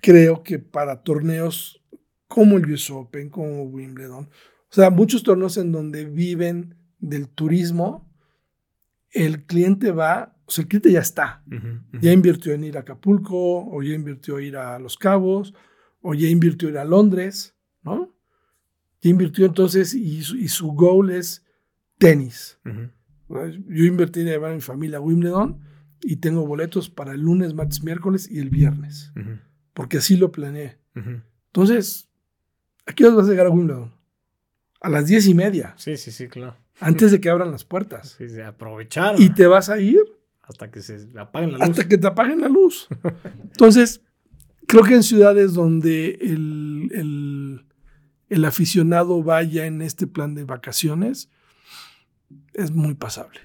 creo 0.01 0.43
que 0.43 0.59
para 0.59 1.03
torneos 1.03 1.83
como 2.29 2.57
el 2.57 2.71
US 2.73 2.91
Open, 2.91 3.29
como 3.29 3.65
Wimbledon. 3.65 4.25
O 4.25 4.75
sea, 4.75 4.91
muchos 4.91 5.23
torneos 5.23 5.57
en 5.59 5.71
donde 5.71 6.07
viven 6.07 6.77
del 6.99 7.29
turismo, 7.29 8.11
el 9.11 9.45
cliente 9.45 9.91
va, 9.91 10.35
o 10.47 10.51
sea, 10.51 10.63
el 10.63 10.69
cliente 10.69 10.91
ya 10.91 11.01
está. 11.01 11.45
Ya 12.01 12.13
invirtió 12.13 12.55
en 12.55 12.65
ir 12.65 12.79
a 12.79 12.81
Acapulco, 12.81 13.67
o 13.71 13.83
ya 13.83 13.93
invirtió 13.93 14.39
en 14.39 14.47
ir 14.47 14.57
a 14.57 14.79
Los 14.79 14.97
Cabos, 14.97 15.53
o 16.01 16.15
ya 16.15 16.29
invirtió 16.29 16.69
en 16.69 16.75
ir 16.75 16.79
a 16.79 16.85
Londres, 16.85 17.55
¿no? 17.83 18.15
Ya 19.03 19.11
invirtió 19.11 19.45
entonces 19.45 19.93
y 19.93 20.23
su, 20.23 20.37
y 20.37 20.49
su 20.49 20.73
goal 20.73 21.11
es 21.11 21.45
tenis. 21.99 22.59
Yo 23.29 23.85
invertí 23.85 24.21
en 24.21 24.27
llevar 24.27 24.53
a 24.53 24.55
mi 24.55 24.61
familia 24.61 24.99
a 24.99 25.01
Wimbledon 25.01 25.59
y 26.03 26.17
tengo 26.17 26.47
boletos 26.47 26.91
para 26.91 27.13
el 27.13 27.21
lunes, 27.23 27.55
martes, 27.55 27.83
miércoles 27.83 28.29
y 28.31 28.39
el 28.39 28.51
viernes, 28.51 29.13
Ujú, 29.17 29.39
porque 29.73 29.99
así 29.99 30.17
lo 30.17 30.31
planeé. 30.33 30.79
Entonces, 31.47 32.09
¿a 32.87 32.93
qué 32.93 33.07
hora 33.07 33.17
vas 33.17 33.27
a 33.27 33.31
llegar 33.31 33.47
a 33.47 33.51
Wimbledon? 33.51 33.93
A 34.81 34.89
las 34.89 35.07
diez 35.07 35.27
y 35.29 35.35
media, 35.35 35.75
Sí, 35.77 35.97
sí, 35.97 36.11
sí, 36.11 36.29
claro. 36.29 36.57
antes 36.81 37.13
de 37.13 37.21
que 37.21 37.31
abran 37.31 37.51
las 37.53 37.65
puertas. 37.65 38.17
Sí, 38.19 38.29
sí, 38.29 38.41
aprovechar 38.41 39.15
Y 39.19 39.31
te 39.31 39.47
vas 39.47 39.69
a 39.71 39.79
ir 39.79 40.01
hasta 40.43 40.71
que 40.71 40.83
se 40.83 41.09
apaguen 41.17 41.53
la 41.53 41.59
luz. 41.59 41.69
hasta 41.71 41.89
que 41.89 41.97
te 41.99 42.07
apaguen 42.09 42.41
la 42.41 42.49
luz. 42.49 42.89
Entonces, 43.45 44.03
creo 44.67 44.83
que 44.83 44.95
en 44.95 45.03
ciudades 45.05 45.55
donde 45.55 46.19
el, 46.21 46.91
el- 46.93 47.65
el 48.29 48.45
aficionado 48.47 49.23
vaya 49.23 49.67
en 49.67 49.83
este 49.83 50.07
plan 50.07 50.35
de 50.35 50.45
vacaciones, 50.45 51.29
es 52.55 52.71
muy 52.71 52.95
pasable. 52.95 53.41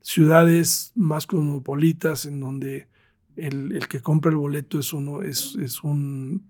Ciudades 0.00 0.92
más 0.94 1.26
cosmopolitas 1.26 2.24
en 2.24 2.40
donde 2.40 2.88
el, 3.36 3.72
el 3.72 3.88
que 3.88 4.00
compra 4.00 4.30
el 4.30 4.36
boleto 4.36 4.78
es 4.78 4.92
uno, 4.92 5.22
es, 5.22 5.56
es 5.60 5.82
un 5.82 6.48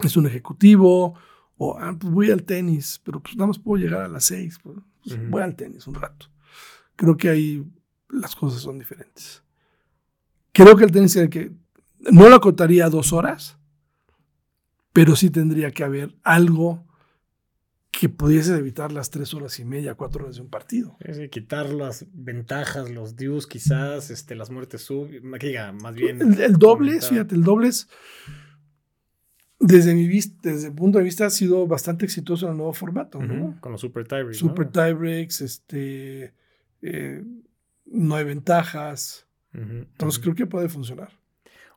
es 0.00 0.16
un 0.16 0.26
ejecutivo, 0.26 1.14
o 1.56 1.78
ah, 1.78 1.96
pues 1.98 2.12
voy 2.12 2.30
al 2.30 2.42
tenis, 2.42 3.00
pero 3.04 3.20
pues 3.20 3.36
nada 3.36 3.48
más 3.48 3.58
puedo 3.58 3.82
llegar 3.82 4.02
a 4.02 4.08
las 4.08 4.24
seis. 4.24 4.58
pues. 4.62 4.76
Voy 5.28 5.42
al 5.42 5.54
tenis 5.54 5.86
un 5.86 5.94
rato. 5.94 6.26
creo 6.96 7.16
que 7.16 7.28
ahí 7.28 7.64
las 8.08 8.34
cosas 8.34 8.62
son 8.62 8.78
diferentes. 8.78 9.42
Creo 10.52 10.76
que 10.76 10.84
el 10.84 10.92
tenis 10.92 11.18
que 11.30 11.52
no 12.10 12.28
lo 12.28 12.36
acotaría 12.36 12.86
a 12.86 12.90
dos 12.90 13.12
horas, 13.12 13.58
pero 14.92 15.14
sí 15.16 15.30
tendría 15.30 15.72
que 15.72 15.84
haber 15.84 16.16
algo 16.22 16.86
que 18.04 18.10
pudiese 18.10 18.54
evitar 18.54 18.92
las 18.92 19.08
tres 19.08 19.32
horas 19.32 19.58
y 19.60 19.64
media, 19.64 19.94
cuatro 19.94 20.24
horas 20.24 20.36
de 20.36 20.42
un 20.42 20.50
partido. 20.50 20.94
quitar 21.30 21.70
las 21.70 22.04
ventajas, 22.12 22.90
los 22.90 23.16
dues 23.16 23.46
quizás, 23.46 24.10
este, 24.10 24.34
las 24.34 24.50
muertes 24.50 24.82
sub, 24.82 25.08
más 25.22 25.94
bien. 25.94 26.20
El, 26.20 26.58
doble, 26.58 27.00
fíjate, 27.00 27.34
el 27.34 27.42
doble 27.42 27.70
desde 29.58 29.94
mi 29.94 30.06
vista, 30.06 30.50
desde 30.50 30.68
el 30.68 30.74
punto 30.74 30.98
de 30.98 31.04
vista, 31.04 31.24
ha 31.24 31.30
sido 31.30 31.66
bastante 31.66 32.04
exitoso 32.04 32.44
en 32.44 32.52
el 32.52 32.58
nuevo 32.58 32.74
formato, 32.74 33.22
¿no? 33.22 33.58
Con 33.62 33.72
los 33.72 33.80
super 33.80 34.06
tiebreaks. 34.06 34.36
Super 34.36 34.70
tiebreaks, 34.70 35.40
este, 35.40 36.34
eh, 36.82 37.24
no 37.86 38.16
hay 38.16 38.24
ventajas. 38.24 39.26
Entonces 39.54 40.20
creo 40.20 40.34
que 40.34 40.44
puede 40.44 40.68
funcionar. 40.68 41.08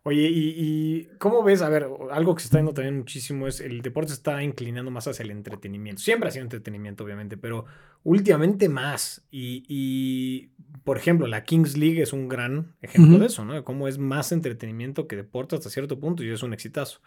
Oye, 0.07 0.31
y, 0.31 1.09
cómo 1.17 1.43
ves? 1.43 1.61
A 1.61 1.67
ver, 1.67 1.85
algo 2.11 2.33
que 2.33 2.39
se 2.39 2.45
está 2.45 2.59
viendo 2.59 2.73
también 2.73 2.97
muchísimo 2.97 3.45
es 3.45 3.59
el 3.59 3.81
deporte 3.81 4.07
se 4.07 4.13
está 4.13 4.41
inclinando 4.41 4.89
más 4.89 5.05
hacia 5.05 5.23
el 5.23 5.31
entretenimiento. 5.31 6.01
Siempre 6.01 6.29
ha 6.29 6.31
sido 6.31 6.43
entretenimiento, 6.43 7.03
obviamente, 7.03 7.35
pero 7.35 7.65
últimamente 8.03 8.69
más. 8.69 9.27
Y, 9.31 10.51
por 10.85 10.97
ejemplo, 10.97 11.27
la 11.27 11.43
Kings 11.43 11.75
League 11.75 12.01
es 12.01 12.13
un 12.13 12.29
gran 12.29 12.77
ejemplo 12.81 13.19
de 13.19 13.25
eso, 13.25 13.43
¿no? 13.43 13.53
De 13.53 13.65
cómo 13.65 13.89
es 13.89 13.97
más 13.97 14.31
entretenimiento 14.31 15.09
que 15.09 15.17
deporte 15.17 15.57
hasta 15.57 15.69
cierto 15.69 15.99
punto 15.99 16.23
y 16.23 16.29
es 16.29 16.41
un 16.41 16.53
exitazo. 16.53 17.01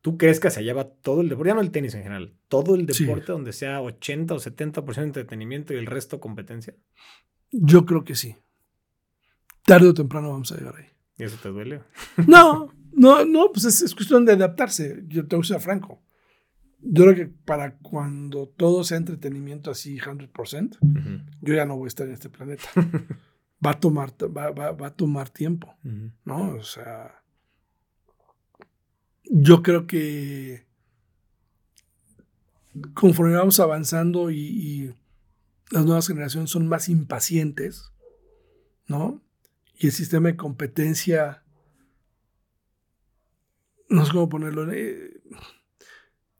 ¿Tú 0.00 0.18
crees 0.18 0.40
que 0.40 0.50
se 0.50 0.64
lleva 0.64 0.88
todo 0.88 1.20
el 1.20 1.28
deporte, 1.28 1.50
ya 1.50 1.54
no 1.54 1.60
el 1.60 1.70
tenis 1.70 1.94
en 1.94 2.02
general, 2.02 2.34
todo 2.48 2.74
el 2.74 2.86
deporte 2.86 3.30
donde 3.30 3.52
sea 3.52 3.80
80 3.80 4.34
o 4.34 4.38
70% 4.38 4.94
de 4.96 5.02
entretenimiento 5.04 5.74
y 5.74 5.76
el 5.76 5.86
resto 5.86 6.18
competencia? 6.18 6.74
Yo 7.52 7.86
creo 7.86 8.02
que 8.02 8.16
sí. 8.16 8.34
Tarde 9.64 9.90
o 9.90 9.94
temprano 9.94 10.30
vamos 10.30 10.50
a 10.50 10.56
llegar 10.56 10.74
ahí. 10.74 10.95
¿Y 11.18 11.24
eso 11.24 11.36
te 11.42 11.48
duele? 11.48 11.82
No, 12.26 12.72
no, 12.92 13.24
no, 13.24 13.50
pues 13.52 13.64
es, 13.64 13.94
cuestión 13.94 14.24
de 14.24 14.32
adaptarse. 14.32 15.04
Yo 15.06 15.26
te 15.26 15.42
ser 15.42 15.60
franco. 15.60 16.02
Yo 16.80 17.04
creo 17.04 17.14
que 17.14 17.26
para 17.26 17.76
cuando 17.78 18.48
todo 18.48 18.84
sea 18.84 18.98
entretenimiento 18.98 19.70
así 19.70 19.98
100%, 19.98 20.78
yo 21.40 21.54
ya 21.54 21.64
no 21.64 21.76
voy 21.76 21.86
a 21.86 21.88
estar 21.88 22.06
en 22.06 22.14
este 22.14 22.28
planeta. 22.28 22.68
va 23.64 23.70
a 23.70 23.80
tomar, 23.80 24.12
va, 24.36 24.50
va, 24.50 24.86
a 24.86 24.94
tomar 24.94 25.30
tiempo, 25.30 25.74
¿no? 26.24 26.54
O 26.54 26.62
sea, 26.62 27.22
yo 29.24 29.62
creo 29.62 29.86
que 29.86 30.66
conforme 32.94 33.34
vamos 33.34 33.58
avanzando 33.58 34.30
y, 34.30 34.38
y 34.38 34.94
las 35.70 35.84
nuevas 35.84 36.06
generaciones 36.06 36.50
son 36.50 36.68
más 36.68 36.88
impacientes, 36.88 37.92
¿no? 38.86 39.25
Y 39.78 39.86
el 39.86 39.92
sistema 39.92 40.28
de 40.28 40.36
competencia, 40.36 41.42
no 43.88 44.04
sé 44.04 44.12
cómo 44.12 44.28
ponerlo, 44.28 44.70
eh, 44.72 45.20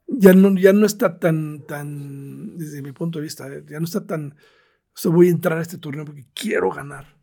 ya, 0.07 0.33
no, 0.33 0.59
ya 0.59 0.73
no 0.73 0.87
está 0.87 1.19
tan, 1.19 1.67
tan, 1.67 2.57
desde 2.57 2.83
mi 2.83 2.93
punto 2.93 3.19
de 3.19 3.25
vista, 3.25 3.49
eh, 3.49 3.65
ya 3.69 3.79
no 3.79 3.85
está 3.85 4.07
tan, 4.07 4.35
o 5.05 5.11
voy 5.11 5.29
a 5.29 5.31
entrar 5.31 5.59
a 5.59 5.63
este 5.63 5.79
torneo 5.79 6.05
porque 6.05 6.27
quiero 6.35 6.71
ganar. 6.71 7.15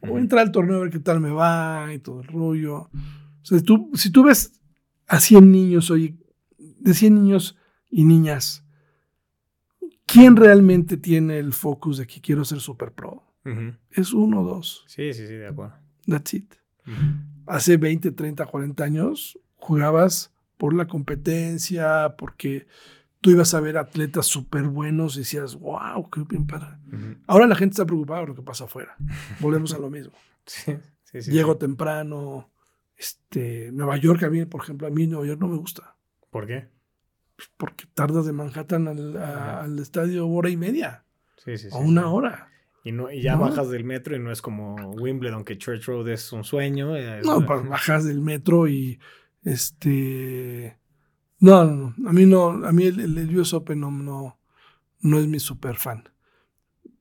Voy 0.00 0.18
a 0.18 0.20
entrar 0.20 0.42
al 0.42 0.52
torneo 0.52 0.76
a 0.76 0.80
ver 0.82 0.90
qué 0.90 1.00
tal 1.00 1.18
me 1.18 1.30
va 1.30 1.92
y 1.92 1.98
todo 1.98 2.20
el 2.20 2.28
rollo. 2.28 2.82
O 2.82 2.90
sea, 3.42 3.60
tú, 3.60 3.90
si 3.94 4.10
tú 4.10 4.22
ves 4.22 4.60
a 5.08 5.18
100 5.18 5.50
niños, 5.50 5.90
oye, 5.90 6.16
de 6.58 6.94
100 6.94 7.14
niños 7.16 7.56
y 7.90 8.04
niñas, 8.04 8.64
¿quién 10.06 10.36
realmente 10.36 10.96
tiene 10.96 11.38
el 11.38 11.52
focus 11.52 11.98
de 11.98 12.06
que 12.06 12.20
quiero 12.20 12.44
ser 12.44 12.60
super 12.60 12.92
pro? 12.92 13.25
Es 13.90 14.12
uno 14.12 14.42
o 14.42 14.44
dos. 14.44 14.84
Sí, 14.86 15.12
sí, 15.12 15.26
sí, 15.26 15.34
de 15.34 15.48
acuerdo. 15.48 15.74
That's 16.06 16.34
it. 16.34 16.54
Hace 17.46 17.76
20, 17.76 18.12
30, 18.12 18.46
40 18.46 18.84
años 18.84 19.38
jugabas 19.56 20.32
por 20.56 20.74
la 20.74 20.86
competencia, 20.86 22.14
porque 22.16 22.66
tú 23.20 23.30
ibas 23.30 23.54
a 23.54 23.60
ver 23.60 23.76
atletas 23.76 24.26
súper 24.26 24.64
buenos 24.64 25.16
y 25.16 25.20
decías, 25.20 25.56
wow, 25.56 26.08
qué 26.10 26.22
bien 26.28 26.46
para. 26.46 26.80
Ahora 27.26 27.46
la 27.46 27.56
gente 27.56 27.72
está 27.72 27.84
preocupada 27.84 28.20
por 28.20 28.28
lo 28.30 28.34
que 28.36 28.42
pasa 28.42 28.64
afuera. 28.64 28.96
Volvemos 29.40 29.74
a 29.74 29.78
lo 29.78 29.90
mismo. 29.90 30.12
Sí, 30.48 30.76
sí, 31.02 31.22
sí, 31.22 31.32
Llego 31.32 31.56
temprano. 31.56 32.52
Este, 32.96 33.72
Nueva 33.72 33.96
York, 33.96 34.22
a 34.22 34.30
mí, 34.30 34.44
por 34.44 34.62
ejemplo, 34.62 34.86
a 34.86 34.90
mí 34.90 35.08
Nueva 35.08 35.26
York 35.26 35.40
no 35.40 35.48
me 35.48 35.56
gusta. 35.56 35.96
¿Por 36.30 36.46
qué? 36.46 36.68
Porque 37.56 37.86
tardas 37.94 38.26
de 38.26 38.32
Manhattan 38.32 38.86
al, 38.86 39.78
estadio 39.80 40.28
hora 40.28 40.50
y 40.50 40.56
media. 40.56 41.02
Sí, 41.44 41.58
sí, 41.58 41.68
sí. 41.68 41.76
O 41.76 41.80
una 41.80 42.08
hora. 42.10 42.48
Y, 42.86 42.92
no, 42.92 43.10
y 43.10 43.20
ya 43.20 43.34
bajas 43.34 43.68
del 43.68 43.82
metro 43.82 44.14
y 44.14 44.20
no 44.20 44.30
es 44.30 44.40
como 44.40 44.76
Wimbledon, 44.92 45.44
que 45.44 45.58
Church 45.58 45.86
Road 45.86 46.08
es 46.08 46.32
un 46.32 46.44
sueño. 46.44 46.96
Eh, 46.96 47.20
no, 47.24 47.44
pues 47.44 47.68
bajas 47.68 48.04
del 48.04 48.20
metro 48.20 48.68
y 48.68 49.00
este... 49.42 50.78
No, 51.40 51.64
no, 51.64 51.92
no. 51.96 52.08
A 52.08 52.12
mí 52.12 52.26
no, 52.26 52.64
a 52.64 52.70
mí 52.70 52.84
el, 52.84 53.18
el 53.18 53.36
US 53.36 53.54
Open 53.54 53.80
no, 53.80 53.90
no, 53.90 54.38
no 55.00 55.18
es 55.18 55.26
mi 55.26 55.40
super 55.40 55.74
fan. 55.74 56.08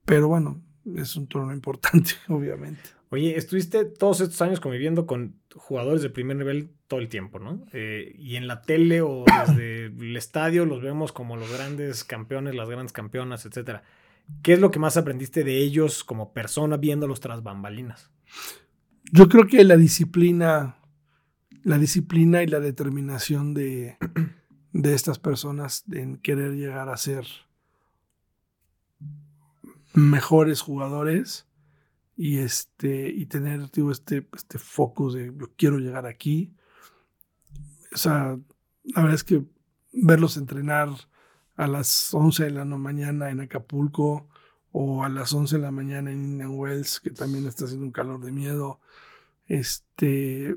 Pero 0.06 0.28
bueno, 0.28 0.60
es 0.96 1.16
un 1.18 1.28
torneo 1.28 1.54
importante, 1.54 2.14
obviamente. 2.30 2.82
Oye, 3.10 3.38
estuviste 3.38 3.86
todos 3.86 4.22
estos 4.22 4.42
años 4.42 4.60
conviviendo 4.60 5.06
con 5.06 5.40
jugadores 5.54 6.02
de 6.02 6.10
primer 6.10 6.36
nivel 6.36 6.72
todo 6.88 7.00
el 7.00 7.10
tiempo, 7.10 7.38
¿no? 7.38 7.64
Eh, 7.74 8.16
y 8.18 8.38
en 8.38 8.48
la 8.48 8.64
tele 8.64 9.02
o 9.04 9.24
desde 9.48 9.86
el 9.86 10.18
estadio 10.18 10.66
los 10.66 10.82
vemos 10.82 11.12
como 11.12 11.38
los 11.38 11.54
grandes 11.54 12.04
campeones, 12.04 12.56
las 12.56 12.70
grandes 12.70 12.92
campeonas, 12.92 13.46
etcétera. 13.46 13.84
¿Qué 14.42 14.54
es 14.54 14.60
lo 14.60 14.72
que 14.72 14.80
más 14.80 14.98
aprendiste 14.98 15.44
de 15.44 15.58
ellos 15.58 16.04
como 16.04 16.34
persona 16.34 16.78
viéndolos 16.78 17.20
tras 17.20 17.44
bambalinas? 17.44 18.12
Yo 19.12 19.30
creo 19.30 19.48
que 19.48 19.64
la 19.64 19.78
disciplina, 19.78 20.78
la 21.64 21.78
disciplina 21.78 22.44
y 22.44 22.48
la 22.48 22.60
determinación 22.60 23.54
de, 23.54 23.98
de 24.74 24.94
estas 24.94 25.20
personas 25.20 25.84
en 25.92 26.18
querer 26.18 26.54
llegar 26.54 26.90
a 26.90 26.98
ser 26.98 27.26
mejores 29.94 30.62
jugadores 30.62 31.48
y 32.18 32.38
este 32.38 33.10
y 33.10 33.26
tener 33.26 33.70
este, 33.92 34.28
este 34.34 34.58
focus 34.58 35.14
de 35.14 35.34
yo 35.38 35.52
quiero 35.58 35.80
llegar 35.80 36.06
aquí. 36.06 36.54
O 37.94 37.98
sea, 37.98 38.38
la 38.84 39.02
verdad 39.02 39.16
es 39.16 39.24
que 39.24 39.44
verlos 39.94 40.38
entrenar 40.38 40.90
a 41.56 41.68
las 41.68 42.14
11 42.14 42.46
de 42.46 42.52
la 42.52 42.66
mañana 42.66 43.30
en 43.30 43.40
Acapulco 43.40 44.28
o 44.72 45.04
a 45.04 45.10
las 45.10 45.34
11 45.34 45.56
de 45.56 45.62
la 45.62 45.72
mañana 45.72 46.12
en 46.12 46.24
Indian 46.24 46.52
Wells, 46.52 47.00
que 47.00 47.12
también 47.12 47.48
está 47.48 47.66
haciendo 47.66 47.86
un 47.86 47.94
calor 47.94 48.24
de 48.24 48.32
miedo. 48.32 48.82
Este, 49.48 50.56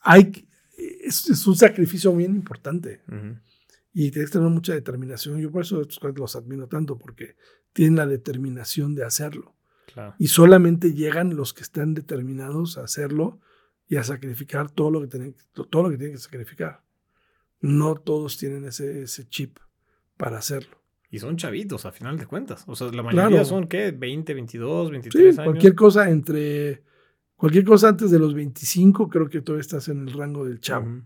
hay, 0.00 0.48
es, 0.76 1.46
un 1.46 1.56
sacrificio 1.56 2.12
muy 2.12 2.24
importante. 2.24 3.00
Y 3.92 4.10
tienes 4.10 4.30
que 4.30 4.38
tener 4.38 4.50
mucha 4.50 4.72
determinación. 4.72 5.40
Yo 5.40 5.52
por 5.52 5.62
eso 5.62 5.82
los 6.16 6.36
admiro 6.36 6.66
tanto, 6.66 6.98
porque 6.98 7.36
tienen 7.72 7.96
la 7.96 8.06
determinación 8.06 8.94
de 8.94 9.04
hacerlo. 9.04 9.54
Y 10.18 10.28
solamente 10.28 10.92
llegan 10.92 11.36
los 11.36 11.52
que 11.52 11.62
están 11.62 11.94
determinados 11.94 12.76
a 12.76 12.82
hacerlo 12.82 13.40
y 13.88 13.96
a 13.96 14.04
sacrificar 14.04 14.70
todo 14.70 14.90
lo 14.90 15.00
que 15.00 15.08
tienen, 15.08 15.36
todo 15.52 15.82
lo 15.82 15.90
que, 15.90 15.96
tienen 15.96 16.16
que 16.16 16.22
sacrificar. 16.22 16.82
No 17.60 17.94
todos 17.94 18.36
tienen 18.38 18.64
ese, 18.64 19.02
ese 19.02 19.28
chip 19.28 19.58
para 20.20 20.38
hacerlo. 20.38 20.76
Y 21.10 21.18
son 21.18 21.36
chavitos, 21.36 21.86
a 21.86 21.92
final 21.92 22.18
de 22.18 22.26
cuentas. 22.26 22.64
O 22.68 22.76
sea, 22.76 22.92
la 22.92 23.02
mayoría 23.02 23.44
son, 23.44 23.66
¿qué? 23.66 23.90
20, 23.90 24.34
22, 24.34 24.90
23 24.90 25.34
sí, 25.34 25.42
Cualquier 25.42 25.74
cosa 25.74 26.08
entre. 26.08 26.84
Cualquier 27.34 27.64
cosa 27.64 27.88
antes 27.88 28.10
de 28.10 28.18
los 28.18 28.34
25, 28.34 29.08
creo 29.08 29.28
que 29.28 29.40
todavía 29.40 29.62
estás 29.62 29.88
en 29.88 30.06
el 30.06 30.12
rango 30.12 30.44
del 30.44 30.60
chavo. 30.60 31.02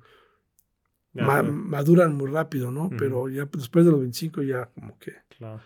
maduran 1.13 2.17
muy 2.17 2.29
rápido, 2.29 2.73
¿no? 2.73 2.91
Pero 2.99 3.29
ya 3.29 3.49
después 3.51 3.85
de 3.85 3.93
los 3.93 4.01
25, 4.01 4.43
ya 4.43 4.67
como 4.67 4.99
que. 4.99 5.13
Claro. 5.39 5.63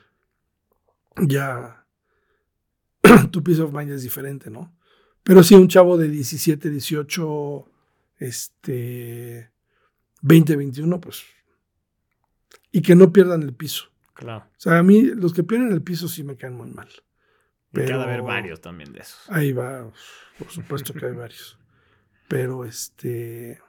Ya. 1.26 1.86
tu 3.32 3.42
piece 3.42 3.62
of 3.62 3.72
mind 3.72 3.90
es 3.92 4.02
diferente, 4.02 4.50
¿no? 4.50 4.76
Pero 5.22 5.42
sí, 5.42 5.54
un 5.54 5.68
chavo 5.68 5.96
de 5.96 6.08
17, 6.08 6.68
18, 6.70 7.64
este. 8.18 9.50
20, 10.20 10.56
21, 10.56 11.00
pues 11.00 11.24
y 12.70 12.82
que 12.82 12.94
no 12.94 13.12
pierdan 13.12 13.42
el 13.42 13.54
piso. 13.54 13.90
Claro. 14.14 14.46
O 14.50 14.60
sea, 14.60 14.78
a 14.78 14.82
mí 14.82 15.02
los 15.02 15.32
que 15.32 15.44
pierden 15.44 15.72
el 15.72 15.82
piso 15.82 16.08
sí 16.08 16.24
me 16.24 16.36
caen 16.36 16.54
muy 16.54 16.70
mal. 16.70 16.88
Pero, 17.72 18.00
haber 18.00 18.22
varios 18.22 18.60
también 18.60 18.92
de 18.92 19.00
esos. 19.00 19.28
Ahí 19.28 19.52
va, 19.52 19.90
por 20.38 20.48
supuesto 20.50 20.94
que 20.94 21.06
hay 21.06 21.12
varios. 21.12 21.58
Pero 22.26 22.64
este. 22.64 23.60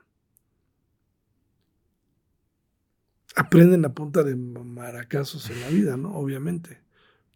Aprenden 3.36 3.86
a 3.86 3.93
punta 3.93 4.24
de 4.24 4.36
maracazos 4.36 5.50
en 5.50 5.62
la 5.62 5.70
vida, 5.70 5.97
¿no? 5.97 6.16
Obviamente. 6.16 6.82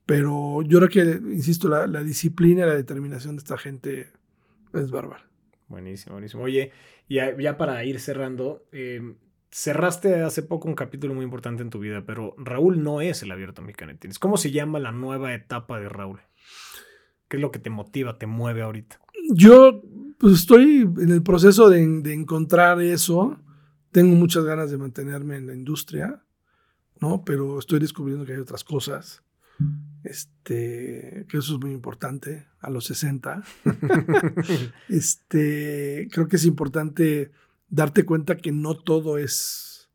Pero 0.06 0.62
yo 0.64 0.80
creo 0.80 0.90
que, 0.90 1.34
insisto, 1.34 1.70
la, 1.70 2.04
disciplina 2.04 2.64
y 2.64 2.68
la 2.68 2.76
determinación 2.76 3.36
de 3.36 3.40
esta 3.40 3.58
gente 3.58 4.12
es 4.74 4.92
bárbara. 4.92 5.30
Buenísimo, 5.70 6.16
buenísimo. 6.16 6.44
Oye, 6.44 6.72
y 7.08 7.16
ya, 7.16 7.58
para 7.58 7.84
ir 7.86 8.00
cerrando, 8.00 8.66
eh, 8.72 9.16
cerraste 9.54 10.22
hace 10.24 10.42
poco 10.42 10.68
un 10.68 10.74
capítulo 10.74 11.14
muy 11.14 11.24
importante 11.24 11.62
en 11.62 11.70
tu 11.70 11.80
vida, 11.80 12.04
pero 12.06 12.34
Raúl 12.38 12.82
no 12.84 13.02
es 13.02 13.22
el 13.22 13.32
abierto 13.32 13.62
mexicano 13.62 13.94
¿Cómo 14.20 14.38
se 14.38 14.52
llama 14.52 14.80
la 14.80 14.92
nueva 14.92 15.34
etapa 15.36 15.80
de 15.80 15.90
Raúl? 15.90 16.22
¿Qué 17.28 17.38
es 17.38 17.42
lo 17.42 17.52
que 17.52 17.60
te 17.60 17.70
motiva, 17.70 18.18
te 18.18 18.26
mueve 18.26 18.64
ahorita? 18.64 19.00
Yo 19.30 19.84
pues 20.18 20.34
estoy 20.34 20.82
en 20.82 21.12
el 21.12 21.22
proceso 21.22 21.70
de, 21.70 21.84
encontrar 22.14 22.82
eso. 22.82 23.40
Tengo 23.92 24.16
muchas 24.16 24.44
ganas 24.44 24.72
de 24.72 24.78
mantenerme 24.78 25.38
en 25.38 25.46
la 25.46 25.54
industria, 25.54 26.24
¿no? 27.00 27.24
Pero 27.24 27.60
estoy 27.60 27.80
descubriendo 27.80 28.26
que 28.26 28.34
hay 28.34 28.40
otras 28.40 28.64
cosas. 28.64 29.22
Este, 30.04 31.26
que 31.30 31.38
eso 31.38 31.56
es 31.56 31.60
muy 31.60 31.72
importante 31.72 32.48
a 32.60 32.72
los 32.72 32.86
60. 32.86 33.44
este, 34.90 36.08
creo 36.12 36.28
que 36.28 36.38
es 36.38 36.46
importante 36.46 37.32
darte 37.74 38.06
cuenta 38.06 38.38
que 38.38 38.52
no 38.52 38.76
todo 38.76 39.18
es 39.18 39.90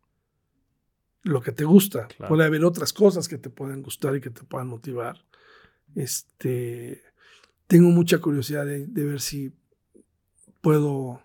lo 1.23 1.41
que 1.41 1.53
te 1.53 1.65
gusta. 1.65 2.09
Puede 2.27 2.45
haber 2.45 2.65
otras 2.65 2.93
cosas 2.93 3.29
que 3.29 3.39
te 3.39 3.51
puedan 3.51 3.83
gustar 3.83 4.17
y 4.17 4.21
que 4.21 4.31
te 4.31 4.43
puedan 4.43 4.67
motivar. 4.67 5.25
Este, 5.95 7.05
tengo 7.69 7.91
mucha 7.91 8.19
curiosidad 8.19 8.67
de, 8.67 9.05
ver 9.05 9.21
si 9.21 9.53
puedo 10.61 11.23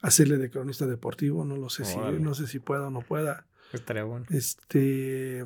hacerle 0.00 0.38
de 0.38 0.50
cronista 0.50 0.86
deportivo. 0.86 1.44
No 1.44 1.56
lo 1.56 1.68
sé 1.68 1.84
si, 1.84 1.98
no 1.98 2.34
sé 2.34 2.46
si 2.46 2.60
puedo 2.60 2.86
o 2.86 2.90
no 2.90 3.02
pueda. 3.02 3.46
Estaría 3.74 4.04
bueno. 4.04 4.24
Este, 4.30 5.44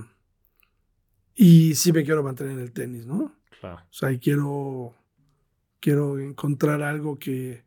y 1.35 1.75
sí 1.75 1.93
me 1.93 2.05
quiero 2.05 2.23
mantener 2.23 2.53
en 2.53 2.61
el 2.61 2.71
tenis, 2.71 3.07
¿no? 3.07 3.35
Claro. 3.59 3.83
O 3.91 3.93
sea, 3.93 4.13
y 4.13 4.21
quiero, 4.21 4.95
quiero 5.81 6.21
encontrar 6.21 6.83
algo 6.83 7.19
que, 7.19 7.65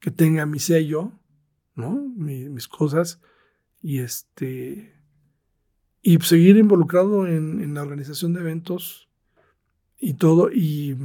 que 0.00 0.10
tenga 0.10 0.44
mi 0.44 0.58
sello, 0.58 1.12
¿no? 1.74 1.90
mis 2.16 2.68
cosas. 2.68 3.20
Y 3.82 4.00
este. 4.00 4.94
Y 6.02 6.18
seguir 6.20 6.56
involucrado 6.56 7.26
en, 7.26 7.60
en 7.60 7.74
la 7.74 7.82
organización 7.82 8.32
de 8.32 8.40
eventos 8.40 9.08
y 9.98 10.14
todo. 10.14 10.50
Y, 10.50 10.96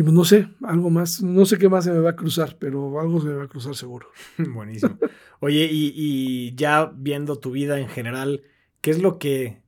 y 0.00 0.02
pues 0.02 0.14
no 0.14 0.24
sé, 0.24 0.48
algo 0.62 0.88
más, 0.88 1.22
no 1.22 1.44
sé 1.44 1.58
qué 1.58 1.68
más 1.68 1.84
se 1.84 1.92
me 1.92 1.98
va 1.98 2.10
a 2.10 2.16
cruzar, 2.16 2.56
pero 2.58 2.98
algo 3.00 3.20
se 3.20 3.26
me 3.26 3.34
va 3.34 3.44
a 3.44 3.48
cruzar 3.48 3.74
seguro. 3.74 4.08
Buenísimo. 4.38 4.96
Oye, 5.40 5.68
y, 5.70 6.54
ya 6.54 6.90
viendo 6.94 7.38
tu 7.38 7.50
vida 7.50 7.78
en 7.78 7.88
general, 7.88 8.42
¿qué 8.80 8.92
es 8.92 9.02
lo 9.02 9.18
que 9.18 9.62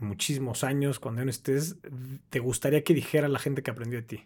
en 0.00 0.06
muchísimos 0.08 0.64
años, 0.64 0.98
cuando 0.98 1.24
no 1.24 1.30
estés, 1.30 1.76
te 2.30 2.40
gustaría 2.40 2.84
que 2.84 2.94
dijera 2.94 3.28
la 3.28 3.38
gente 3.38 3.62
que 3.62 3.70
aprendió 3.70 4.00
de 4.00 4.06
ti? 4.06 4.24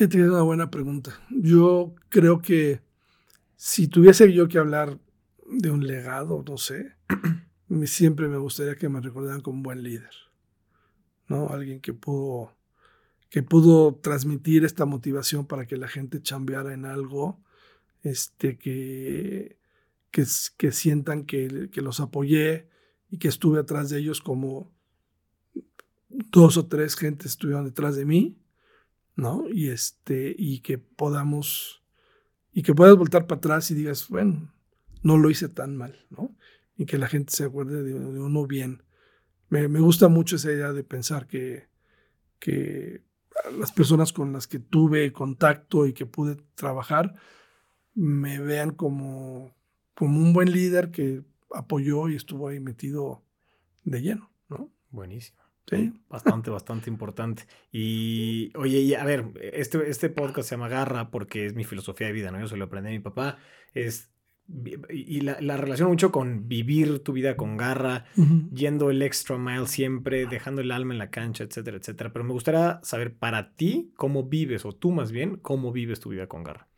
Fíjate 0.00 0.16
que 0.16 0.24
es 0.24 0.30
una 0.30 0.40
buena 0.40 0.70
pregunta. 0.70 1.20
Yo 1.28 1.94
creo 2.08 2.40
que 2.40 2.80
si 3.54 3.86
tuviese 3.86 4.32
yo 4.32 4.48
que 4.48 4.56
hablar 4.56 4.98
de 5.46 5.70
un 5.70 5.86
legado, 5.86 6.42
no 6.48 6.56
sé, 6.56 6.94
siempre 7.84 8.26
me 8.26 8.38
gustaría 8.38 8.76
que 8.76 8.88
me 8.88 9.02
recordaran 9.02 9.42
como 9.42 9.58
un 9.58 9.62
buen 9.62 9.82
líder, 9.82 10.08
¿no? 11.28 11.50
Alguien 11.50 11.82
que 11.82 11.92
pudo, 11.92 12.56
que 13.28 13.42
pudo 13.42 13.94
transmitir 13.96 14.64
esta 14.64 14.86
motivación 14.86 15.44
para 15.44 15.66
que 15.66 15.76
la 15.76 15.86
gente 15.86 16.22
chambeara 16.22 16.72
en 16.72 16.86
algo, 16.86 17.38
este, 18.02 18.56
que, 18.56 19.58
que, 20.10 20.24
que 20.56 20.72
sientan 20.72 21.26
que, 21.26 21.68
que 21.70 21.82
los 21.82 22.00
apoyé 22.00 22.70
y 23.10 23.18
que 23.18 23.28
estuve 23.28 23.60
atrás 23.60 23.90
de 23.90 23.98
ellos 23.98 24.22
como 24.22 24.72
dos 26.08 26.56
o 26.56 26.64
tres 26.68 26.96
gentes 26.96 27.32
estuvieron 27.32 27.66
detrás 27.66 27.96
de 27.96 28.06
mí, 28.06 28.39
¿no? 29.20 29.44
Y 29.48 29.68
este, 29.68 30.34
y 30.36 30.60
que 30.60 30.78
podamos, 30.78 31.82
y 32.52 32.62
que 32.62 32.74
puedas 32.74 32.96
voltar 32.96 33.26
para 33.26 33.38
atrás 33.38 33.70
y 33.70 33.74
digas, 33.74 34.08
bueno, 34.08 34.52
no 35.02 35.18
lo 35.18 35.30
hice 35.30 35.48
tan 35.48 35.76
mal, 35.76 36.06
¿no? 36.10 36.34
y 36.80 36.86
que 36.86 36.96
la 36.96 37.08
gente 37.08 37.30
se 37.34 37.44
acuerde 37.44 37.82
de, 37.82 37.94
uno 37.94 38.46
bien. 38.46 38.82
Me, 39.50 39.66
gusta 39.66 40.08
mucho 40.08 40.36
esa 40.36 40.50
idea 40.50 40.72
de 40.72 40.82
pensar 40.82 41.26
que, 41.26 41.68
que 42.38 43.02
las 43.58 43.70
personas 43.70 44.14
con 44.14 44.32
las 44.32 44.46
que 44.46 44.60
tuve 44.60 45.12
contacto 45.12 45.84
y 45.84 45.92
que 45.92 46.06
pude 46.06 46.36
trabajar 46.54 47.16
me 47.94 48.40
vean 48.40 48.70
como, 48.70 49.54
como 49.94 50.20
un 50.20 50.32
buen 50.32 50.52
líder 50.52 50.90
que 50.90 51.22
apoyó 51.52 52.08
y 52.08 52.16
estuvo 52.16 52.48
ahí 52.48 52.60
metido 52.60 53.26
de 53.84 54.00
lleno, 54.00 54.32
¿no? 54.48 54.72
Buenísimo. 54.88 55.39
Sí. 55.70 55.92
Bastante, 56.08 56.50
bastante 56.50 56.90
importante. 56.90 57.44
Y 57.70 58.52
oye, 58.56 58.96
a 58.96 59.04
ver, 59.04 59.32
este, 59.40 59.88
este 59.88 60.10
podcast 60.10 60.48
se 60.48 60.56
llama 60.56 60.68
Garra 60.68 61.10
porque 61.10 61.46
es 61.46 61.54
mi 61.54 61.64
filosofía 61.64 62.08
de 62.08 62.12
vida, 62.12 62.30
¿no? 62.30 62.40
Yo 62.40 62.48
se 62.48 62.56
lo 62.56 62.64
aprendí 62.64 62.88
a 62.88 62.92
mi 62.92 62.98
papá. 62.98 63.38
Es 63.72 64.10
y 64.90 65.20
la, 65.20 65.40
la 65.40 65.56
relaciono 65.56 65.90
mucho 65.90 66.10
con 66.10 66.48
vivir 66.48 67.00
tu 67.00 67.12
vida 67.12 67.36
con 67.36 67.56
garra, 67.56 68.06
yendo 68.52 68.90
el 68.90 69.02
extra 69.02 69.38
mile 69.38 69.66
siempre, 69.66 70.26
dejando 70.26 70.60
el 70.60 70.72
alma 70.72 70.92
en 70.92 70.98
la 70.98 71.10
cancha, 71.10 71.44
etcétera, 71.44 71.76
etcétera. 71.76 72.12
Pero 72.12 72.24
me 72.24 72.32
gustaría 72.32 72.80
saber 72.82 73.14
para 73.14 73.54
ti 73.54 73.92
cómo 73.96 74.24
vives, 74.24 74.64
o 74.64 74.72
tú 74.72 74.90
más 74.90 75.12
bien, 75.12 75.36
cómo 75.36 75.72
vives 75.72 76.00
tu 76.00 76.10
vida 76.10 76.26
con 76.26 76.42
garra. 76.42 76.68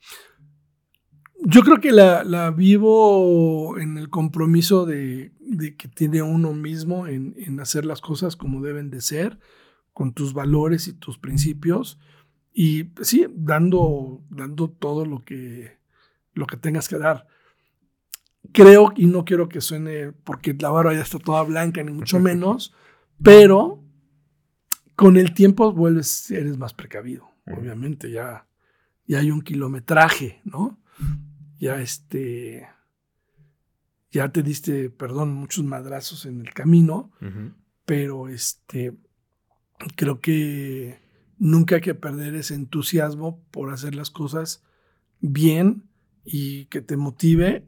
Yo 1.45 1.63
creo 1.63 1.81
que 1.81 1.93
la, 1.93 2.25
la 2.25 2.51
vivo 2.51 3.79
en 3.79 3.99
el 3.99 4.11
compromiso 4.11 4.87
de, 4.87 5.33
de, 5.41 5.77
que 5.77 5.89
tiene 5.89 6.23
uno 6.23 6.53
mismo 6.53 7.07
en, 7.07 7.35
en, 7.37 7.59
hacer 7.61 7.85
las 7.85 8.01
cosas 8.01 8.37
como 8.37 8.63
deben 8.63 8.91
de 8.91 9.01
ser, 9.01 9.39
con 9.93 10.15
tus 10.15 10.35
valores 10.35 10.89
y 10.89 10.93
tus 10.93 11.19
principios. 11.19 11.99
Y 12.53 12.91
sí, 13.01 13.27
dando, 13.31 14.23
dando 14.31 14.71
todo 14.71 15.05
lo 15.05 15.25
que, 15.25 15.79
lo 16.33 16.47
que 16.47 16.57
tengas 16.57 16.89
que 16.89 16.99
dar 16.99 17.27
creo, 18.53 18.93
y 18.97 19.07
no 19.07 19.25
quiero 19.25 19.49
que 19.49 19.61
suene 19.61 20.13
porque 20.13 20.55
la 20.55 20.71
barba 20.71 20.95
ya 20.95 21.03
está 21.03 21.19
toda 21.19 21.43
blanca, 21.43 21.83
ni 21.83 21.93
mucho 21.93 22.19
menos, 22.21 22.75
pero 23.23 23.83
con 24.97 25.17
el 25.17 25.35
tiempo 25.35 25.73
vuelves, 25.73 26.31
eres 26.31 26.59
más 26.59 26.75
precavido, 26.75 27.31
obviamente, 27.47 28.11
ya, 28.11 28.47
ya 29.07 29.19
hay 29.19 29.31
un 29.31 29.43
kilometraje, 29.43 30.41
¿no? 30.45 30.79
Ya 31.63 31.81
este, 31.81 32.67
ya 34.11 34.33
te 34.33 34.43
diste, 34.43 34.91
perdón, 34.91 35.33
muchos 35.33 35.65
madrazos 35.65 36.27
en 36.27 36.41
el 36.41 36.53
camino, 36.53 37.13
pero 37.85 38.27
este, 38.27 38.97
creo 39.95 40.21
que 40.21 40.99
nunca 41.39 41.77
hay 41.77 41.81
que 41.81 41.95
perder 41.95 42.35
ese 42.35 42.57
entusiasmo 42.57 43.41
por 43.53 43.73
hacer 43.73 43.95
las 43.95 44.11
cosas 44.11 44.65
bien 45.21 45.89
y 46.25 46.65
que 46.65 46.81
te 46.81 46.97
motive 46.97 47.65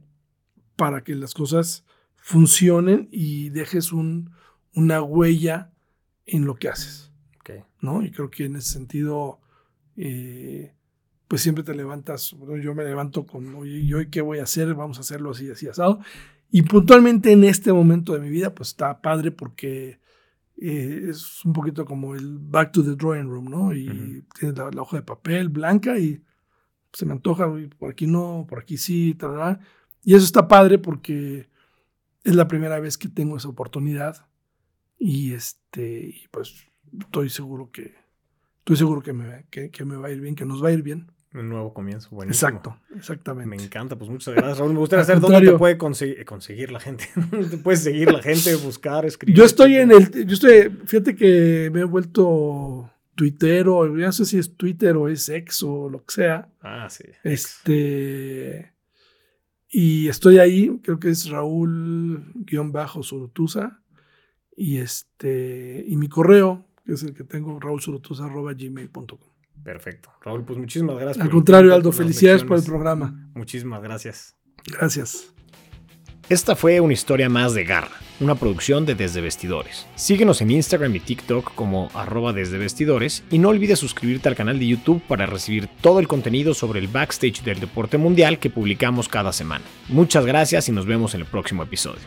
para 0.75 1.01
que 1.05 1.15
las 1.15 1.33
cosas 1.33 1.85
funcionen 2.17 3.07
y 3.13 3.47
dejes 3.47 3.93
un, 3.93 4.31
una 4.73 5.01
huella 5.01 5.71
en 6.25 6.43
lo 6.43 6.55
que 6.55 6.67
haces. 6.67 7.13
¿no? 7.79 8.03
Y 8.03 8.11
creo 8.11 8.29
que 8.29 8.43
en 8.43 8.57
ese 8.57 8.73
sentido, 8.73 9.39
eh, 9.95 10.74
pues 11.27 11.41
siempre 11.41 11.63
te 11.63 11.73
levantas, 11.73 12.35
yo 12.61 12.75
me 12.75 12.83
levanto 12.83 13.25
con, 13.25 13.55
oye, 13.55 13.79
¿y 13.79 13.93
hoy 13.93 14.09
qué 14.09 14.21
voy 14.21 14.39
a 14.39 14.43
hacer? 14.43 14.73
Vamos 14.75 14.97
a 14.97 15.01
hacerlo 15.01 15.31
así, 15.31 15.49
así, 15.49 15.67
asado. 15.67 15.99
Y 16.51 16.61
puntualmente 16.61 17.31
en 17.31 17.43
este 17.43 17.73
momento 17.73 18.13
de 18.13 18.19
mi 18.19 18.29
vida, 18.29 18.53
pues 18.53 18.69
está 18.69 19.01
padre 19.01 19.31
porque 19.31 19.99
eh, 20.57 21.07
es 21.09 21.43
un 21.43 21.53
poquito 21.53 21.85
como 21.85 22.15
el 22.15 22.37
back 22.39 22.71
to 22.71 22.83
the 22.83 22.95
drawing 22.95 23.27
room, 23.27 23.49
¿no? 23.49 23.73
Y 23.73 24.23
tienes 24.39 24.57
la, 24.57 24.81
hoja 24.81 24.97
de 24.97 25.03
papel 25.03 25.49
blanca 25.49 25.97
y 25.99 26.23
se 26.93 27.05
me 27.05 27.13
antoja, 27.13 27.51
por 27.77 27.91
aquí 27.91 28.07
no, 28.07 28.45
por 28.47 28.59
aquí 28.59 28.77
sí, 28.77 29.15
tal, 29.15 29.59
y 30.03 30.13
eso 30.13 30.23
está 30.23 30.47
padre 30.47 30.77
porque 30.77 31.49
es 32.23 32.35
la 32.35 32.47
primera 32.47 32.79
vez 32.79 32.97
que 32.97 33.09
tengo 33.09 33.37
esa 33.37 33.49
oportunidad. 33.49 34.27
Y 34.97 35.33
este, 35.33 36.15
pues 36.31 36.67
estoy 36.99 37.29
seguro 37.29 37.71
que, 37.71 37.95
estoy 38.59 38.77
seguro 38.77 39.01
que 39.01 39.13
me, 39.13 39.45
que, 39.49 39.85
me 39.85 39.95
va 39.95 40.07
a 40.07 40.11
ir 40.11 40.21
bien, 40.21 40.35
que 40.35 40.45
nos 40.45 40.63
va 40.63 40.69
a 40.69 40.71
ir 40.71 40.83
bien. 40.83 41.11
Un 41.35 41.49
nuevo 41.49 41.73
comienzo, 41.73 42.09
buenísimo. 42.11 42.47
Exacto, 42.47 42.79
exactamente. 42.95 43.49
Me 43.49 43.57
encanta, 43.61 43.97
pues 43.97 44.09
muchas 44.09 44.33
gracias, 44.33 44.57
Raúl. 44.57 44.71
Me 44.73 44.79
gustaría 44.79 45.03
saber 45.05 45.21
dónde 45.21 45.41
te 45.41 45.51
puede 45.57 45.77
conseguir, 45.77 46.23
conseguir 46.25 46.71
la 46.71 46.79
gente. 46.79 47.09
¿Dónde 47.15 47.49
te 47.49 47.57
puedes 47.57 47.83
seguir 47.83 48.09
la 48.11 48.21
gente, 48.21 48.55
buscar, 48.55 49.05
escribir? 49.05 49.35
Yo 49.35 49.43
estoy 49.43 49.75
en 49.75 49.91
el, 49.91 50.25
yo 50.25 50.33
estoy, 50.33 50.69
fíjate 50.85 51.15
que 51.15 51.69
me 51.73 51.81
he 51.81 51.83
vuelto 51.83 52.89
tuitero, 53.15 53.97
ya 53.97 54.05
no 54.07 54.11
sé 54.11 54.25
si 54.25 54.37
es 54.37 54.55
Twitter 54.55 54.95
o 54.95 55.09
es 55.09 55.27
ex 55.29 55.63
o 55.63 55.89
lo 55.89 56.05
que 56.05 56.13
sea. 56.13 56.47
Ah, 56.61 56.87
sí. 56.89 57.05
Este, 57.23 58.73
y 59.69 60.07
estoy 60.07 60.37
ahí, 60.39 60.79
creo 60.83 60.99
que 60.99 61.09
es 61.09 61.29
Raúl-Surutusa. 61.29 63.81
Y, 64.55 64.77
este, 64.77 65.83
y 65.85 65.97
mi 65.97 66.07
correo, 66.07 66.65
que 66.85 66.93
es 66.93 67.03
el 67.03 67.13
que 67.13 67.25
tengo, 67.25 67.59
raulsurutusa.gmail.com. 67.59 69.34
Perfecto. 69.63 70.09
Raúl, 70.21 70.43
pues 70.43 70.59
muchísimas 70.59 70.97
gracias. 70.97 71.23
Al 71.23 71.31
contrario, 71.31 71.73
Aldo, 71.73 71.91
felicidades 71.91 72.43
por 72.43 72.57
el 72.57 72.63
programa. 72.63 73.29
Muchísimas 73.33 73.81
gracias. 73.81 74.35
Gracias. 74.67 75.35
Esta 76.27 76.55
fue 76.55 76.79
una 76.79 76.93
historia 76.93 77.29
más 77.29 77.53
de 77.53 77.65
Garra, 77.65 77.91
una 78.19 78.33
producción 78.33 78.87
de 78.87 78.95
Desde 78.95 79.21
Vestidores. 79.21 79.85
Síguenos 79.93 80.41
en 80.41 80.49
Instagram 80.49 80.95
y 80.95 80.99
TikTok 80.99 81.53
como 81.53 81.91
arroba 81.93 82.33
desde 82.33 82.57
vestidores 82.57 83.23
y 83.29 83.37
no 83.37 83.49
olvides 83.49 83.77
suscribirte 83.77 84.27
al 84.27 84.35
canal 84.35 84.57
de 84.57 84.65
YouTube 84.65 85.03
para 85.07 85.27
recibir 85.27 85.69
todo 85.81 85.99
el 85.99 86.07
contenido 86.07 86.55
sobre 86.55 86.79
el 86.79 86.87
backstage 86.87 87.43
del 87.43 87.59
deporte 87.59 87.99
mundial 87.99 88.39
que 88.39 88.49
publicamos 88.49 89.07
cada 89.07 89.33
semana. 89.33 89.65
Muchas 89.87 90.25
gracias 90.25 90.67
y 90.67 90.71
nos 90.71 90.87
vemos 90.87 91.13
en 91.13 91.21
el 91.21 91.27
próximo 91.27 91.61
episodio. 91.61 92.01